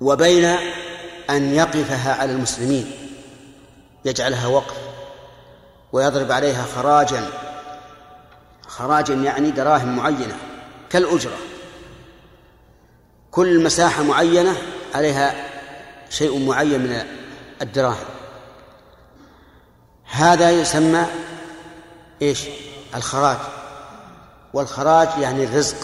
[0.00, 0.44] وبين
[1.30, 2.92] أن يقفها على المسلمين
[4.04, 4.76] يجعلها وقف
[5.92, 7.30] ويضرب عليها خراجا
[8.66, 10.36] خراجا يعني دراهم معينة
[10.90, 11.36] كالأجرة.
[13.30, 14.56] كل مساحة معينة
[14.94, 15.46] عليها
[16.10, 17.06] شيء معين من
[17.62, 18.06] الدراهم.
[20.04, 21.06] هذا يسمى
[22.22, 22.44] إيش؟
[22.94, 23.38] الخراج.
[24.54, 25.76] والخراج يعني الرزق.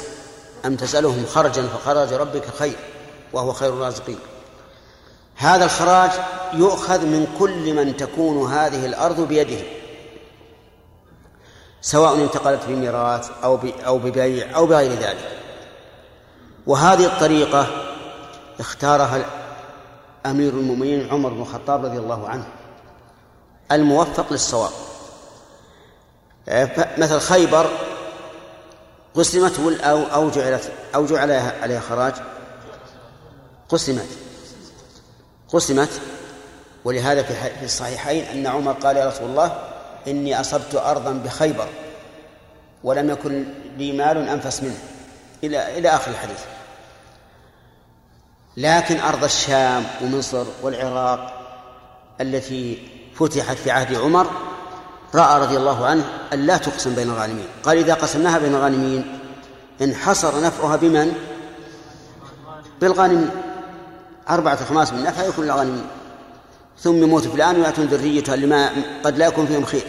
[0.67, 2.77] أم تسألهم خرجا فخرج ربك خير
[3.33, 4.19] وهو خير الرازقين.
[5.37, 6.11] هذا الخراج
[6.53, 9.65] يؤخذ من كل من تكون هذه الأرض بيده.
[11.81, 15.39] سواء انتقلت بميراث أو أو ببيع أو بغير ذلك.
[16.67, 17.67] وهذه الطريقة
[18.61, 19.25] اختارها
[20.27, 22.47] أمير المؤمنين عمر بن الخطاب رضي الله عنه
[23.73, 24.71] الموفق للصواب.
[26.99, 27.71] مثل خيبر
[29.15, 31.31] قسمت أو أو جعلت أو جعل
[31.63, 32.15] عليها خراج.
[33.69, 34.09] قسمت.
[35.49, 36.01] قسمت.
[36.85, 39.59] ولهذا في الصحيحين أن عمر قال يا رسول الله
[40.07, 41.69] إني أصبت أرضا بخيبر
[42.85, 43.45] ولم يكن
[43.77, 44.79] لي مال أنفس منه.
[45.45, 46.41] إلى إلى آخر الحديث.
[48.57, 51.41] لكن أرض الشام ومصر والعراق
[52.21, 54.50] التي فتحت في عهد عمر
[55.15, 57.47] رأى رضي الله عنه أن لا تقسم بين الغانمين.
[57.65, 59.19] قال إذا قسمناها بين الغانمين
[59.83, 61.13] انحصر نفعها بمن؟
[62.81, 63.31] بالغانمين.
[64.31, 65.87] أربعة خماس من نفعها يكون للغانمين.
[66.79, 68.71] ثم يموت فلان ويأتون ذريتها لما
[69.05, 69.85] قد لا يكون فيهم خير.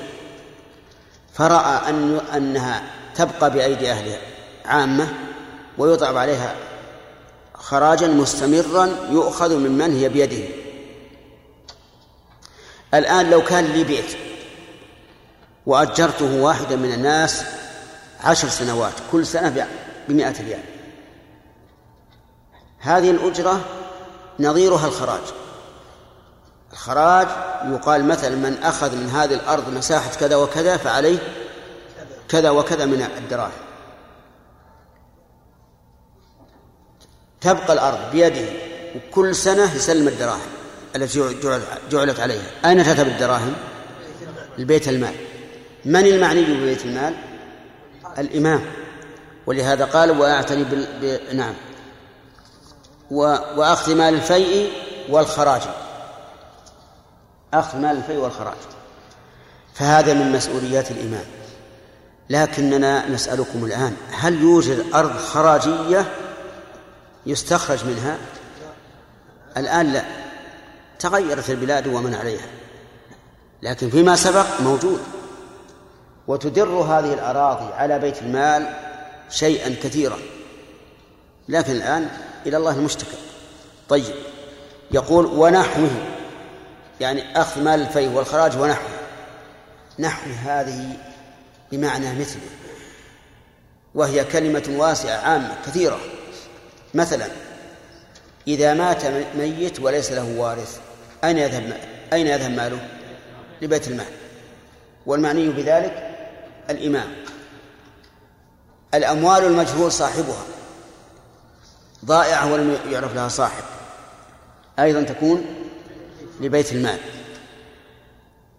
[1.34, 2.84] فرأى أن أنها
[3.16, 4.20] تبقى بأيدي أهلها
[4.66, 5.08] عامة
[5.78, 6.56] ويضرب عليها
[7.54, 10.44] خراجا مستمرا يؤخذ ممن هي بيده.
[12.94, 14.18] الآن لو كان لي بيت
[15.66, 17.44] وأجرته واحدا من الناس
[18.24, 19.68] عشر سنوات كل سنة
[20.10, 20.64] بمائة ريال.
[22.80, 23.62] هذه الأجرة
[24.40, 25.22] نظيرها الخراج.
[26.72, 27.28] الخراج
[27.66, 31.20] يقال مثلا من أخذ من هذه الأرض مساحة كذا وكذا فعليه
[32.30, 33.52] كذا وكذا من الدراهم.
[37.42, 38.50] تبقى الأرض بيده
[38.96, 40.50] وكل سنة يسلم الدراهم
[40.96, 41.40] التي
[41.92, 42.46] جعلت عليها.
[42.66, 43.54] أين تذهب الدراهم؟
[44.60, 45.31] البيت المال.
[45.86, 47.14] من المعني ببيت المال؟
[48.18, 48.62] الإمام.
[49.46, 50.88] ولهذا قال وأعتني بال...
[51.02, 51.36] ب...
[51.36, 51.54] نعم.
[53.12, 53.22] و...
[53.58, 54.72] وأخذ مال الفيء
[55.10, 55.62] والخراج.
[57.54, 58.58] أخذ مال الفيء والخراج.
[59.74, 61.26] فهذا من مسؤوليات الإمام.
[62.30, 66.06] لكننا نسألكم الآن هل يوجد أرض خراجية
[67.26, 68.18] يستخرج منها؟
[69.58, 70.04] الآن لا.
[71.00, 72.48] تغيرت البلاد ومن عليها.
[73.62, 75.02] لكن فيما سبق موجود.
[76.28, 78.74] وتدر هذه الأراضي على بيت المال
[79.30, 80.18] شيئا كثيرا.
[81.50, 82.10] لكن الآن
[82.46, 83.18] إلى الله المشتكى.
[83.90, 84.16] طيب
[84.92, 85.90] يقول ونحوه
[87.00, 88.90] يعني أخذ مال الفي والخراج ونحوه.
[90.00, 90.98] نحو هذه
[91.72, 92.42] بمعنى مثله
[93.96, 96.00] وهي كلمة واسعة عامة كثيرة.
[96.94, 97.28] مثلا
[98.48, 100.80] إذا مات ميت وليس له وارث
[101.24, 101.78] أين يذهب
[102.14, 102.88] أين يذهب ماله؟
[103.62, 104.06] لبيت المال.
[105.06, 106.11] والمعني بذلك
[106.70, 107.08] الإمام.
[108.94, 110.44] الأموال المجهول صاحبها.
[112.06, 113.64] ضائعة ولم يعرف لها صاحب.
[114.80, 115.46] أيضا تكون
[116.42, 117.00] لبيت المال.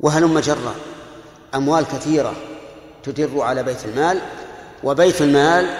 [0.00, 0.74] وهلم جرا
[1.54, 2.34] أموال كثيرة
[3.02, 4.20] تدر على بيت المال
[4.84, 5.78] وبيت المال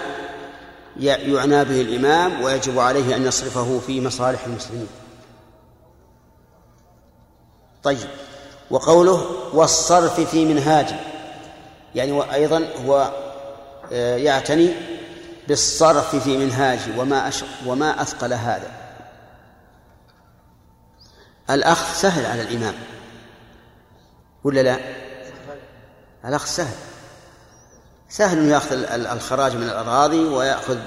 [0.99, 4.87] يعنى به الإمام ويجب عليه أن يصرفه في مصالح المسلمين.
[7.83, 8.09] طيب
[8.71, 10.95] وقوله والصرف في منهاج
[11.95, 13.11] يعني أيضا هو
[13.91, 14.73] آه، يعتني
[15.47, 17.31] بالصرف في منهاج وما.
[17.65, 18.71] وما أثقل هذا
[21.49, 22.73] الأخذ سهل على الإمام
[24.43, 24.79] ولا لا؟
[26.25, 26.75] الأخذ سهل
[28.09, 30.77] سهل أن يأخذ الخراج من الأراضي ويأخذ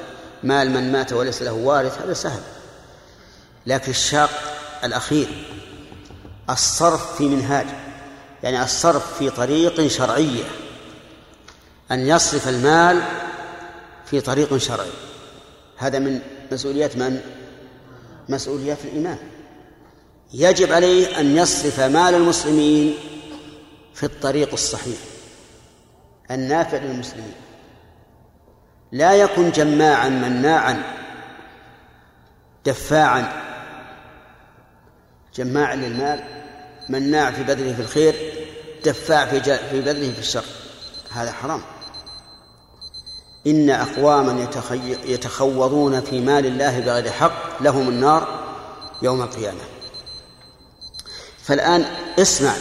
[0.42, 2.40] مال من مات وليس له وارث هذا سهل
[3.66, 4.30] لكن الشاق
[4.84, 5.44] الأخير
[6.50, 7.66] الصرف في منهاج
[8.42, 10.44] يعني الصرف في طريق شرعية
[11.90, 13.02] أن يصرف المال
[14.06, 14.90] في طريق شرعي.
[15.76, 16.20] هذا من
[16.52, 17.20] مسؤوليات من؟
[18.28, 19.18] مسؤوليات الإمام
[20.34, 22.94] يجب عليه أن يصرف مال المسلمين
[23.94, 24.98] في الطريق الصحيح
[26.30, 27.34] النافع للمسلمين.
[28.92, 30.82] لا يكن جماعا مناعا
[32.66, 33.42] دفاعا.
[35.34, 36.24] جماع للمال
[36.88, 38.14] مناع في بذله في الخير
[38.84, 40.44] دفاع في في بذله في الشر.
[41.10, 41.62] هذا حرام.
[43.46, 44.48] إن أقواما
[45.04, 48.28] يتخوضون في مال الله بغير حق لهم النار
[49.02, 49.60] يوم القيامة.
[51.42, 51.84] فالآن
[52.18, 52.52] اسمع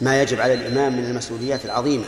[0.00, 2.04] ما يجب على الإمام من المسؤوليات العظيمة.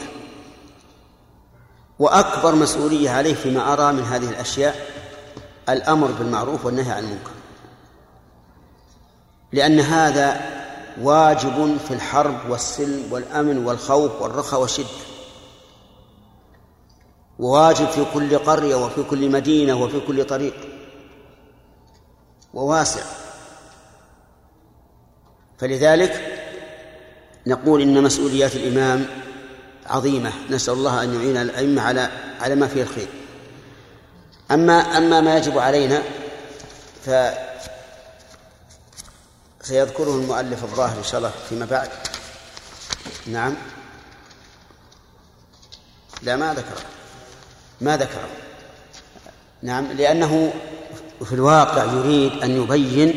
[1.98, 4.86] وأكبر مسؤولية عليه فيما أرى من هذه الأشياء
[5.68, 7.30] الأمر بالمعروف والنهي عن المنكر.
[9.52, 10.40] لأن هذا
[11.02, 15.07] واجب في الحرب والسلم والأمن والخوف والرخاء والشدة.
[17.38, 20.54] وواجب في كل قرية وفي كل مدينة وفي كل طريق.
[22.54, 23.02] وواسع.
[25.58, 26.44] فلذلك
[27.46, 29.06] نقول إن مسؤوليات الإمام
[29.86, 30.32] عظيمة.
[30.50, 32.10] نسأل الله أن يعين الأئمة على
[32.40, 33.08] على ما فيه الخير.
[34.50, 36.02] أما أما ما يجب علينا
[37.04, 37.10] ف
[39.62, 41.90] سيذكره المؤلف الظاهر إن شاء الله فيما بعد.
[43.26, 43.54] نعم.
[46.22, 46.97] لا ما ذكره.
[47.80, 48.28] ما ذكره
[49.62, 50.52] نعم لأنه
[51.24, 53.16] في الواقع يريد أن يبين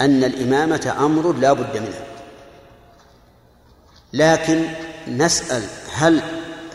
[0.00, 2.04] أن الإمامة أمر لا بد منه.
[4.12, 4.64] لكن
[5.08, 5.62] نسأل
[5.94, 6.22] هل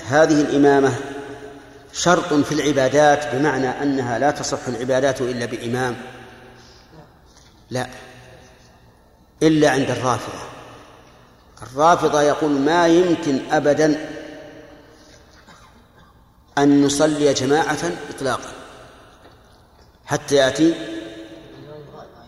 [0.08, 0.96] هذه الإمامة
[1.94, 5.96] شرط في العبادات بمعنى أنها لا تصح العبادات إلا بإمام؟
[7.70, 7.88] لا.
[9.44, 10.40] إلا عند الرافضة.
[11.64, 14.15] الرافضة يقول ما يمكن أبدا
[16.58, 18.50] أن نصلي جماعة إطلاقا.
[20.06, 20.76] حتى يأتي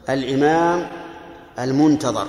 [0.10, 0.90] الإمام
[1.60, 2.28] المنتظر.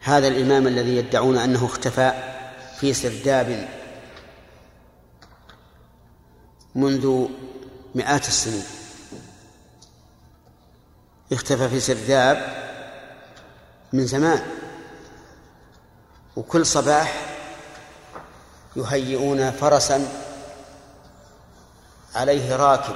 [0.00, 2.12] هذا الإمام الذي يدعون أنه اختفى
[2.78, 3.68] في سرداب
[6.74, 7.26] منذ
[7.94, 8.64] مئات السنين.
[11.32, 12.66] اختفى في سرداب
[13.92, 14.42] من زمان.
[16.36, 17.29] وكل صباح
[18.76, 20.08] يهيئون فرسا
[22.14, 22.94] عليه راكب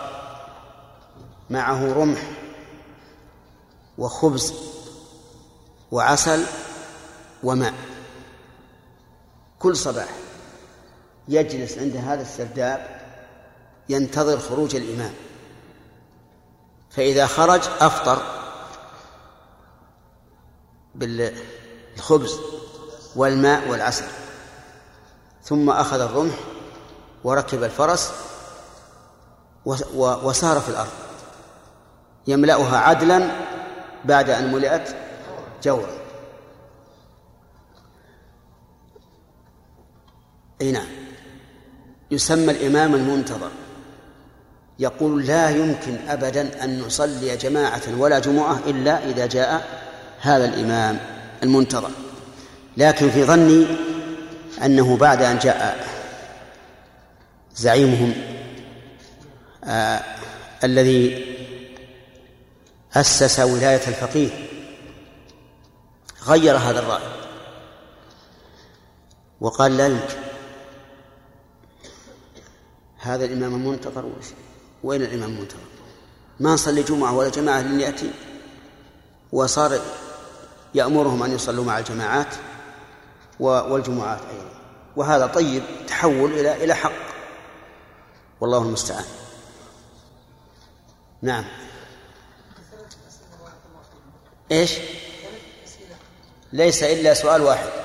[1.51, 2.31] معه رمح
[3.99, 4.55] وخبز
[5.91, 6.45] وعسل
[7.43, 7.75] وماء.
[9.59, 10.09] كل صباح
[11.29, 13.01] يجلس عند هذا السرداب
[13.89, 15.15] ينتظر خروج الإمام.
[16.91, 18.23] فإذا خرج أفطر
[20.95, 22.41] بالخبز
[23.17, 24.05] والماء والعسل.
[25.45, 26.35] ثم أخذ الرمح
[27.25, 28.13] وركب الفرس
[29.97, 30.91] وسار في الأرض.
[32.27, 33.31] يملأها عدلا
[34.05, 34.97] بعد أن ملئت
[35.63, 35.89] جورا.
[40.61, 40.87] أي نعم.
[42.11, 43.51] يسمى الإمام المنتظر.
[44.79, 49.81] يقول لا يمكن ابدا أن نصلي جماعة ولا جمعة إلا إذا جاء
[50.21, 50.99] هذا الإمام
[51.43, 51.91] المنتظر.
[52.77, 53.67] لكن في ظني
[54.63, 55.87] أنه بعد أن جاء
[57.57, 58.15] زعيمهم
[59.65, 60.05] آه
[60.65, 61.35] الذي
[62.95, 64.31] أسس ولاية الفقيه
[66.27, 67.03] غير هذا الرأي.
[69.41, 70.19] وقال لا يمكن.
[72.99, 74.13] هذا الإمام المنتظر
[74.85, 75.59] وين الإمام المنتظر؟
[76.41, 78.11] ما نصلي جمعة ولا جماعة لن يأتي.
[79.33, 79.81] وصار
[80.75, 82.35] يأمرهم أن يصلوا مع الجماعات.
[83.41, 84.51] والجمعات أيضا.
[84.97, 86.93] وهذا طيب تحول إلى إلى حق.
[88.41, 89.05] والله المستعان.
[91.23, 91.45] نعم.
[94.53, 94.79] إيش؟
[96.53, 97.85] ليس إلا سؤال واحد.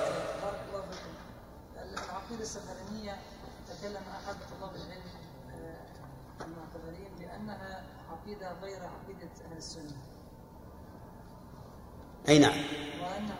[12.29, 12.57] أي نعم
[13.01, 13.35] وأنه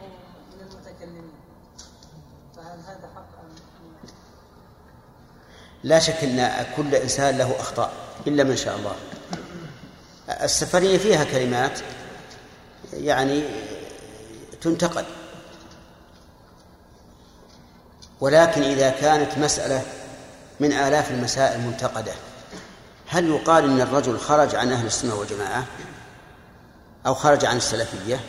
[0.54, 1.32] من المتكلمين
[2.56, 3.56] فهل هذا حق أم
[5.90, 7.92] لا شك أن كل إنسان له أخطاء
[8.28, 8.96] إلا من شاء الله.
[10.44, 11.80] السفرية فيها كلمات
[12.94, 13.44] يعني
[14.62, 15.06] تنتقد.
[18.22, 19.82] ولكن إذا كانت مسألة
[20.60, 22.14] من آلاف المسائل المنتقدة
[23.08, 25.66] هل يقال إن الرجل خرج عن أهل السنة والجماعة
[27.06, 28.20] أو خرج عن السلفية؟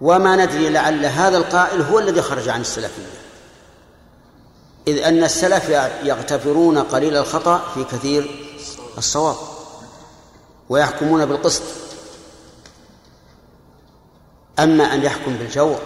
[0.00, 3.21] وما ندري لعل هذا القائل هو الذي خرج عن السلفية.
[4.88, 5.68] إذ أن السلف
[6.02, 8.48] يغتفرون قليل الخطأ في كثير
[8.98, 9.36] الصواب
[10.68, 11.62] ويحكمون بالقسط.
[14.58, 15.78] أما أن يحكم بالجور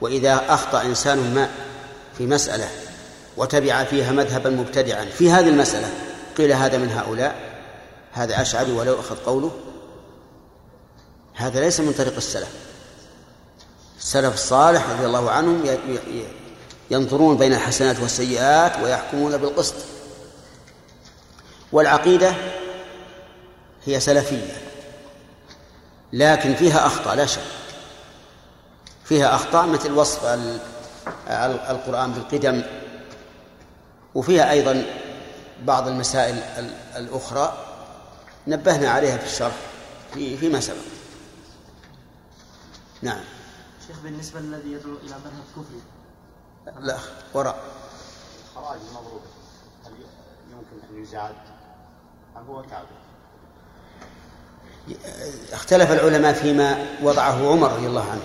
[0.00, 1.50] وإذا أخطأ إنسان ما
[2.18, 2.68] في مسألة
[3.36, 5.90] وتبع فيها مذهبا مبتدعا في هذه المسألة
[6.38, 7.34] قيل هذا من هؤلاء
[8.12, 9.50] هذا أشعري ولو أخذ قوله.
[11.34, 12.48] هذا ليس من طريق السلف.
[13.98, 15.64] السلف الصالح رضي الله عنهم
[16.90, 19.74] ينظرون بين الحسنات والسيئات ويحكمون بالقسط.
[21.72, 22.34] والعقيدة
[23.84, 24.62] هي سلفية
[26.12, 27.40] لكن فيها أخطاء لا شك.
[29.04, 30.24] فيها أخطاء مثل وصف
[31.70, 32.62] القرآن بالقدم
[34.14, 34.86] وفيها أيضا
[35.62, 36.36] بعض المسائل
[36.96, 37.58] الأخرى
[38.46, 39.56] نبهنا عليها في الشرح
[40.14, 40.76] في فيما سبق.
[43.02, 43.20] نعم.
[43.86, 45.80] شيخ بالنسبة للذي يدعو إلى مذهب كفري
[46.80, 46.96] لا
[47.34, 47.56] وراء.
[48.54, 49.20] خراج المضروب
[49.86, 49.92] هل
[50.50, 51.34] يمكن أن يزاد؟
[52.36, 52.86] أم هو كافر؟
[55.52, 58.22] اختلف العلماء فيما وضعه عمر رضي الله عنه.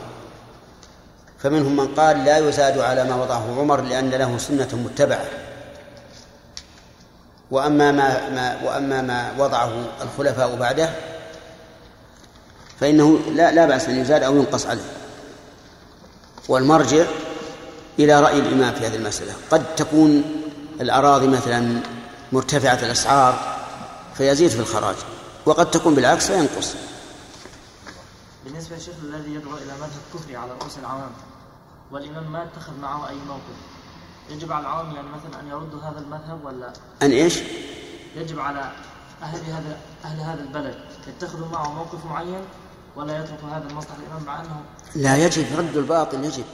[1.40, 5.26] فمنهم من قال لا يزاد على ما وضعه عمر لأن له سنة متبعة.
[7.52, 10.90] وأما ما, ما وأما ما وضعه الخلفاء بعده
[12.80, 14.92] فإنه لا لا بأس أن يزاد أو ينقص عليه.
[16.50, 17.06] والمرجع
[18.00, 19.34] إلى رأي الإمام في هذه المسألة.
[19.52, 20.24] قد تكون
[20.82, 21.82] الأراضي مثلا
[22.32, 23.58] مرتفعة الأسعار
[24.18, 24.96] فيزيد في الخراج
[25.46, 26.76] وقد تكون بالعكس فينقص.
[28.46, 31.12] بالنسبة للشيخ الذي يدعو إلى مذهب كفري على رؤوس العوام
[31.92, 33.58] والإمام ما اتخذ معه أي موقف؟
[34.30, 37.40] يجب على العوام يعني مثلا أن يردوا هذا المذهب ولا؟ أن إيش؟
[38.16, 38.72] يجب على
[39.22, 40.76] أهل هذا أهل هذا البلد
[41.08, 42.42] يتخذوا معه موقف معين
[42.96, 44.62] ولا يتركوا هذا المصلحة الإمام مع أنه؟
[44.96, 46.46] لا يجب رد الباطل يجب.